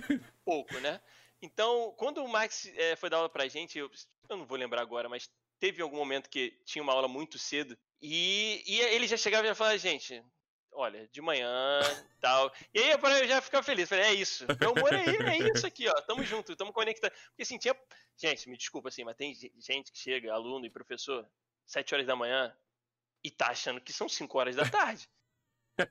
[0.44, 1.00] pouco, né?
[1.40, 3.90] Então, quando o Max é, foi dar aula pra gente, eu,
[4.28, 5.28] eu não vou lembrar agora, mas
[5.58, 9.48] teve algum momento que tinha uma aula muito cedo e, e ele já chegava e
[9.48, 10.24] já falava, gente,
[10.72, 11.80] olha, de manhã
[12.20, 12.52] tal.
[12.74, 13.88] E aí eu já ficava feliz.
[13.88, 14.44] Falei, é isso.
[14.60, 15.94] Meu humor é, é isso aqui, ó.
[16.02, 17.12] Tamo junto, tamo conectado.
[17.28, 17.76] Porque assim, tinha.
[18.16, 21.28] Gente, me desculpa assim, mas tem gente que chega, aluno e professor,
[21.66, 22.54] 7 horas da manhã,
[23.24, 25.08] e tá achando que são 5 horas da tarde.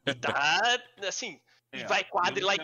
[0.06, 1.40] E tá, assim,
[1.72, 2.60] é, e vai quadro lá e.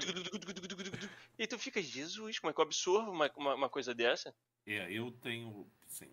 [1.39, 4.34] E tu fica, Jesus, como é que eu absorvo uma, uma, uma coisa dessa?
[4.65, 5.70] É, eu tenho.
[5.88, 6.11] Sim.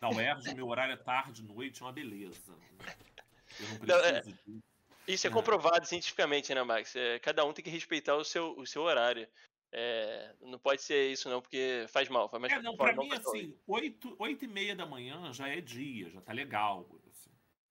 [0.00, 2.40] Na UERJ, meu horário é tarde, noite, é uma beleza.
[2.48, 4.20] Eu não preciso não, é...
[4.20, 4.62] disso.
[5.06, 6.94] Isso é, é comprovado cientificamente, né, Max?
[6.94, 9.26] É, cada um tem que respeitar o seu, o seu horário.
[9.72, 12.28] É, não pode ser isso, não, porque faz mal.
[12.28, 15.60] Faz mais é, não, pra mim, assim, 8, 8 e meia da manhã já é
[15.60, 16.88] dia, já tá legal.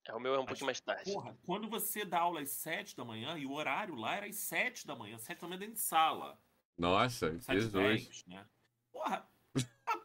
[0.08, 1.12] É, o meu é um pouquinho mais tarde.
[1.12, 4.36] Porra, quando você dá aula às 7 da manhã, e o horário lá era às
[4.36, 6.40] 7 da manhã, 7 da manhã dentro de sala.
[6.78, 7.72] Nossa, Jesus.
[7.72, 8.48] 10, né?
[8.92, 9.28] Porra,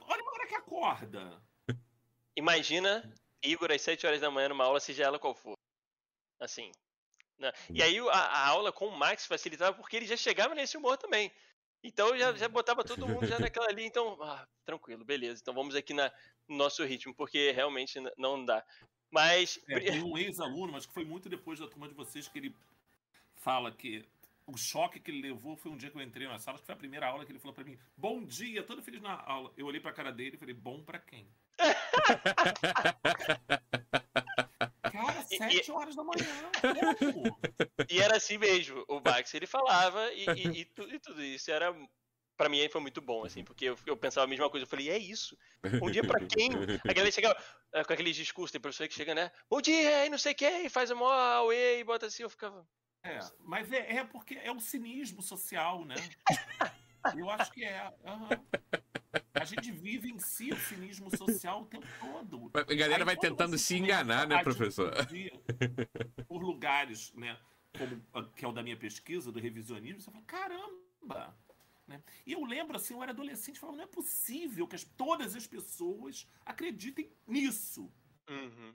[0.00, 1.42] olha a hora que acorda.
[2.36, 5.54] Imagina Igor às 7 horas da manhã numa aula, seja ela qual for.
[6.40, 6.72] Assim,
[7.38, 7.52] né?
[7.70, 10.96] E aí a, a, aula com o Max facilitava porque ele já chegava nesse humor
[10.96, 11.30] também.
[11.84, 15.40] Então já, já botava todo mundo já naquela ali, então, ah, tranquilo, beleza.
[15.40, 16.12] Então vamos aqui na,
[16.48, 18.64] no nosso ritmo, porque realmente não dá.
[19.12, 19.60] Mas.
[19.68, 22.54] É, tem um ex-aluno, mas que foi muito depois da turma de vocês, que ele
[23.36, 24.04] fala que
[24.46, 26.74] o choque que ele levou foi um dia que eu entrei na sala, que foi
[26.74, 29.52] a primeira aula que ele falou para mim: Bom dia, todo feliz na aula.
[29.56, 31.28] Eu olhei pra cara dele e falei: Bom para quem?
[34.92, 36.50] Cara, sete horas da manhã.
[37.88, 38.84] e era assim mesmo.
[38.88, 41.74] O Max ele falava e, e, e, tudo, e tudo isso era.
[42.42, 44.64] Pra mim foi muito bom, assim, porque eu, eu pensava a mesma coisa.
[44.64, 45.38] Eu falei, é isso?
[45.78, 46.50] Bom dia pra quem?
[46.84, 47.36] A galera chegava
[47.72, 49.30] é, com aqueles discursos, tem professor que chega, né?
[49.48, 52.28] Bom dia, e não sei o que, e faz a mó e bota assim, eu
[52.28, 52.66] ficava.
[53.04, 55.94] É, mas é, é porque é o cinismo social, né?
[57.16, 57.92] Eu acho que é.
[58.04, 58.28] Uhum.
[59.34, 62.50] A gente vive em si o cinismo social o tempo todo.
[62.54, 64.92] A galera Aí, vai tentando se enganar, né, professor?
[66.26, 67.36] Por lugares, né,
[67.76, 68.00] como
[68.34, 71.36] que é o da minha pesquisa, do revisionismo, você fala, caramba!
[71.92, 72.02] Né?
[72.26, 75.46] E eu lembro, assim, eu era adolescente, falava, não é possível que as, todas as
[75.46, 77.92] pessoas acreditem nisso.
[78.28, 78.74] Uhum.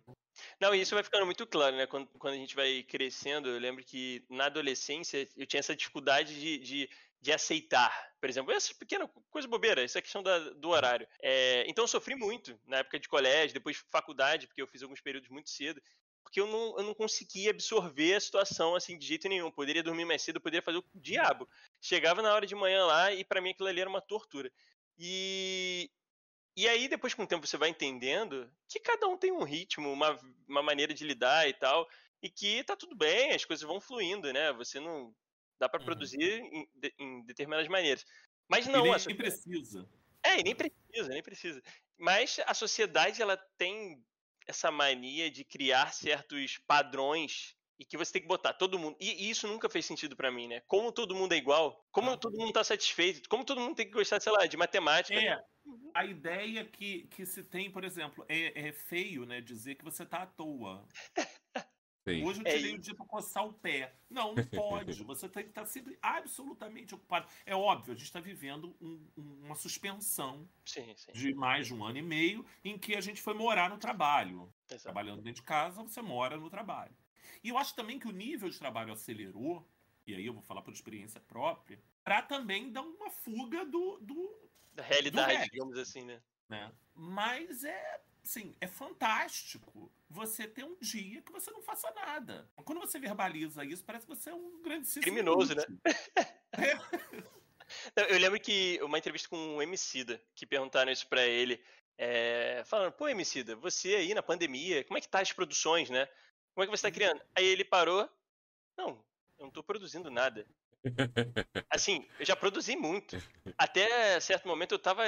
[0.59, 1.88] Não, e isso vai ficando muito claro, né?
[1.88, 6.39] Quando, quando a gente vai crescendo, eu lembro que na adolescência eu tinha essa dificuldade
[6.39, 6.89] de, de
[7.22, 7.91] de aceitar.
[8.20, 11.07] Por exemplo, essa pequena coisa bobeira, essa questão da, do horário.
[11.22, 15.01] É, então eu sofri muito na época de colégio, depois faculdade, porque eu fiz alguns
[15.01, 15.82] períodos muito cedo,
[16.28, 19.49] porque eu não, eu não conseguia absorver a situação assim de jeito nenhum.
[19.49, 21.47] Poderia dormir mais cedo, poderia fazer o diabo.
[21.82, 24.51] Chegava na hora de manhã lá e para mim aquilo ali era uma tortura.
[24.97, 25.89] E,
[26.53, 29.89] e aí, depois com o tempo, você vai entendendo que cada um tem um ritmo,
[29.89, 31.88] uma, uma maneira de lidar e tal,
[32.21, 34.51] e que tá tudo bem, as coisas vão fluindo, né?
[34.51, 35.15] Você não,
[35.57, 35.86] Dá para uhum.
[35.86, 36.69] produzir em,
[36.99, 38.05] em, determinadas maneiras.
[38.49, 38.86] Mas não.
[38.86, 39.89] E nem, nem precisa.
[40.24, 41.63] É, e nem precisa, nem precisa.
[41.97, 44.04] Mas a sociedade ela tem
[44.47, 48.97] essa mania de criar certos padrões e que você tem que botar todo mundo.
[48.99, 50.61] E, e isso nunca fez sentido para mim, né?
[50.61, 52.17] Como todo mundo é igual, como ah.
[52.17, 55.19] todo mundo tá satisfeito, como todo mundo tem que gostar, sei lá, de matemática.
[55.19, 55.43] É.
[55.93, 60.05] A ideia que, que se tem, por exemplo, é, é feio, né, dizer que você
[60.05, 60.87] tá à toa.
[62.08, 62.24] Sim.
[62.24, 62.75] Hoje eu tirei é...
[62.75, 63.93] o dia para coçar o pé.
[64.09, 65.04] Não, não pode.
[65.04, 67.28] Você tem que estar sempre absolutamente ocupado.
[67.46, 71.12] É óbvio, a gente está vivendo um, uma suspensão sim, sim.
[71.12, 74.50] de mais de um ano e meio em que a gente foi morar no trabalho.
[74.70, 74.84] Exato.
[74.84, 76.96] Trabalhando dentro de casa, você mora no trabalho.
[77.43, 79.67] E eu acho também que o nível de trabalho acelerou,
[80.05, 84.00] e aí eu vou falar por experiência própria, para também dar uma fuga do.
[84.00, 86.21] do da realidade, do digamos assim, né?
[86.47, 86.71] né?
[86.96, 92.50] Mas é Sim, é fantástico você ter um dia que você não faça nada.
[92.63, 95.63] Quando você verbaliza isso, parece que você é um grande criminoso, né?
[96.54, 96.74] É.
[98.09, 101.62] Eu lembro que uma entrevista com um Emicida, que perguntaram isso para ele,
[101.97, 106.08] é, falando, pô, Emicida, você aí na pandemia, como é que tá as produções, né?
[106.54, 106.93] Como é que você tá uhum.
[106.93, 107.21] criando?
[107.36, 108.09] Aí ele parou,
[108.78, 109.04] não,
[109.38, 110.46] eu não tô produzindo nada.
[111.70, 113.17] Assim, eu já produzi muito.
[113.58, 115.04] Até certo momento eu tava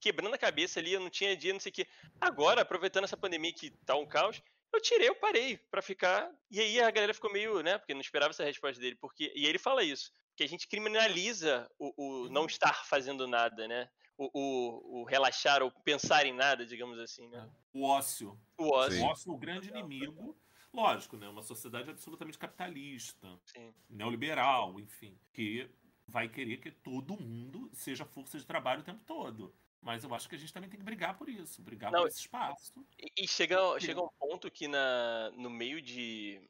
[0.00, 1.86] quebrando a cabeça ali, eu não tinha dia, não sei o quê.
[2.20, 6.30] Agora, aproveitando essa pandemia que tá um caos, Eu tirei, eu parei pra ficar.
[6.50, 7.76] E aí a galera ficou meio, né?
[7.78, 8.96] Porque não esperava essa resposta dele.
[8.96, 9.32] Porque...
[9.34, 10.12] E ele fala isso.
[10.36, 13.88] Que a gente criminaliza o, o não estar fazendo nada, né?
[14.16, 17.48] O, o, o, relaxar ou pensar em nada, digamos assim, né?
[17.72, 18.38] O ócio.
[18.56, 19.02] O ócio.
[19.02, 20.38] O ócio é o grande inimigo.
[20.72, 21.28] Lógico, né?
[21.28, 23.74] Uma sociedade absolutamente capitalista, Sim.
[23.88, 25.68] neoliberal, enfim, que
[26.06, 29.52] vai querer que todo mundo seja força de trabalho o tempo todo.
[29.82, 32.08] Mas eu acho que a gente também tem que brigar por isso, brigar Não, por
[32.08, 32.72] esse espaço.
[32.98, 36.40] E, e chega, chega um ponto que na, no meio de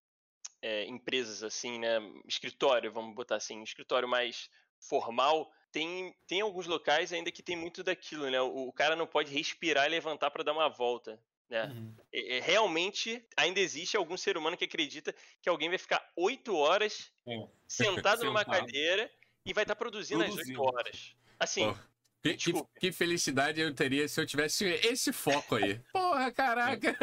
[0.61, 1.98] é, empresas assim, né?
[2.27, 4.51] Escritório, vamos botar assim, escritório mais
[4.81, 8.40] formal, tem, tem alguns locais ainda que tem muito daquilo, né?
[8.40, 11.23] O, o cara não pode respirar e levantar para dar uma volta.
[11.48, 11.65] Né?
[11.65, 11.94] Uhum.
[12.12, 15.12] É, é, realmente ainda existe algum ser humano que acredita
[15.43, 17.48] que alguém vai ficar oito horas É.
[17.66, 18.61] sentado numa Sentado.
[18.61, 19.12] cadeira
[19.44, 20.61] e vai estar produzindo, às Produzindo.
[20.62, 21.16] oito horas.
[21.40, 21.78] Assim, Pô,
[22.22, 25.80] Que, que, que felicidade eu teria se eu tivesse esse foco aí.
[25.92, 26.94] Porra, caraca!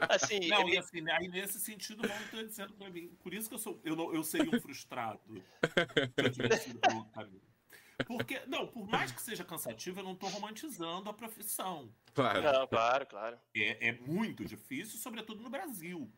[0.00, 3.08] assim, Não, ele- e assim, né, aí nesse sentido, vão estar dizendo pra mim.
[3.22, 3.80] Por isso que eu sou.
[3.84, 7.42] Eu, não, eu seria um frustrado se eu tivesse sido pelo outro caminho.
[8.06, 11.92] Porque, não, por mais que seja cansativo, eu não estou romantizando a profissão.
[12.14, 12.42] Claro.
[12.42, 13.38] Não, claro, claro.
[13.56, 16.08] É, é muito difícil, sobretudo no Brasil.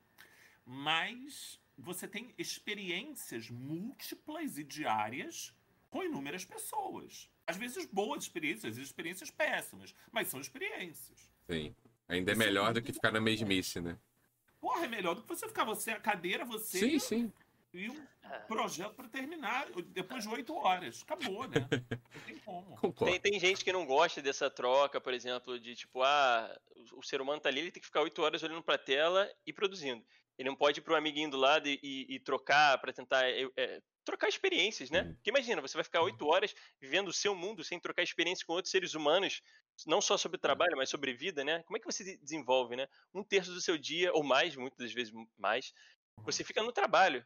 [0.66, 5.54] Mas você tem experiências múltiplas e diárias
[5.88, 7.30] com inúmeras pessoas.
[7.50, 11.30] Às vezes boas experiências, às vezes experiências péssimas, mas são experiências.
[11.50, 11.74] Sim.
[12.08, 13.98] Ainda é melhor do que ficar na mesmice, né?
[14.60, 17.32] Porra, é melhor do que você ficar você, a cadeira, você Sim, sim.
[17.72, 18.38] e um É.
[18.40, 21.02] projeto para terminar depois de oito horas.
[21.02, 21.56] Acabou, né?
[22.14, 22.76] Não tem como.
[22.76, 23.04] Concordo.
[23.12, 26.56] Tem, tem gente que não gosta dessa troca, por exemplo, de tipo, ah,
[26.92, 29.28] o, o ser humano tá ali, ele tem que ficar oito horas olhando pra tela
[29.46, 30.04] e produzindo.
[30.38, 33.48] Ele não pode ir pro amiguinho do lado e, e- e trocar pra tentar é,
[33.56, 35.02] é, trocar experiências, né?
[35.02, 35.14] Uhum.
[35.14, 38.54] Porque imagina, você vai ficar oito horas vivendo o seu mundo sem trocar experiência com
[38.54, 39.40] outros seres humanos,
[39.86, 41.62] não só sobre trabalho, mas sobre vida, né?
[41.62, 42.88] Como é que você de- desenvolve, né?
[43.14, 45.72] Um terço do seu dia, ou mais, muitas das vezes mais,
[46.16, 47.24] você fica no trabalho.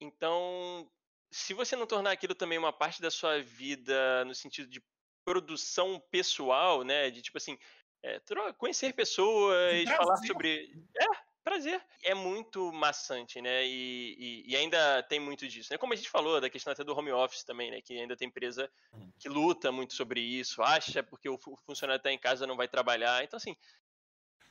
[0.00, 0.90] Então,
[1.30, 4.82] se você não tornar aquilo também uma parte da sua vida no sentido de
[5.24, 7.10] produção pessoal, né?
[7.10, 7.58] De tipo assim,
[8.02, 8.20] é,
[8.56, 10.72] conhecer pessoas, falar sobre.
[10.96, 11.84] É, prazer.
[12.02, 13.64] É muito maçante, né?
[13.66, 15.78] E, e- e ainda tem muito disso, né?
[15.78, 17.80] Como a gente falou, da questão até do home office também, né?
[17.80, 19.10] Que ainda tem empresa Uhum.
[19.18, 22.68] que luta muito sobre isso, acha porque o fu- funcionário está em casa não vai
[22.68, 23.22] trabalhar.
[23.24, 23.56] Então, assim,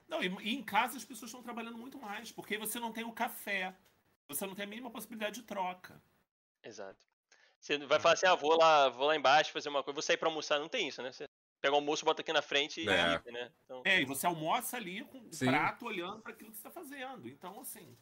[0.07, 3.03] Não, e, e em casa as pessoas estão trabalhando muito mais, porque você não tem
[3.03, 3.75] o café.
[4.27, 6.01] Você não tem a mínima possibilidade de troca.
[6.63, 7.07] Exato.
[7.59, 10.17] Você vai falar assim, ah, vou lá, vou lá embaixo fazer uma coisa, vou sair
[10.17, 10.59] pra almoçar.
[10.59, 11.11] Não tem isso, né?
[11.11, 11.25] Você
[11.61, 13.17] pega o almoço, bota aqui na frente e É.
[13.17, 13.51] fica, né?
[13.65, 15.47] Então, É, e você almoça ali com o Sim.
[15.47, 17.27] prato olhando para aquilo que você está fazendo.
[17.27, 17.97] Então, assim,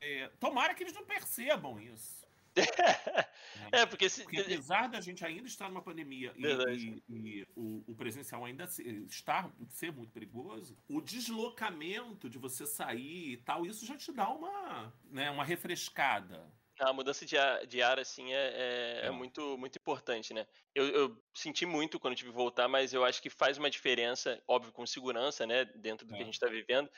[0.00, 2.20] é, tomara que eles não percebam isso.
[3.72, 7.84] é, porque se, Porque apesar da gente ainda estar numa pandemia e, e- e o,
[7.86, 8.64] o presencial ainda
[9.08, 14.28] estar ser muito perigoso, o deslocamento de você sair e tal, isso já te dá
[14.28, 16.52] uma, né, uma refrescada.
[16.88, 19.10] A mudança de ar, de ar assim, é, é, é É.
[19.10, 20.46] muito, muito importante, né?
[20.74, 24.42] Eu, eu senti muito quando tive que voltar, mas eu acho que faz uma diferença,
[24.48, 25.64] óbvio, com segurança, né?
[25.64, 26.22] Dentro do que É.
[26.22, 26.90] a gente está vivendo.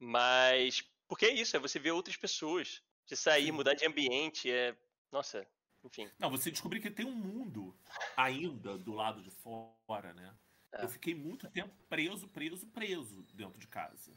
[0.00, 2.82] Mas, porque é isso, é você ver outras pessoas.
[3.06, 3.52] Você sair, Sim.
[3.52, 4.76] mudar de ambiente, é...
[5.12, 5.46] Nossa,
[5.84, 6.10] enfim.
[6.18, 7.78] Não, você descobrir que tem um mundo
[8.16, 10.36] ainda do lado de fora, né?
[10.74, 10.84] É.
[10.84, 14.12] Eu fiquei muito tempo preso, preso, preso dentro de casa.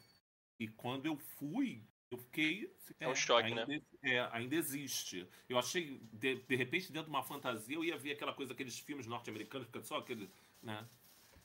[0.60, 2.74] E quando eu fui, eu fiquei.
[2.78, 3.82] assim, É um choque, ainda, né?
[4.04, 5.28] É, ainda existe.
[5.48, 8.80] Eu achei, de, de repente, dentro de uma fantasia, eu ia ver aquela coisa, aqueles
[8.80, 10.30] filmes norte-americanos, fica só aquele.
[10.62, 10.86] Né?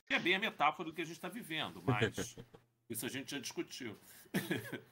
[0.06, 2.36] Que é bem a metáfora do que a gente está vivendo, mas
[2.88, 3.98] isso a gente já discutiu.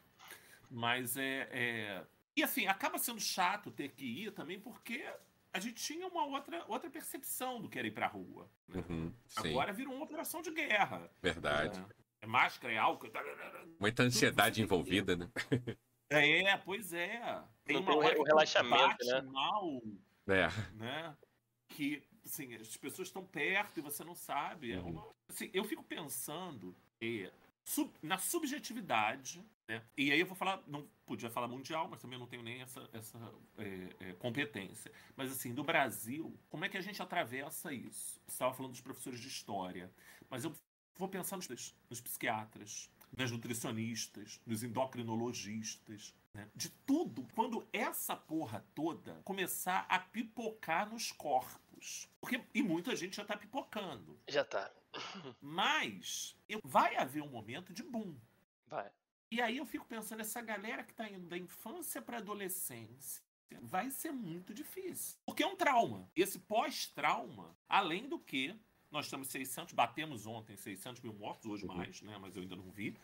[0.70, 2.06] mas é, é.
[2.36, 5.04] E assim, acaba sendo chato ter que ir também, porque
[5.52, 8.48] a gente tinha uma outra, outra percepção do que era ir pra rua.
[8.68, 8.82] né?
[8.88, 11.10] Uhum, Agora virou uma operação de guerra.
[11.20, 11.78] verdade.
[11.78, 13.10] É, é máscara, é álcool.
[13.78, 15.28] Muita ansiedade envolvida, né?
[16.14, 17.42] É, pois é.
[17.64, 19.20] Tem uma tem o hora o que relaxamento, bate né?
[19.22, 19.82] mal,
[20.28, 20.46] É.
[20.74, 21.16] né?
[21.70, 24.72] Que, assim, as pessoas estão perto e você não sabe.
[24.72, 25.02] É Uhum.
[25.26, 27.32] assim, eu fico pensando é,
[27.64, 29.82] sub- na subjetividade, né?
[29.96, 32.86] E aí eu vou falar, não podia falar mundial, mas também não tenho nem essa,
[32.92, 33.18] essa
[33.56, 34.92] é, é, competência.
[35.16, 38.20] Mas assim, do Brasil, como é que a gente atravessa isso?
[38.26, 39.90] Você estava falando dos professores de história,
[40.28, 40.54] mas eu
[41.02, 46.48] vou pensar nos, nos psiquiatras, nas nutricionistas, nos endocrinologistas, né?
[46.54, 52.08] de tudo, quando essa porra toda começar a pipocar nos corpos.
[52.20, 54.16] Porque, e muita gente já tá pipocando.
[54.28, 54.72] Já tá.
[55.40, 58.16] Mas eu- vai haver um momento de boom.
[58.68, 58.90] Vai.
[59.30, 63.22] E aí eu fico pensando, essa galera que tá indo da infância pra adolescência
[63.60, 65.18] vai ser muito difícil.
[65.26, 66.08] Porque é um trauma.
[66.14, 68.56] Esse pós-trauma, além do que
[68.92, 71.74] nós temos 600, batemos ontem 600 mil mortos, hoje Uhum.
[71.74, 72.16] mais, né?
[72.20, 72.96] Mas eu ainda não vi.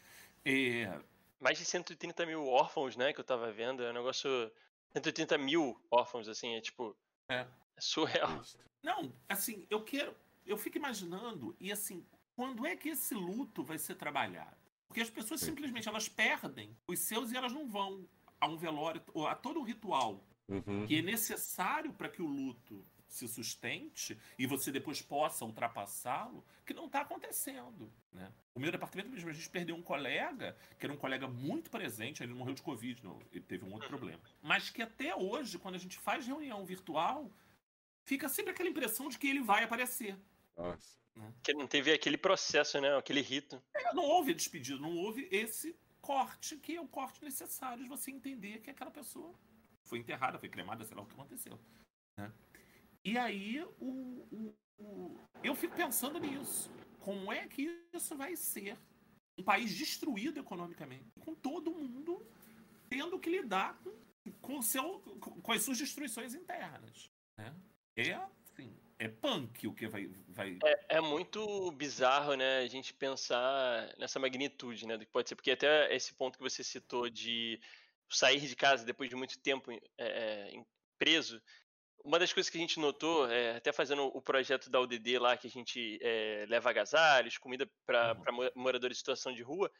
[0.44, 1.00] É,
[1.40, 3.82] mais de 130 mil órfãos, né, que eu tava vendo.
[3.82, 4.28] É um negócio.
[4.92, 6.94] 130 mil órfãos, assim, é tipo.
[7.30, 7.46] É.
[7.76, 8.40] é surreal.
[8.82, 10.14] Não, assim, eu quero.
[10.46, 12.04] Eu fico imaginando, e assim,
[12.34, 14.56] quando é que esse luto vai ser trabalhado?
[14.86, 18.08] Porque as pessoas simplesmente elas perdem os seus e elas não vão
[18.40, 20.86] a um velório, ou a todo um ritual Uhum.
[20.86, 26.74] que é necessário para que o luto se sustente e você depois possa ultrapassá-lo, que
[26.74, 27.90] não está acontecendo.
[28.12, 28.30] Né?
[28.54, 32.22] O meu departamento mesmo, a gente perdeu um colega, que era um colega muito presente,
[32.22, 34.20] ele morreu de Covid, não, ele teve um outro problema.
[34.42, 37.30] Mas que até hoje, quando a gente faz reunião virtual,
[38.04, 40.16] fica sempre aquela impressão de que ele vai aparecer.
[40.56, 40.98] Nossa.
[41.42, 42.96] Que não teve aquele processo, né?
[42.96, 43.60] Aquele rito.
[43.74, 48.10] É, Não houve despedido, não houve esse corte, que é o corte necessário de você
[48.10, 49.34] entender que aquela pessoa
[49.84, 51.58] foi enterrada, foi cremada, sei lá o que aconteceu.
[52.16, 52.30] né?
[53.04, 56.70] E aí, o, o- o- eu fico pensando nisso.
[57.00, 58.76] Como é que isso vai ser?
[59.38, 62.26] Um país destruído economicamente, com todo mundo
[62.88, 63.92] tendo que lidar com,
[64.40, 67.10] com, seu, com, as suas destruições internas.
[67.36, 67.54] Né?
[67.96, 72.92] É, assim, é punk o que vai, vai É, é muito bizarro, né, a gente
[72.94, 75.36] pensar nessa magnitude, né, do que pode ser.
[75.36, 77.60] Porque até esse ponto que você citou de
[78.10, 80.64] sair de casa depois de muito tempo é, é,
[80.98, 81.40] preso,
[82.04, 85.36] uma das coisas que a gente notou, é, até fazendo o projeto da UDD lá,
[85.36, 88.50] que a gente é, leva agasalhos, comida para Uhum.
[88.54, 89.70] moradores em situação de rua,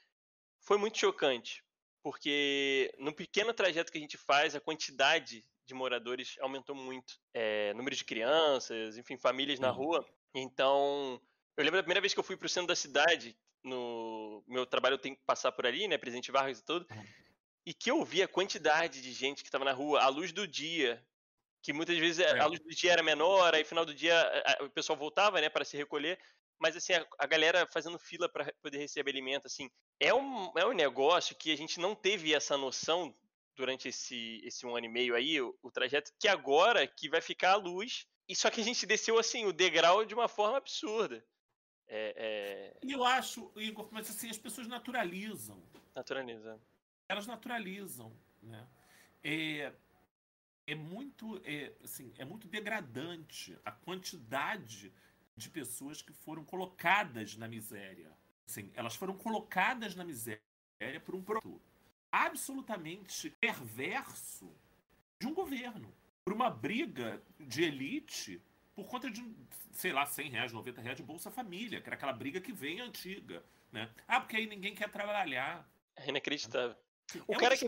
[0.60, 1.64] foi muito chocante.
[2.02, 7.14] Porque no pequeno trajeto que a gente faz, a quantidade de moradores aumentou muito.
[7.34, 9.74] É, número de crianças, enfim, famílias na Uhum.
[9.74, 10.06] rua.
[10.34, 11.20] Então,
[11.56, 14.94] eu lembro da primeira vez que eu fui pro centro da cidade, no meu trabalho
[14.94, 17.08] eu tenho que passar por ali, né, Presidente Vargas e tudo, Uhum.
[17.66, 20.46] e que eu vi a quantidade de gente que estava na rua, à luz do
[20.48, 21.06] dia,
[21.62, 22.38] que muitas vezes É.
[22.38, 25.40] a luz do dia era menor, aí final do dia a- a- o pessoal voltava,
[25.40, 26.18] né, para se recolher,
[26.58, 29.70] mas assim, a, a galera fazendo fila para poder receber alimento, assim,
[30.00, 33.14] é um, é um negócio que a gente não teve essa noção
[33.56, 37.20] durante esse, esse um ano e meio aí, o, o trajeto, que agora que vai
[37.20, 40.58] ficar à luz, e só que a gente desceu, assim, o degrau de uma forma
[40.58, 41.24] absurda.
[41.88, 45.60] É, é, E eu acho, Igor, mas assim, as pessoas naturalizam.
[45.94, 46.62] naturalizando.
[47.08, 48.68] Elas naturalizam, né?
[49.24, 49.72] É,
[50.68, 54.92] é muito, é, assim, é muito degradante a quantidade
[55.34, 58.12] de pessoas que foram colocadas na miséria.
[58.46, 60.40] Assim, elas foram colocadas na miséria
[61.04, 61.60] por um produto
[62.12, 64.50] absolutamente perverso
[65.18, 65.92] de um governo.
[66.24, 68.40] Por uma briga de elite
[68.74, 69.24] por conta de,
[69.72, 72.80] sei lá, 100 reais, 90 reais de Bolsa Família, que era aquela briga que vem
[72.80, 73.42] antiga,
[73.72, 73.90] né?
[74.06, 75.68] Ah, porque aí ninguém quer trabalhar.
[75.96, 76.76] É inacreditável.
[77.26, 77.66] O É cara que-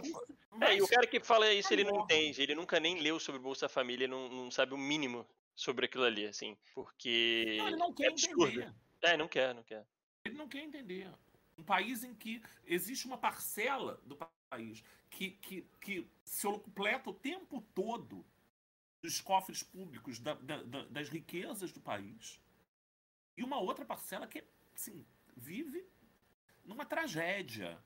[0.63, 3.41] É, e o cara que fala isso, ele não entende, ele nunca nem leu sobre
[3.41, 7.91] Bolsa Família, não, não sabe o mínimo sobre aquilo ali, assim, porque Não, ele não
[7.91, 8.47] é quer absurdo.
[8.61, 8.75] entender.
[9.03, 9.87] É, não quer, não quer.
[10.25, 11.11] Ele não quer entender.
[11.57, 14.17] Um país em que existe uma parcela do
[14.51, 18.25] país que, que, que se completa o tempo todo
[19.03, 22.39] dos cofres públicos, da- da- das riquezas do país,
[23.37, 24.45] e uma outra parcela que
[24.75, 25.87] assim, vive
[26.65, 27.79] numa tragédia.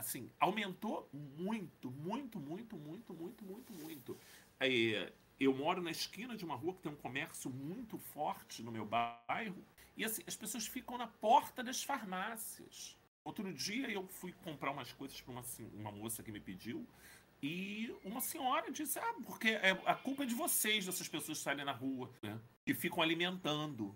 [0.00, 4.18] Assim, aumentou muito, muito, muito, muito, muito, muito, muito.
[4.58, 8.72] É, eu moro na esquina de uma rua que tem um comércio muito forte no
[8.72, 9.62] meu bairro,
[9.98, 12.96] e assim, as pessoas ficam na porta das farmácias.
[13.22, 16.86] Outro dia eu fui comprar umas coisas para uma, sen- uma moça que me pediu,
[17.42, 21.62] e uma senhora disse: Ah, porque é, a culpa é de vocês, dessas pessoas saem
[21.62, 22.40] na rua, né?
[22.64, 23.94] Que ficam alimentando.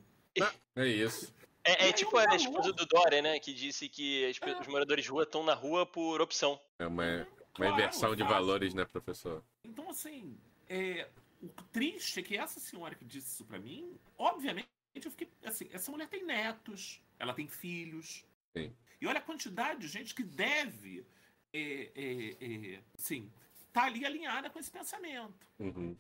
[0.77, 1.35] É isso.
[1.65, 2.37] É, é tipo a valor.
[2.37, 4.61] esposa do Dória, né, que disse que as É.
[4.61, 6.61] os moradores de rua estão na rua por opção.
[6.79, 9.43] É uma, uma Claro, inversão de valores, né, professor?
[9.65, 10.39] Então, assim,
[10.69, 11.09] é,
[11.43, 15.69] o triste é que essa senhora que disse isso pra mim, obviamente, eu fiquei assim,
[15.73, 18.25] essa mulher tem netos, ela tem filhos.
[18.57, 18.73] Sim.
[19.01, 21.05] E olha a quantidade de gente que deve,
[21.53, 23.31] é, é, é, assim,
[23.73, 25.47] tá ali alinhada com esse pensamento.
[25.59, 25.97] Uhum.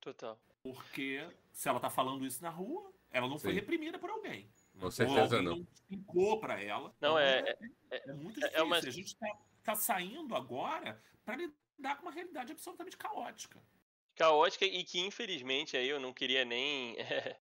[0.00, 0.38] Total.
[0.62, 3.60] Porque se ela tá falando isso na rua, ela não foi Sim.
[3.60, 4.48] reprimida por alguém.
[4.78, 5.56] Com certeza não.
[5.58, 6.94] não explicou pra ela.
[7.00, 7.56] Não, é-
[7.90, 8.58] é, é muito é- difícil.
[8.58, 13.62] é uma- A gente tá, tá saindo agora para lidar com uma realidade absolutamente caótica.
[14.16, 16.96] Caótica e que, infelizmente, aí eu não queria nem.
[16.98, 17.36] é,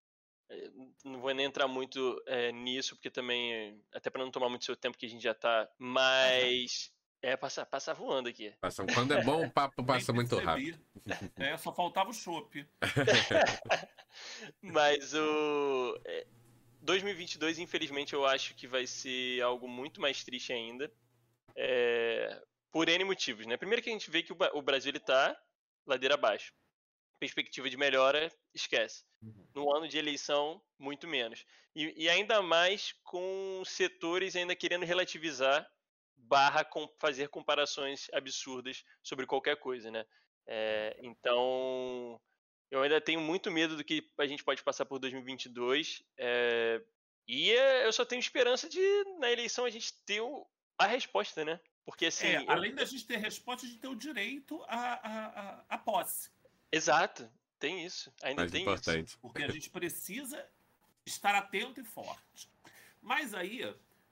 [1.06, 3.82] não vou nem entrar muito é, nisso, porque também.
[3.94, 5.70] Até pra não tomar muito seu tempo, que a gente já tá.
[5.78, 6.92] Mas.
[7.24, 8.52] É, passa, passa voando aqui.
[8.60, 10.84] Passa- Quando é bom, o papo passa muito rápido.
[11.36, 12.68] É, só faltava o chopp.
[14.60, 16.00] Mas o.
[16.82, 20.92] é, 2022, infelizmente, eu acho que vai ser algo muito mais triste ainda.
[21.56, 22.42] é,
[22.72, 23.58] por N motivos, né?
[23.58, 25.38] Primeiro que a gente vê que o Brasil ele tá
[25.86, 26.54] ladeira abaixo.
[27.20, 29.06] Perspectiva de melhora, esquece.
[29.54, 31.46] No ano de eleição, muito menos.
[31.76, 35.70] E, e ainda mais com setores ainda querendo relativizar
[36.18, 40.06] barra com, fazer comparações absurdas sobre qualquer coisa, né?
[40.48, 42.20] É, então,
[42.72, 46.02] eu ainda tenho muito medo do que a gente pode passar por 2022.
[46.18, 46.82] É,
[47.28, 48.80] e é, eu só tenho esperança de,
[49.20, 51.60] na eleição, a gente ter o, a resposta, né?
[51.86, 52.28] Porque assim.
[52.28, 56.32] É, além da gente ter resposta, a gente ter o direito à, à, à posse.
[56.72, 57.30] Exato,
[57.60, 58.14] tem isso.
[58.24, 59.10] Ainda Mais tem importante.
[59.10, 59.20] isso.
[59.20, 60.48] Porque a gente precisa
[61.06, 62.50] estar atento e forte.
[63.02, 63.62] Mas aí,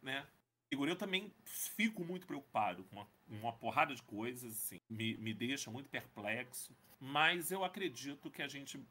[0.01, 0.27] né,
[0.69, 5.33] Igor, eu também fico muito preocupado com uma, uma porrada de coisas, assim, me, me
[5.33, 8.83] deixa muito perplexo, mas eu acredito que a gente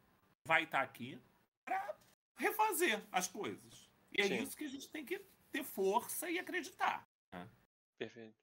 [0.44, 1.18] vai estar aqui
[1.64, 1.96] para
[2.36, 3.88] refazer as coisas.
[4.10, 4.42] E é Sim.
[4.42, 5.20] isso que a gente tem que
[5.50, 7.06] ter força e acreditar.
[7.32, 7.48] Né?
[7.98, 8.34] Perfeito.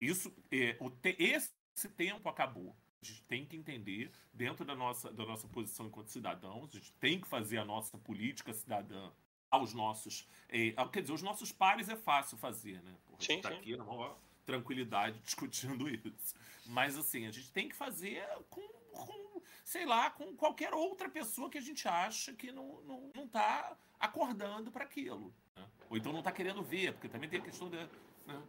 [0.00, 2.74] Isso, é, o te, esse tempo acabou.
[3.02, 6.92] A gente tem que entender, dentro da nossa, da nossa posição enquanto cidadãos, a gente
[6.94, 9.10] tem que fazer a nossa política cidadã
[9.50, 10.28] aos nossos.
[10.48, 12.96] Eh, quer dizer, os nossos pares é fácil fazer, né?
[13.06, 13.56] Porra, sim, tá sim.
[13.56, 16.34] aqui na maior tranquilidade discutindo isso.
[16.66, 18.66] Mas assim, a gente tem que fazer com,
[19.06, 19.30] com
[19.64, 23.76] sei lá, com qualquer outra pessoa que a gente acha que não, não, não tá
[24.00, 25.32] acordando para aquilo.
[25.54, 25.64] Né?
[25.88, 27.88] Ou então não tá querendo ver, porque também tem a questão da,
[28.26, 28.42] né,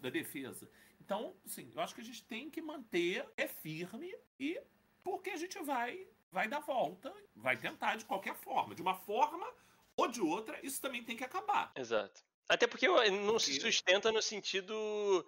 [0.00, 0.70] da defesa.
[1.00, 4.60] Então, assim, eu acho que a gente tem que manter é firme e
[5.02, 9.50] porque a gente vai vai dar volta, vai tentar de qualquer forma, de uma forma
[9.96, 11.72] ou de outra, isso também tem que acabar.
[11.74, 12.22] Exato.
[12.46, 15.26] Até porque não se sustenta no sentido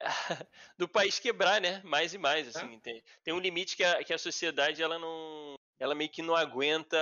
[0.78, 1.80] do país quebrar, né?
[1.84, 2.50] Mais e mais, é.
[2.50, 2.76] assim.
[2.76, 2.80] É.
[2.80, 5.54] Tem, tem um limite que a, que a sociedade, ela não...
[5.78, 6.98] Ela meio que não aguenta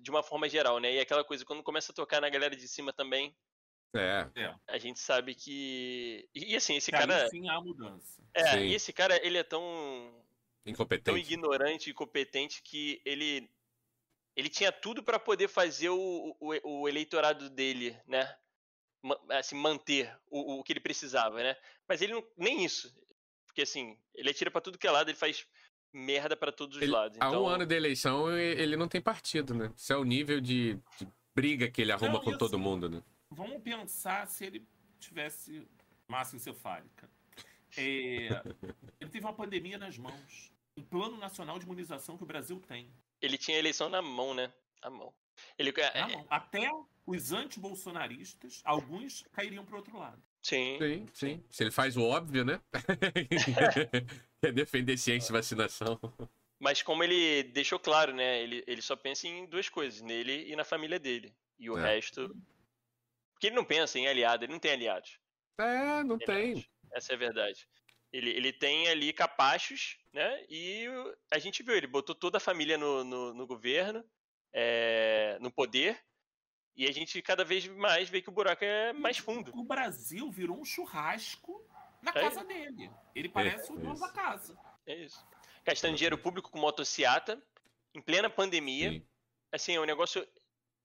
[0.00, 0.92] de uma forma geral, né?
[0.94, 3.32] E aquela coisa, quando começa a tocar na galera de cima também,
[3.94, 4.28] é.
[4.34, 4.54] é.
[4.66, 6.28] A gente sabe que.
[6.34, 7.28] E assim, esse cara.
[7.28, 8.20] Sim, há mudança.
[8.34, 8.58] É, sim.
[8.64, 10.12] e esse cara, ele é tão.
[10.66, 11.04] Incompetente.
[11.04, 13.48] Tão ignorante e incompetente que ele
[14.36, 18.36] ele tinha tudo para poder fazer o, o, o, eleitorado dele, né?
[19.30, 21.56] Assim, manter o, o que ele precisava, né?
[21.86, 22.94] Mas ele não, nem isso.
[23.46, 25.46] Porque assim, ele atira para tudo que é lado, ele faz
[25.92, 27.16] merda para todos os ele, lados.
[27.16, 27.34] Então...
[27.34, 29.72] Há um ano de eleição, ele não tem partido, né?
[29.76, 32.88] Isso é o nível de, de briga que ele arruma não, com assim, todo mundo,
[32.88, 33.02] né?
[33.30, 34.66] Vamos pensar se ele
[34.98, 35.66] tivesse
[36.08, 37.08] massa encefálica.
[37.76, 38.28] É,
[39.00, 40.52] ele teve uma pandemia nas mãos.
[40.76, 42.90] Um plano nacional de imunização que o Brasil tem.
[43.20, 44.52] Ele tinha a eleição na mão, né?
[44.82, 45.14] Na mão.
[45.58, 46.26] Ele, é, na mão.
[46.28, 46.68] Até
[47.06, 50.22] os anti-bolsonaristas, alguns cairiam para outro lado.
[50.42, 50.78] Sim.
[50.78, 51.44] Sim, sim.
[51.50, 52.60] Se ele faz o óbvio, né?
[54.42, 55.98] é defender ciência e vacinação.
[56.58, 58.42] Mas como ele deixou claro, né?
[58.42, 61.34] Ele, ele só pensa em duas coisas, nele e na família dele.
[61.58, 61.94] E o é.
[61.94, 62.34] resto.
[63.32, 65.18] Porque ele não pensa em aliado, ele não tem aliados.
[65.58, 66.64] É, não tem.
[66.92, 67.66] Essa é a verdade.
[68.12, 70.44] Ele, ele tem ali capachos, né?
[70.48, 70.86] E
[71.30, 74.04] a gente viu, ele botou toda a família no, no, no governo,
[74.52, 76.00] é, no poder,
[76.76, 79.52] e a gente cada vez mais vê que o buraco é mais fundo.
[79.54, 81.64] O Brasil virou um churrasco
[82.02, 82.14] na é.
[82.14, 82.90] casa dele.
[83.14, 84.58] Ele parece é, o dono da casa.
[84.86, 85.24] É isso.
[85.64, 87.42] Gastando dinheiro público com motociata,
[87.94, 88.90] em plena pandemia.
[88.90, 89.06] Sim.
[89.52, 90.26] Assim, é um negócio.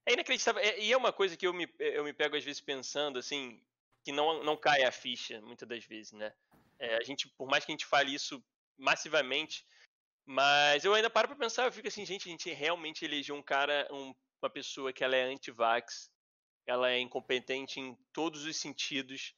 [0.06, 0.62] É inacreditável.
[0.62, 3.62] É, e é uma coisa que eu me, eu me pego às vezes pensando, assim,
[4.04, 6.32] que não, não cai a ficha, muitas das vezes, né?
[6.78, 8.44] É, a gente, por mais que a gente fale isso
[8.78, 9.66] massivamente,
[10.26, 13.42] mas eu ainda paro para pensar, eu fico assim, gente, a gente realmente elegeu um
[13.42, 16.12] cara, um, uma pessoa que ela é anti-vax,
[16.66, 19.34] ela é incompetente em todos os sentidos,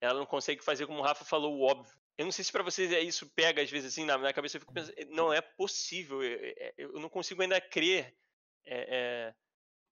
[0.00, 1.92] ela não consegue fazer como o Rafa falou, o óbvio.
[2.18, 4.56] Eu não sei se para vocês é isso pega às vezes assim na, na cabeça,
[4.56, 8.14] eu fico pensando, não é possível, eu, eu não consigo ainda crer
[8.64, 9.34] é, é,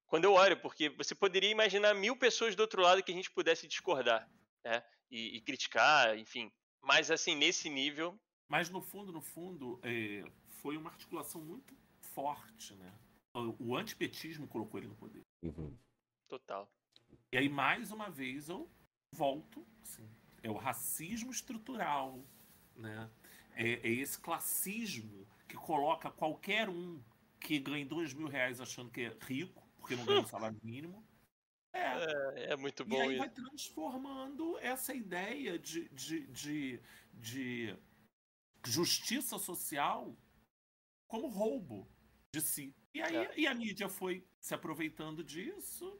[0.05, 3.31] quando eu olho, porque você poderia imaginar mil pessoas do outro lado que a gente
[3.31, 4.29] pudesse discordar,
[4.63, 4.83] né?
[5.09, 6.51] E, e criticar, enfim.
[6.81, 8.19] Mas assim, nesse nível.
[8.47, 10.23] Mas no fundo, no fundo, é,
[10.61, 11.73] foi uma articulação muito
[12.13, 12.93] forte, né?
[13.33, 15.23] O antipetismo colocou ele no poder.
[15.41, 15.77] Uhum.
[16.27, 16.69] Total.
[17.31, 18.69] E aí, mais uma vez, eu
[19.13, 19.65] volto.
[19.81, 20.09] Assim,
[20.43, 22.25] é o racismo estrutural,
[22.75, 23.09] né?
[23.53, 27.01] É, é, esse classismo que coloca qualquer um
[27.39, 31.05] que ganha dois mil reais achando que é rico, porque não ganha um salário mínimo,
[31.73, 31.79] é.
[31.79, 32.95] é, é muito bom.
[32.97, 33.17] E aí isso.
[33.19, 36.79] vai transformando essa ideia de, de, de,
[37.13, 37.77] de
[38.63, 40.15] justiça social
[41.07, 41.87] como roubo
[42.33, 42.73] de si.
[42.93, 43.33] E aí é.
[43.37, 45.99] e a mídia foi se aproveitando disso,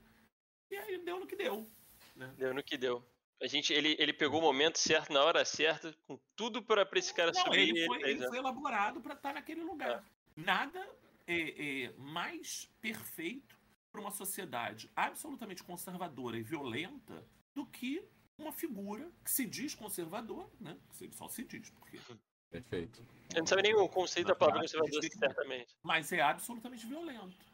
[0.69, 1.69] e aí deu no que deu.
[2.15, 2.33] Né?
[2.37, 3.05] Deu no que deu.
[3.41, 7.13] A gente, ele, ele pegou o momento certo, na hora certa, com tudo para esse
[7.13, 7.69] cara Não, subir.
[7.69, 10.05] Ele foi, ele, ele foi elaborado para estar tá naquele lugar.
[10.37, 10.41] É.
[10.41, 10.79] Nada
[11.27, 13.59] é, é mais perfeito
[13.91, 20.49] para uma sociedade absolutamente conservadora e violenta do que uma figura que se diz conservador,
[20.59, 20.77] né?
[20.99, 21.99] Ele só se diz, porque.
[22.51, 23.01] Perfeito.
[23.33, 25.73] Eu não sabe nem o conceito da palavra conservador, certamente.
[25.81, 27.45] Mas é absolutamente violento.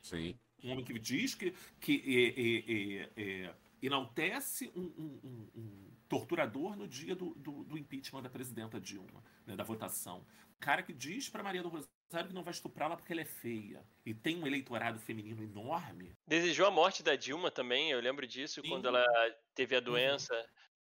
[0.00, 0.38] Sim.
[0.62, 6.76] Um homem que diz que, que é, é, é, enaltece um, um, um, um, torturador
[6.76, 10.24] no dia do, do, do impeachment da presidenta Dilma, né, da votação.
[10.60, 13.84] Cara que diz para Maria do Rosário que não vai estuprá-la porque ela é feia.
[14.06, 16.16] E tem um eleitorado feminino enorme.
[16.26, 18.68] Desejou a morte da Dilma também, eu lembro disso, Sim.
[18.68, 19.04] quando ela
[19.54, 19.84] teve a uhum.
[19.84, 20.48] doença.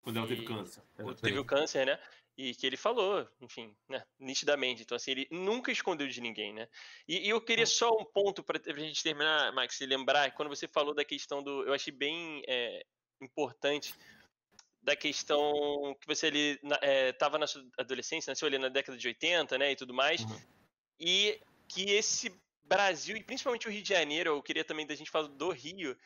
[0.01, 0.83] Quando ela teve câncer.
[1.21, 1.99] Teve o câncer, né?
[2.37, 4.83] E que ele falou, enfim, né, nitidamente.
[4.83, 6.67] Então, assim, ele nunca escondeu de ninguém, né?
[7.07, 10.67] E, e eu queria só um ponto para a gente terminar, Max, lembrar, quando você
[10.67, 11.63] falou da questão do.
[11.63, 12.85] Eu achei bem é,
[13.19, 13.91] importante
[14.87, 16.59] da questão que você ali
[17.09, 20.21] estava é, na sua adolescência, nasceu ali na década de 80, né, e tudo mais,
[20.21, 20.41] uhum.
[20.97, 22.33] e que esse
[22.63, 25.97] Brasil, e principalmente o Rio de Janeiro, eu queria também da gente falar do Rio,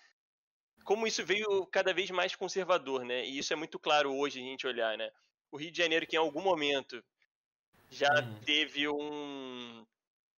[0.83, 4.43] como isso veio cada vez mais conservador, né, e isso é muito claro hoje a
[4.43, 5.11] gente olhar, né,
[5.51, 7.03] o Rio de Janeiro que em algum momento
[7.89, 8.39] já uhum.
[8.45, 9.85] teve um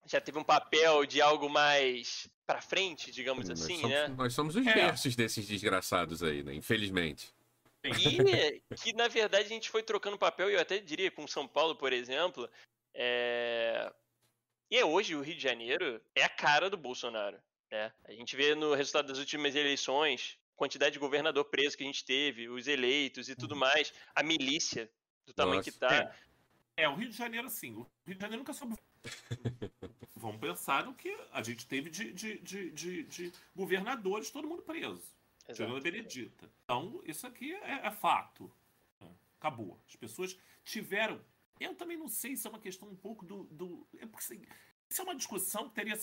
[0.06, 4.08] já teve um papel de algo mais para frente, digamos nós assim, somos, né?
[4.08, 4.92] Nós somos os é.
[5.16, 6.54] desses desgraçados aí, né?
[6.54, 7.32] Infelizmente.
[7.82, 11.46] E que, na verdade, a gente foi trocando papel, e eu até diria, com São
[11.46, 12.48] Paulo, por exemplo.
[12.94, 13.92] É...
[14.70, 17.38] E é hoje o Rio de Janeiro é a cara do Bolsonaro.
[17.70, 17.92] Né?
[18.04, 22.04] A gente vê no resultado das últimas eleições, quantidade de governador preso que a gente
[22.04, 23.60] teve, os eleitos e tudo uhum.
[23.60, 24.90] mais, a milícia
[25.26, 25.70] do tamanho Nossa.
[25.70, 25.94] que tá.
[25.94, 26.84] É.
[26.84, 28.76] é, o Rio de Janeiro, assim, o Rio de Janeiro nunca soube.
[30.16, 34.62] Vamos pensar no que a gente teve de, de, de, de, de governadores, todo mundo
[34.62, 35.02] preso.
[35.52, 36.50] Tirando a Benedita.
[36.64, 38.50] Então, isso aqui é, é fato.
[39.38, 39.78] Acabou.
[39.86, 41.20] As pessoas tiveram.
[41.60, 43.44] Eu também não sei se é uma questão um pouco do.
[43.44, 44.42] do é porque, assim,
[44.88, 45.96] isso é uma discussão que teria,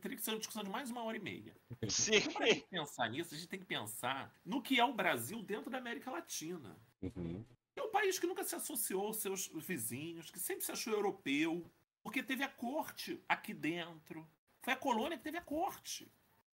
[0.00, 1.56] teria que ser uma discussão de mais uma hora e meia.
[1.88, 2.20] Sim.
[2.32, 5.78] Para pensar nisso, a gente tem que pensar no que é o Brasil dentro da
[5.78, 6.78] América Latina.
[7.02, 7.44] Uhum.
[7.76, 11.70] É um país que nunca se associou aos seus vizinhos, que sempre se achou europeu,
[12.02, 14.26] porque teve a corte aqui dentro.
[14.62, 16.10] Foi a colônia que teve a corte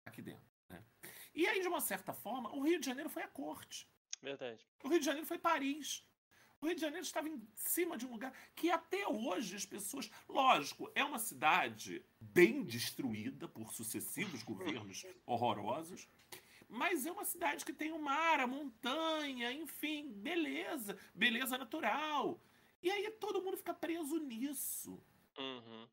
[0.06, 0.49] aqui dentro.
[0.68, 0.84] Né?
[1.34, 3.88] E aí, de uma certa forma, o Rio de Janeiro foi a corte.
[4.22, 4.68] Verdade.
[4.84, 6.03] O Rio de Janeiro foi Paris.
[6.61, 10.11] O Rio de Janeiro estava em cima de um lugar que até hoje as pessoas.
[10.30, 16.07] Lógico, é uma cidade bem destruída por sucessivos governos horrorosos.
[16.72, 22.39] Mas é uma cidade que tem o mar, a montanha, enfim, beleza, beleza natural.
[22.81, 24.98] E aí todo mundo fica preso nisso.
[25.38, 25.88] Uhum.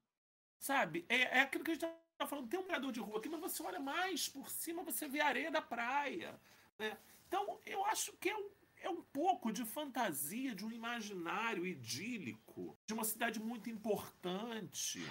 [0.56, 1.04] Sabe?
[1.08, 1.86] É, é aquilo que a gente
[2.16, 5.08] tá falando, tem um morador de rua aqui, mas você olha mais por cima, você
[5.08, 6.40] vê a areia da praia.
[6.78, 6.96] Né?
[7.26, 12.78] Então, eu acho que é um, é um pouco de fantasia, de um imaginário idílico,
[12.86, 15.02] de uma cidade muito importante,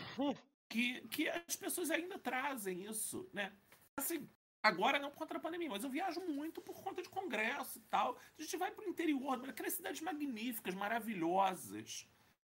[0.70, 3.54] que, que as pessoas ainda trazem isso, né?
[3.98, 4.30] Assim,
[4.68, 8.18] agora não contra a pandemia, mas eu viajo muito por conta de congresso e tal.
[8.38, 12.08] A gente vai para o interior, aquelas cidades magníficas, maravilhosas.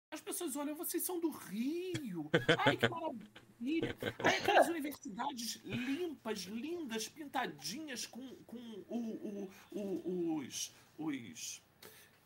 [0.09, 2.29] As pessoas olham, vocês são do Rio.
[2.65, 3.97] Ai, que maravilha.
[4.23, 8.57] Aí aquelas universidades limpas, lindas, pintadinhas com, com
[8.87, 11.61] o, o, o, os, os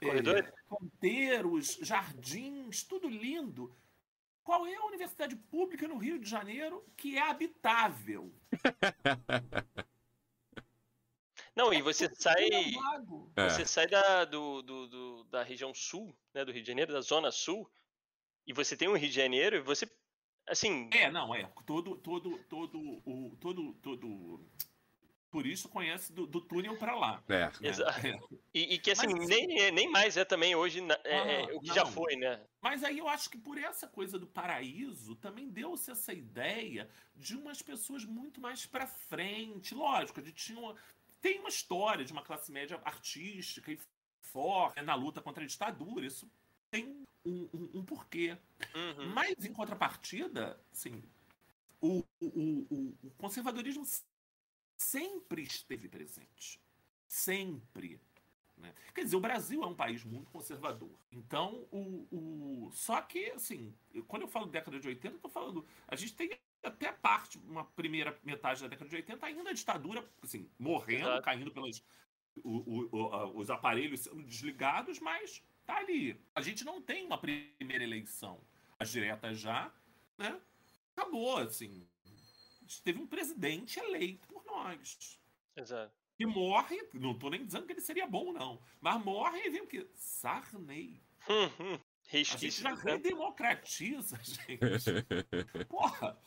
[0.02, 3.72] é, ponteiros, jardins, tudo lindo.
[4.44, 8.34] Qual é a universidade pública no Rio de Janeiro que é habitável?
[11.56, 12.50] Não, e você sai.
[13.36, 13.66] Você é.
[13.66, 17.30] sai da, do, do, do, da região sul, né, do Rio de Janeiro, da zona
[17.30, 17.70] sul,
[18.48, 19.90] e você tem o Rio de Janeiro, e você.
[20.48, 20.90] Assim.
[20.94, 21.44] É, não, é.
[21.66, 24.40] Todo, todo, todo, o, todo, todo
[25.32, 27.24] por isso conhece do, do túnel para lá.
[27.30, 27.46] É.
[27.46, 27.52] Né?
[27.62, 28.06] Exato.
[28.06, 28.20] É.
[28.54, 31.62] E, e, que assim, Mas, nem, nem mais é também hoje é, é, ah, o
[31.62, 31.76] que não.
[31.76, 32.42] já foi, né?
[32.62, 37.38] Mas aí eu acho que por essa coisa do paraíso também deu-se essa ideia de
[37.38, 39.74] umas pessoas muito mais para frente.
[39.74, 40.76] Lógico, a gente tinha uma,
[41.22, 43.80] tem uma história de uma classe média artística e
[44.20, 46.06] forte na luta contra a ditadura.
[46.06, 46.30] Isso
[46.70, 48.38] tem um, um, um porquê.
[48.76, 49.14] Uhum.
[49.14, 51.02] Mas, em contrapartida, assim,
[51.80, 53.86] o, o, o, o conservadorismo
[54.82, 56.60] sempre esteve presente.
[57.08, 58.02] Sempre.
[58.58, 58.74] Né?
[58.94, 60.92] Quer dizer, o Brasil é um país muito conservador.
[61.12, 62.72] Então, o, o...
[62.72, 63.74] só que, assim,
[64.08, 65.66] quando eu falo década de 80, eu tô falando.
[65.88, 66.32] A gente tem
[66.64, 71.24] até parte, uma primeira metade da década de 80, ainda a ditadura, assim, morrendo, Exato.
[71.24, 71.84] caindo pelos
[72.44, 76.20] o, o, os aparelhos sendo desligados, mas tá ali.
[76.36, 78.42] A gente não tem uma primeira eleição.
[78.80, 79.72] As diretas já,
[80.18, 80.40] né?
[80.96, 81.88] Acabou, assim.
[82.72, 85.20] Gente teve um presidente eleito por nós.
[85.58, 85.94] Exato.
[86.18, 88.62] E morre, não tô nem dizendo que ele seria bom, não.
[88.80, 89.86] Mas morre e vem o quê?
[89.94, 91.02] Sarney.
[92.14, 94.60] A gente já redemocratiza, gente.
[95.68, 96.18] Porra!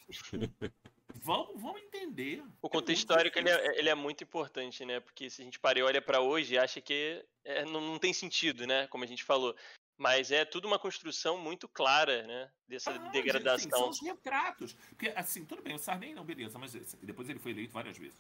[1.17, 2.43] Vamos, vamos entender.
[2.63, 5.01] O contexto é histórico ele é, ele é, muito importante, né?
[5.01, 8.15] Porque se a gente para e olha para hoje, acha que é, não, não, tem
[8.15, 8.87] sentido, né?
[8.87, 9.55] Como a gente falou.
[9.97, 12.51] Mas é tudo uma construção muito clara, né?
[12.67, 13.59] Dessa ah, degradação.
[13.59, 14.73] Gente, são os retratos.
[14.91, 16.73] Porque, assim, tudo bem, o Sarney não, beleza, mas
[17.03, 18.19] depois ele foi eleito várias vezes.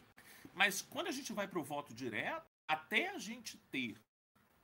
[0.53, 3.97] Mas quando a gente vai para o voto direto, até a gente ter,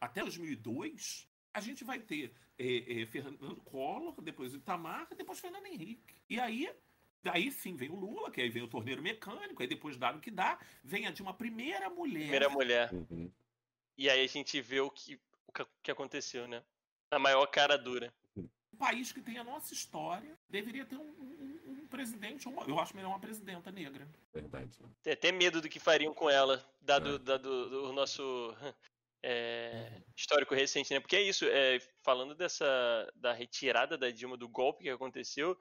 [0.00, 6.14] até 2002, a gente vai ter é, é, Fernando Collor, depois Itamar, depois Fernando Henrique.
[6.28, 6.72] E aí,
[7.22, 10.20] daí sim vem o Lula, que aí vem o torneiro mecânico, aí depois dá o
[10.20, 12.20] que dá, vem a de uma primeira mulher.
[12.20, 12.92] Primeira mulher.
[12.92, 13.30] Uhum.
[13.98, 16.62] E aí a gente vê o que, o que aconteceu, né?
[17.10, 18.12] A maior cara dura.
[18.36, 22.78] Um país que tem a nossa história deveria ter um, um- um presidente, uma- eu
[22.78, 24.08] acho melhor uma presidenta negra.
[24.32, 24.78] Verdade.
[25.02, 27.18] Tem até medo do que fariam com ela, dado, É.
[27.18, 28.22] dado do nosso
[29.22, 31.00] é, histórico recente, né?
[31.00, 35.58] Porque é isso, é, falando dessa da retirada da Dilma do golpe que aconteceu,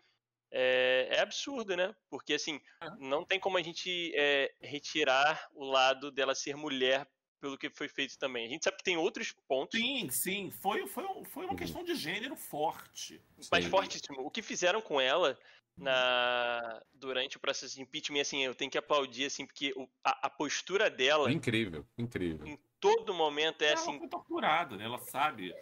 [0.52, 1.94] é, é absurdo, né?
[2.10, 2.90] Porque assim, É.
[3.00, 7.06] não tem como a gente é, retirar o lado dela ser mulher
[7.40, 8.46] pelo que foi feito também.
[8.46, 11.58] A gente sabe que tem outros pontos Sim, sim, foi, foi, foi uma Uhum.
[11.58, 13.22] questão de gênero forte.
[13.52, 13.72] mais Sim.
[13.72, 14.22] fortíssimo.
[14.22, 15.38] O que fizeram com ela
[15.78, 20.28] na durante o processo de impeachment, assim, eu tenho que aplaudir, assim, porque o- a,
[20.28, 22.46] a postura dela Incrível, incrível.
[22.48, 24.86] em todo momento é ela assim, foi torturada, né?
[24.86, 25.54] Ela sabe.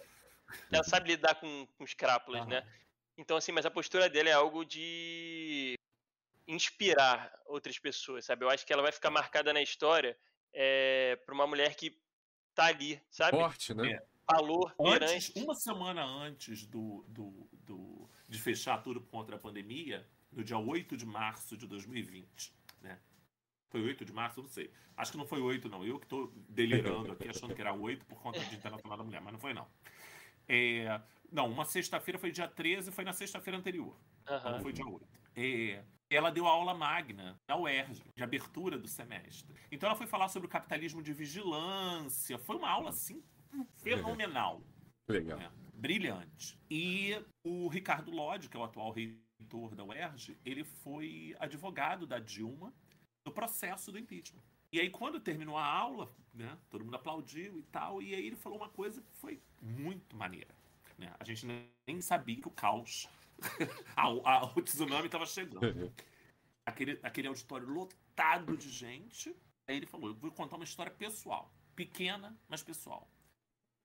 [0.72, 2.50] ela sabe lidar com, com os crápulas, Aham.
[2.50, 2.64] né?
[3.18, 5.76] Então, assim, mas a postura dela é algo de
[6.48, 8.46] inspirar outras pessoas, sabe?
[8.46, 10.18] Eu acho que ela vai ficar marcada na história
[10.60, 11.96] é, pra uma mulher que
[12.56, 13.38] tá ali, sabe?
[13.38, 13.92] Forte, né?
[13.92, 14.06] É.
[14.30, 15.46] Falou Antes, perante.
[15.46, 20.98] uma semana antes do, do, do- de fechar tudo contra a pandemia, no dia 8
[20.98, 23.00] de março de 2020, né?
[23.70, 24.42] Foi 8 de março?
[24.42, 24.72] Não sei.
[24.98, 25.86] Acho que não foi 8, não.
[25.86, 29.04] Eu que estou delirando aqui, achando que era 8 por conta do Dia Internacional da
[29.04, 29.68] Mulher, mas não foi, não.
[30.48, 31.00] É,
[31.32, 33.96] não, uma sexta-feira foi dia 13, foi na sexta-feira anterior.
[34.24, 34.52] Então Aham.
[34.54, 35.08] não foi dia 8.
[35.36, 39.54] É, ela deu aula magna na UERJ, de abertura do semestre.
[39.72, 42.38] Então ela foi falar sobre o capitalismo de vigilância.
[42.38, 43.24] Foi uma aula, assim,
[43.76, 44.62] fenomenal
[45.08, 45.38] Legal.
[45.40, 45.52] né?
[45.74, 46.60] brilhante.
[46.70, 52.20] E o Ricardo Lodge, que é o atual reitor da UERJ, ele foi advogado da
[52.20, 52.74] Dilma
[53.26, 54.42] no processo do impeachment.
[54.72, 58.36] E aí, quando terminou a aula, né, todo mundo aplaudiu e tal, e aí ele
[58.36, 60.54] falou uma coisa que foi muito maneira.
[60.98, 61.14] né?
[61.20, 61.46] A gente
[61.88, 63.08] nem sabia que o caos,
[63.96, 65.60] a- a- o tsunami estava chegando.
[66.66, 69.30] Aquele, aquele auditório lotado de gente.
[69.68, 71.54] Aí ele falou: Eu vou contar uma história pessoal.
[71.76, 73.10] Pequena, mas pessoal.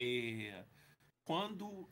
[0.01, 0.65] É,
[1.25, 1.89] quando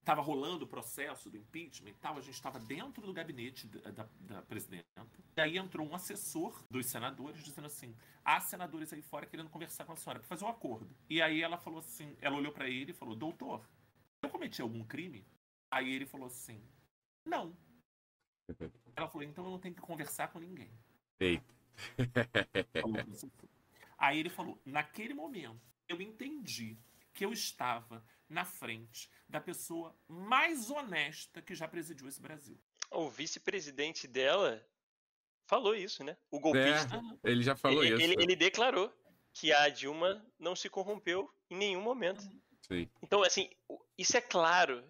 [0.00, 3.90] estava rolando o processo do impeachment e tal, a gente estava dentro do gabinete da,
[3.90, 5.06] da, da presidenta.
[5.36, 7.94] E aí entrou um assessor dos senadores dizendo assim:
[8.24, 10.96] há senadores aí fora querendo conversar com a senhora para fazer um acordo.
[11.10, 13.68] E aí ela falou assim: ela olhou para ele e falou: Doutor,
[14.22, 15.26] eu cometi algum crime?
[15.70, 16.62] Aí ele falou assim:
[17.24, 17.56] Não.
[18.96, 20.70] Ela falou: Então eu não tenho que conversar com ninguém.
[21.20, 21.54] Eita.
[23.98, 26.78] Aí ele falou: naquele momento, eu entendi
[27.12, 32.58] que eu estava na frente da pessoa mais honesta que já presidiu esse Brasil.
[32.90, 34.66] O vice-presidente dela
[35.46, 36.16] falou isso, né?
[36.30, 37.00] O golpista.
[37.22, 38.02] Ele já falou ele, isso.
[38.02, 38.92] ele- ele declarou
[39.32, 42.22] que a Dilma não se corrompeu em nenhum momento.
[42.62, 42.88] Sim.
[43.02, 43.50] Então, assim,
[43.98, 44.88] isso é claro.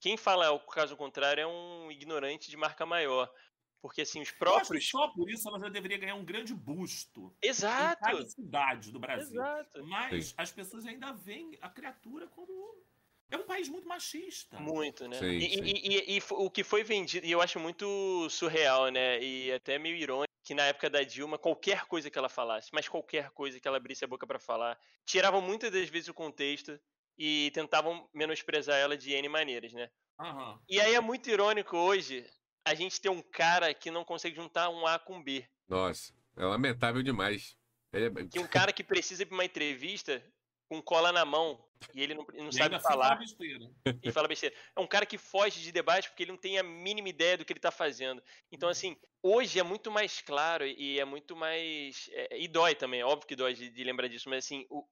[0.00, 3.32] Quem fala o caso contrário é um ignorante de marca maior.
[3.80, 4.84] Porque, assim, os Eu acho que próprios.
[4.90, 8.00] só por isso ela já deveria ganhar um grande busto em Exato!
[8.00, 9.40] cada cidade do Brasil.
[9.40, 9.84] Exato!
[9.86, 10.34] Mas Sim.
[10.36, 12.86] as pessoas ainda veem a criatura como.
[13.30, 14.56] É um país muito machista.
[14.56, 15.18] Muito, né?
[15.18, 15.64] Sim, e, sim.
[15.72, 19.22] e- e- e o que foi vendido, e eu acho muito surreal, né?
[19.22, 22.88] E até meio irônico, que na época da Dilma, qualquer coisa que ela falasse, mas
[22.88, 26.80] qualquer coisa que ela abrisse a boca pra falar, tiravam muitas das vezes o contexto
[27.18, 29.90] e tentavam menosprezar ela de N maneiras, né?
[30.20, 30.60] Aham.
[30.68, 32.24] E aí é muito irônico hoje
[32.64, 35.46] a gente ter um cara que não consegue juntar um A com B.
[35.66, 37.56] Nossa, é lamentável demais.
[37.92, 40.22] Ele é- Que um cara que precisa ir pra uma entrevista
[40.70, 41.64] com cola na mão
[41.94, 43.04] e ele não, não E sabe falar.
[43.08, 43.70] fala besteira.
[44.02, 44.54] e fala besteira.
[44.76, 47.44] É um cara que foge de debate porque ele não tem a mínima ideia do
[47.44, 48.22] que ele tá fazendo.
[48.52, 52.10] Então, assim, hoje é muito mais claro e é muito mais.
[52.12, 54.86] é, e dói também, é óbvio que dói de, de lembrar disso, mas assim, o,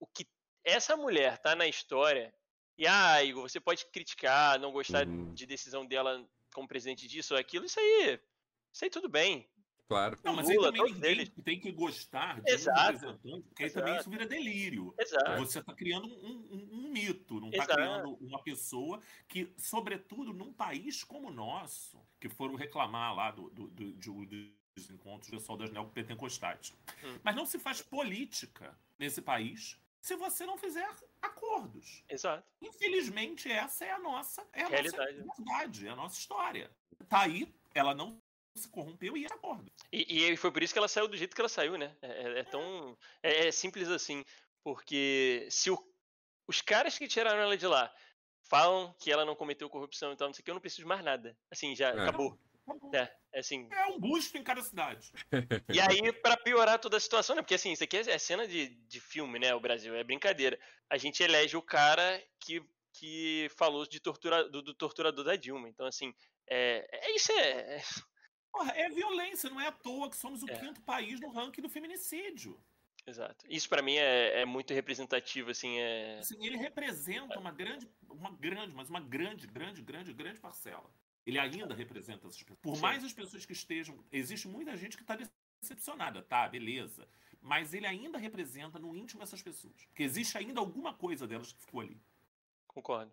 [0.00, 0.26] o que
[0.64, 2.34] essa mulher tá na história.
[2.78, 5.32] E, ah, Igor, você pode criticar, não gostar Uhum.
[5.34, 8.18] de decisão dela como presidente disso ou aquilo, isso aí.
[8.72, 9.48] Isso aí tudo bem.
[9.88, 10.18] Claro.
[10.24, 11.28] Não, mas Lula, aí também ninguém eles.
[11.44, 12.80] tem que gostar de Exato.
[12.80, 14.00] um representante, porque aí também Exato.
[14.00, 14.94] isso vira delírio.
[14.98, 15.38] Exato.
[15.44, 17.74] Você está criando um, um- um mito, não está Exato.
[17.74, 23.50] criando uma pessoa que, sobretudo num país como o nosso, que foram reclamar lá do,
[23.50, 23.92] do, do-
[24.26, 26.72] de- dos encontros do pessoal das neopentecostais.
[27.04, 27.18] Hum.
[27.22, 30.86] Mas não se faz política nesse país se você não fizer
[31.22, 32.04] acordos.
[32.08, 32.44] Exato.
[32.60, 35.22] Infelizmente, essa é a nossa, é a Realidade.
[35.22, 36.70] nossa verdade, é a nossa história.
[37.08, 38.20] Tá aí, ela não
[38.54, 39.72] se corrompeu e é acordo.
[39.90, 41.96] E, e foi por isso que ela saiu do jeito que ela saiu, né?
[42.02, 42.98] É, é- é tão.
[43.22, 44.24] É, é simples assim.
[44.64, 45.92] Porque se o-
[46.48, 47.92] os caras que tiraram ela de lá
[48.48, 50.82] falam que ela não cometeu corrupção e tal, não sei o que, eu não preciso
[50.82, 51.36] de mais nada.
[51.50, 51.92] Assim, já É.
[52.02, 52.38] acabou.
[52.92, 53.16] É.
[53.34, 55.10] Assim, É um busto em cada cidade.
[55.72, 57.42] e aí, pra piorar toda a situação, né?
[57.42, 59.54] Porque assim, isso aqui é cena de, de filme, né?
[59.54, 60.58] O Brasil, é brincadeira.
[60.90, 65.68] A gente elege o cara que, que falou de tortura, do, do torturador da Dilma.
[65.68, 66.14] Então, assim,
[66.46, 67.82] é, é isso é, é-
[68.52, 70.54] Porra, é violência, não é à toa que somos o É.
[70.58, 72.62] quinto país no ranking do feminicídio.
[73.06, 73.46] Exato.
[73.48, 76.18] Isso pra mim é, é muito representativo, assim, é.
[76.18, 80.88] Assim, ele representa uma grande, uma grande, mas uma grande, grande, grande, grande parcela.
[81.26, 82.58] Ele ainda representa essas pessoas.
[82.60, 82.82] Por Sim.
[82.82, 84.04] mais as pessoas que estejam.
[84.10, 85.16] Existe muita gente que está
[85.60, 86.48] decepcionada, tá?
[86.48, 87.06] Beleza.
[87.40, 89.84] Mas ele ainda representa no íntimo essas pessoas.
[89.86, 92.00] Porque existe ainda alguma coisa delas que ficou ali.
[92.66, 93.12] Concordo.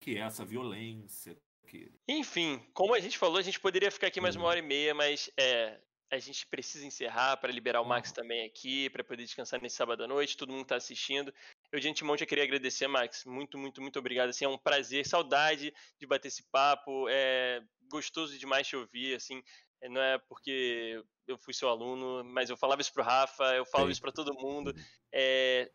[0.00, 1.36] Que é essa violência.
[1.66, 1.90] Que...
[2.08, 4.48] Enfim, como a gente falou, a gente poderia ficar aqui mais uma Hum.
[4.48, 8.14] hora e meia, mas é, a gente precisa encerrar para liberar o Max Uhum.
[8.16, 11.32] também aqui, para poder descansar nesse sábado à noite, todo mundo tá assistindo.
[11.74, 13.24] Eu de antemão já queria agradecer, Max.
[13.24, 14.28] Muito, muito, muito obrigado.
[14.28, 17.08] Assim, é um prazer, saudade de bater esse papo.
[17.08, 17.60] É
[17.90, 19.42] gostoso demais te ouvir, assim.
[19.80, 23.66] é, Não é porque eu fui seu aluno, mas eu falava isso pro Rafa, eu
[23.66, 23.90] falo Sim.
[23.90, 24.72] isso para todo mundo.
[25.12, 25.68] É,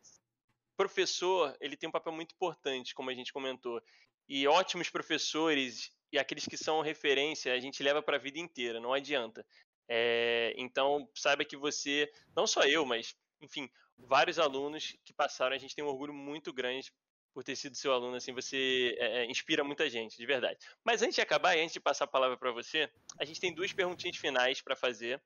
[0.77, 3.83] professor, ele tem um papel muito importante, como a gente comentou.
[4.29, 8.79] E ótimos professores e aqueles que são referência, a gente leva para a vida inteira,
[8.79, 9.45] não adianta.
[9.85, 15.59] É, então, saiba que você, não só eu, mas, enfim, vários alunos que passaram, a
[15.59, 16.91] gente tem um orgulho muito grande
[17.33, 20.59] por ter sido seu aluno, assim, você é, é, inspira muita gente, de verdade.
[20.83, 23.53] Mas antes de acabar e antes de passar a palavra para você, a gente tem
[23.53, 25.21] duas perguntinhas finais para fazer.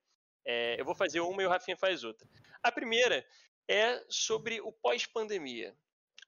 [0.46, 2.28] É, eu vou fazer uma e o Rafinha faz outra.
[2.62, 3.26] A primeira
[3.68, 5.76] é sobre o pós-pandemia.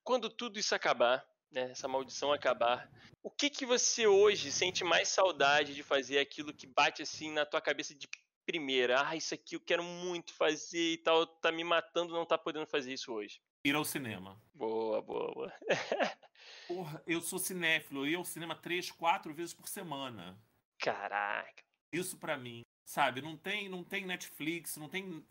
[0.03, 2.89] Quando tudo isso acabar, né, essa maldição acabar,
[3.21, 7.45] o que que você hoje sente mais saudade de fazer aquilo que bate assim na
[7.45, 8.07] tua cabeça de
[8.45, 9.07] primeira?
[9.07, 12.65] Ah, isso aqui eu quero muito fazer e tal, tá me matando não tá podendo
[12.67, 13.41] fazer isso hoje.
[13.65, 14.39] Ir ao cinema.
[14.53, 15.53] Boa, boa, boa.
[16.67, 20.37] Porra, eu sou cinéfilo, eu ia ao cinema três, quatro vezes por semana.
[20.77, 21.63] Caraca.
[21.91, 23.21] Isso pra mim, sabe?
[23.21, 25.25] Não tem, não tem Netflix, não tem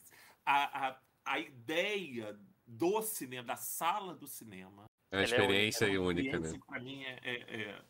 [0.45, 4.85] a, a, a ideia do cinema, da sala do cinema.
[5.13, 5.95] É uma Ela é única, experiência É né?
[5.95, 7.83] experiência que Pra mim é, é- é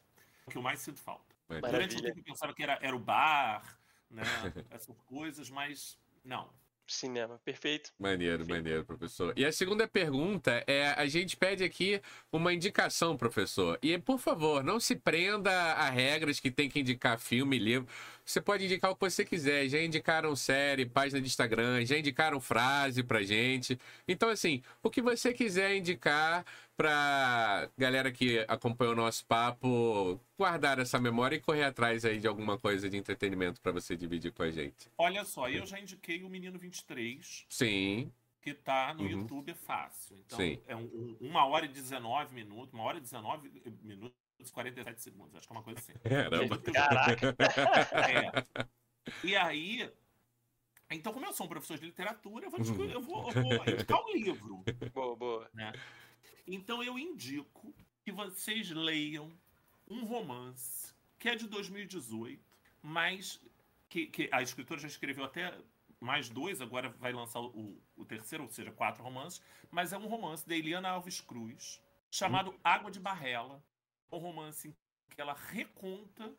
[0.47, 1.35] o que eu mais sinto falta.
[1.49, 2.03] Mas- Durante um Maravilha.
[2.09, 3.79] tempo eu pensava que era, era o bar,
[4.15, 4.23] né?
[4.71, 6.49] Essas coisas, mas não.
[6.87, 7.93] Cinema, perfeito.
[7.99, 8.53] Maneiro, Enfim.
[8.53, 9.33] maneiro, professor.
[9.37, 12.01] E a segunda pergunta é: a gente pede aqui
[12.31, 13.79] uma indicação, professor.
[13.83, 17.89] E, por favor, não se prenda a regras que tem que indicar filme, livro.
[18.25, 19.69] Você pode indicar o que você quiser.
[19.69, 23.79] Já indicaram série, página de Instagram, já indicaram frase pra gente.
[24.09, 26.45] Então, assim, o que você quiser indicar
[26.77, 32.27] pra galera que acompanha o nosso papo guardar essa memória e correr atrás aí de
[32.27, 34.89] alguma coisa de entretenimento pra você dividir com a gente.
[34.99, 38.11] Olha só, eu já indiquei o Menino 23, Sim,
[38.43, 39.09] que tá no Uhum.
[39.11, 40.17] YouTube fácil.
[40.27, 40.59] Então, Sim.
[40.67, 43.51] é um, um- uma hora e 19 minutos, uma hora e 19
[43.83, 45.93] minutos e 47 segundos, acho que é uma coisa assim.
[46.03, 46.59] caramba.
[46.59, 47.37] Caraca.
[48.55, 48.67] É.
[49.23, 49.91] E aí.
[50.91, 53.69] Então, como eu sou um professor de literatura, eu vou, discu- eu vou, eu vou
[53.69, 54.65] indicar um livro.
[54.93, 55.51] Boa, boa.
[56.47, 59.31] Então, eu indico que vocês leiam
[59.89, 62.43] um romance que é de 2018,
[62.83, 63.41] mas
[63.89, 65.57] que, que a escritora já escreveu até
[66.01, 69.41] mais dois, agora vai lançar o, o terceiro, ou seja, quatro romances,
[69.71, 71.81] mas é um romance da Eliana Alves Cruz,
[72.11, 73.63] chamado Água de Barrela.
[74.11, 74.75] Um romance em
[75.15, 76.33] que ela reconta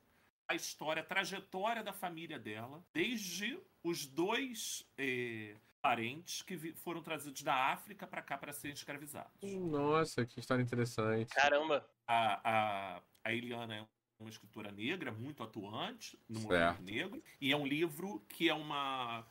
[0.48, 7.42] a história, a trajetória da família dela, desde os dois eh, parentes que foram trazidos
[7.42, 9.32] da África para cá para serem escravizados.
[9.44, 11.34] Nossa, que história interessante.
[11.34, 11.88] Caramba.
[12.08, 13.88] A, a, a Eliana é
[14.20, 16.78] uma escritora negra, muito atuante no Certo.
[16.78, 19.26] movimento negro, e é um livro que é uma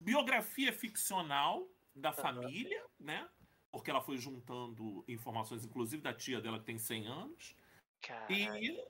[0.00, 3.26] biografia ficcional da família, né?
[3.76, 7.54] Porque ela foi juntando informações, inclusive da tia dela que tem 100 anos.
[8.00, 8.56] Caralho.
[8.56, 8.84] E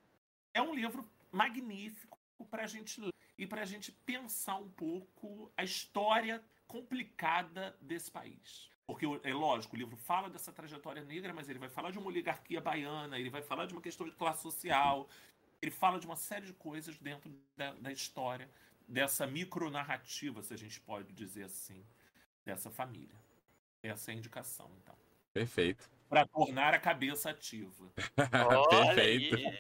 [0.54, 2.16] é um livro magnífico
[2.48, 8.10] para a gente ler e para a gente pensar um pouco a história complicada desse
[8.10, 8.70] país.
[8.86, 12.06] Porque, é lógico, o livro fala dessa trajetória negra, mas ele vai falar de uma
[12.06, 15.08] oligarquia baiana, ele vai falar de uma questão de classe social,
[15.60, 18.48] ele fala de uma série de coisas dentro da, da história,
[18.86, 21.84] dessa micronarrativa, se a gente pode dizer assim,
[22.44, 23.25] dessa família.
[23.86, 24.94] Essa é a indicação, então.
[25.32, 25.88] Perfeito.
[26.08, 27.92] Para tornar a cabeça ativa.
[28.48, 29.36] Olha Perfeito.
[29.36, 29.58] aí.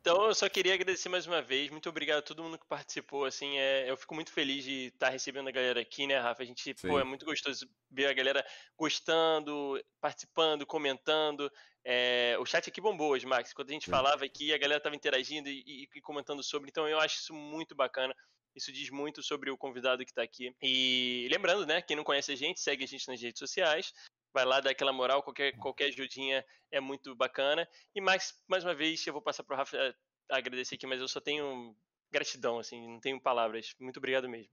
[0.00, 1.70] Então, eu só queria agradecer mais uma vez.
[1.70, 3.24] Muito obrigado a todo mundo que participou.
[3.24, 6.42] Assim, é, eu fico muito feliz de estar recebendo a galera aqui, né, Rafa?
[6.42, 7.00] A gente, pô, Sim.
[7.00, 8.44] é muito gostoso ver a galera
[8.76, 11.50] gostando, participando, comentando.
[11.84, 13.52] É, o chat aqui bombou hoje, Max.
[13.52, 13.90] Quando a gente Sim.
[13.90, 16.70] falava aqui, a galera estava interagindo e, e- e comentando sobre.
[16.70, 18.14] Então, eu acho isso muito bacana.
[18.54, 20.54] Isso diz muito sobre o convidado que está aqui.
[20.62, 23.92] E lembrando, né, quem não conhece a gente, segue a gente nas redes sociais.
[24.32, 27.68] Vai lá dar aquela moral, qualquer, qualquer ajudinha é muito bacana.
[27.94, 29.94] E mais, mais uma vez, eu vou passar para o Rafa eh,
[30.28, 31.74] agradecer aqui, mas eu só tenho
[32.10, 33.74] gratidão, assim, não tenho palavras.
[33.78, 34.50] Muito obrigado mesmo.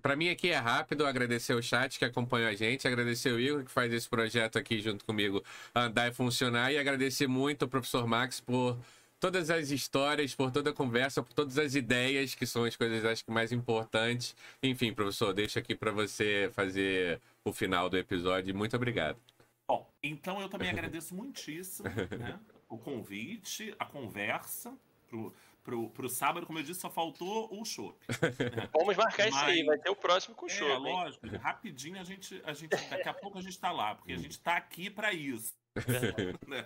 [0.00, 3.62] Para mim aqui é rápido, agradecer o chat que acompanha a gente, agradecer o Igor
[3.62, 5.44] que faz esse projeto aqui junto comigo
[5.74, 8.78] andar e funcionar e agradecer muito o professor Max por
[9.20, 13.04] todas as histórias, por toda a conversa, por todas as ideias, que são as coisas
[13.04, 14.34] acho que mais importantes.
[14.62, 18.54] Enfim, professor, deixo aqui para você fazer o final do episódio.
[18.54, 19.18] Muito obrigado.
[19.66, 21.88] Bom, então eu também agradeço muitíssimo
[22.18, 22.38] né,
[22.68, 24.72] o convite, a conversa.
[25.08, 25.32] Pro
[25.68, 27.94] pro, pro sábado, como eu disse, só faltou o chopp.
[28.08, 28.68] Né?
[28.72, 30.70] Vamos marcar Mas, isso aí, vai ter o próximo com o chopp.
[30.70, 31.36] É, lógico, hein?
[31.36, 32.70] rapidinho a gente, a gente.
[32.70, 35.54] Daqui a pouco a gente tá lá, porque a gente tá aqui para isso.
[36.48, 36.64] né?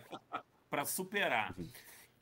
[0.70, 1.54] para superar.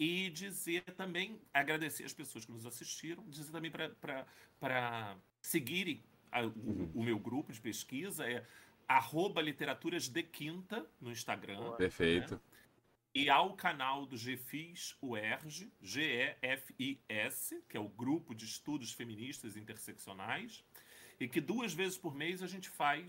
[0.00, 6.02] E dizer também, agradecer as pessoas que nos assistiram, dizer também para seguirem
[6.32, 6.92] a, o, uhum.
[6.94, 8.42] o, meu grupo de pesquisa, é
[8.88, 11.72] arroba literaturas de quinta no Instagram.
[11.72, 12.36] Perfeito.
[12.36, 12.40] Né?
[13.14, 20.64] e ao canal do GFIS UERJ, G-E-F-I-S, que é o Grupo de Estudos Feministas Interseccionais,
[21.18, 23.04] e que duas vezes por mês a gente faz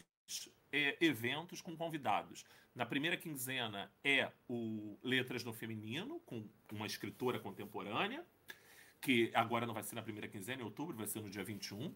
[0.71, 2.45] é, eventos com convidados.
[2.73, 8.25] Na primeira quinzena é o Letras no Feminino, com uma escritora contemporânea,
[9.01, 11.93] que agora não vai ser na primeira quinzena, em outubro, vai ser no dia 21,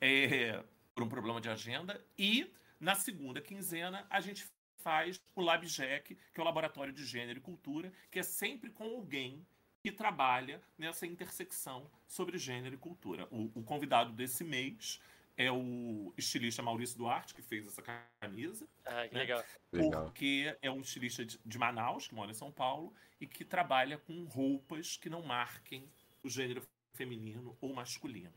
[0.00, 2.04] é, por um problema de agenda.
[2.18, 4.48] E na segunda quinzena a gente
[4.78, 8.84] faz o LabJEC, que é o Laboratório de Gênero e Cultura, que é sempre com
[8.84, 9.46] alguém
[9.82, 13.28] que trabalha nessa intersecção sobre gênero e cultura.
[13.30, 15.00] O, o convidado desse mês
[15.36, 17.82] é o estilista Maurício Duarte, que fez essa
[18.20, 18.66] camisa.
[18.84, 19.20] Ah, que né?
[19.20, 19.44] legal.
[19.70, 23.98] Porque é um estilista de, de, Manaus, que mora em São Paulo, e que trabalha
[23.98, 25.90] com roupas que não marquem
[26.22, 26.62] o gênero
[26.94, 28.32] feminino ou masculino.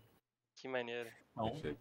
[0.56, 1.10] Que maneiro.
[1.32, 1.78] Então,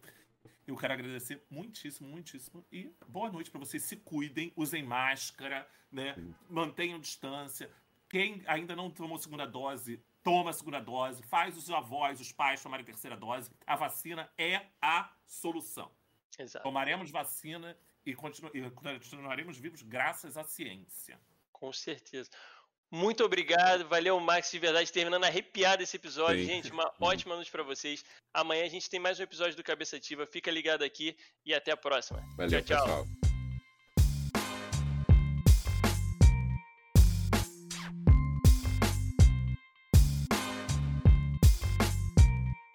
[0.65, 2.65] eu quero agradecer muitíssimo, muitíssimo.
[2.71, 3.83] E boa noite para vocês.
[3.83, 6.15] Se cuidem, usem máscara, né?
[6.49, 7.69] Mantenham distância.
[8.07, 11.23] Quem ainda não tomou segunda dose, toma a segunda dose.
[11.23, 13.49] Faz os avós, os pais tomarem a terceira dose.
[13.65, 15.91] A vacina é a solução.
[16.37, 16.63] Exato.
[16.63, 17.75] Tomaremos vacina
[18.05, 21.19] e, continu e continuaremos vivos graças à ciência.
[21.51, 22.29] Com certeza.
[22.91, 26.47] Muito obrigado, valeu Max de verdade, terminando arrepiado esse episódio, Sim.
[26.47, 28.03] gente, uma ótima noite para vocês.
[28.33, 31.15] Amanhã a gente tem mais um episódio do Cabeça Ativa, fica ligado aqui
[31.45, 32.19] e até a próxima.
[32.35, 33.05] Valeu, tchau, tchau.
[33.05, 33.18] Pessoal.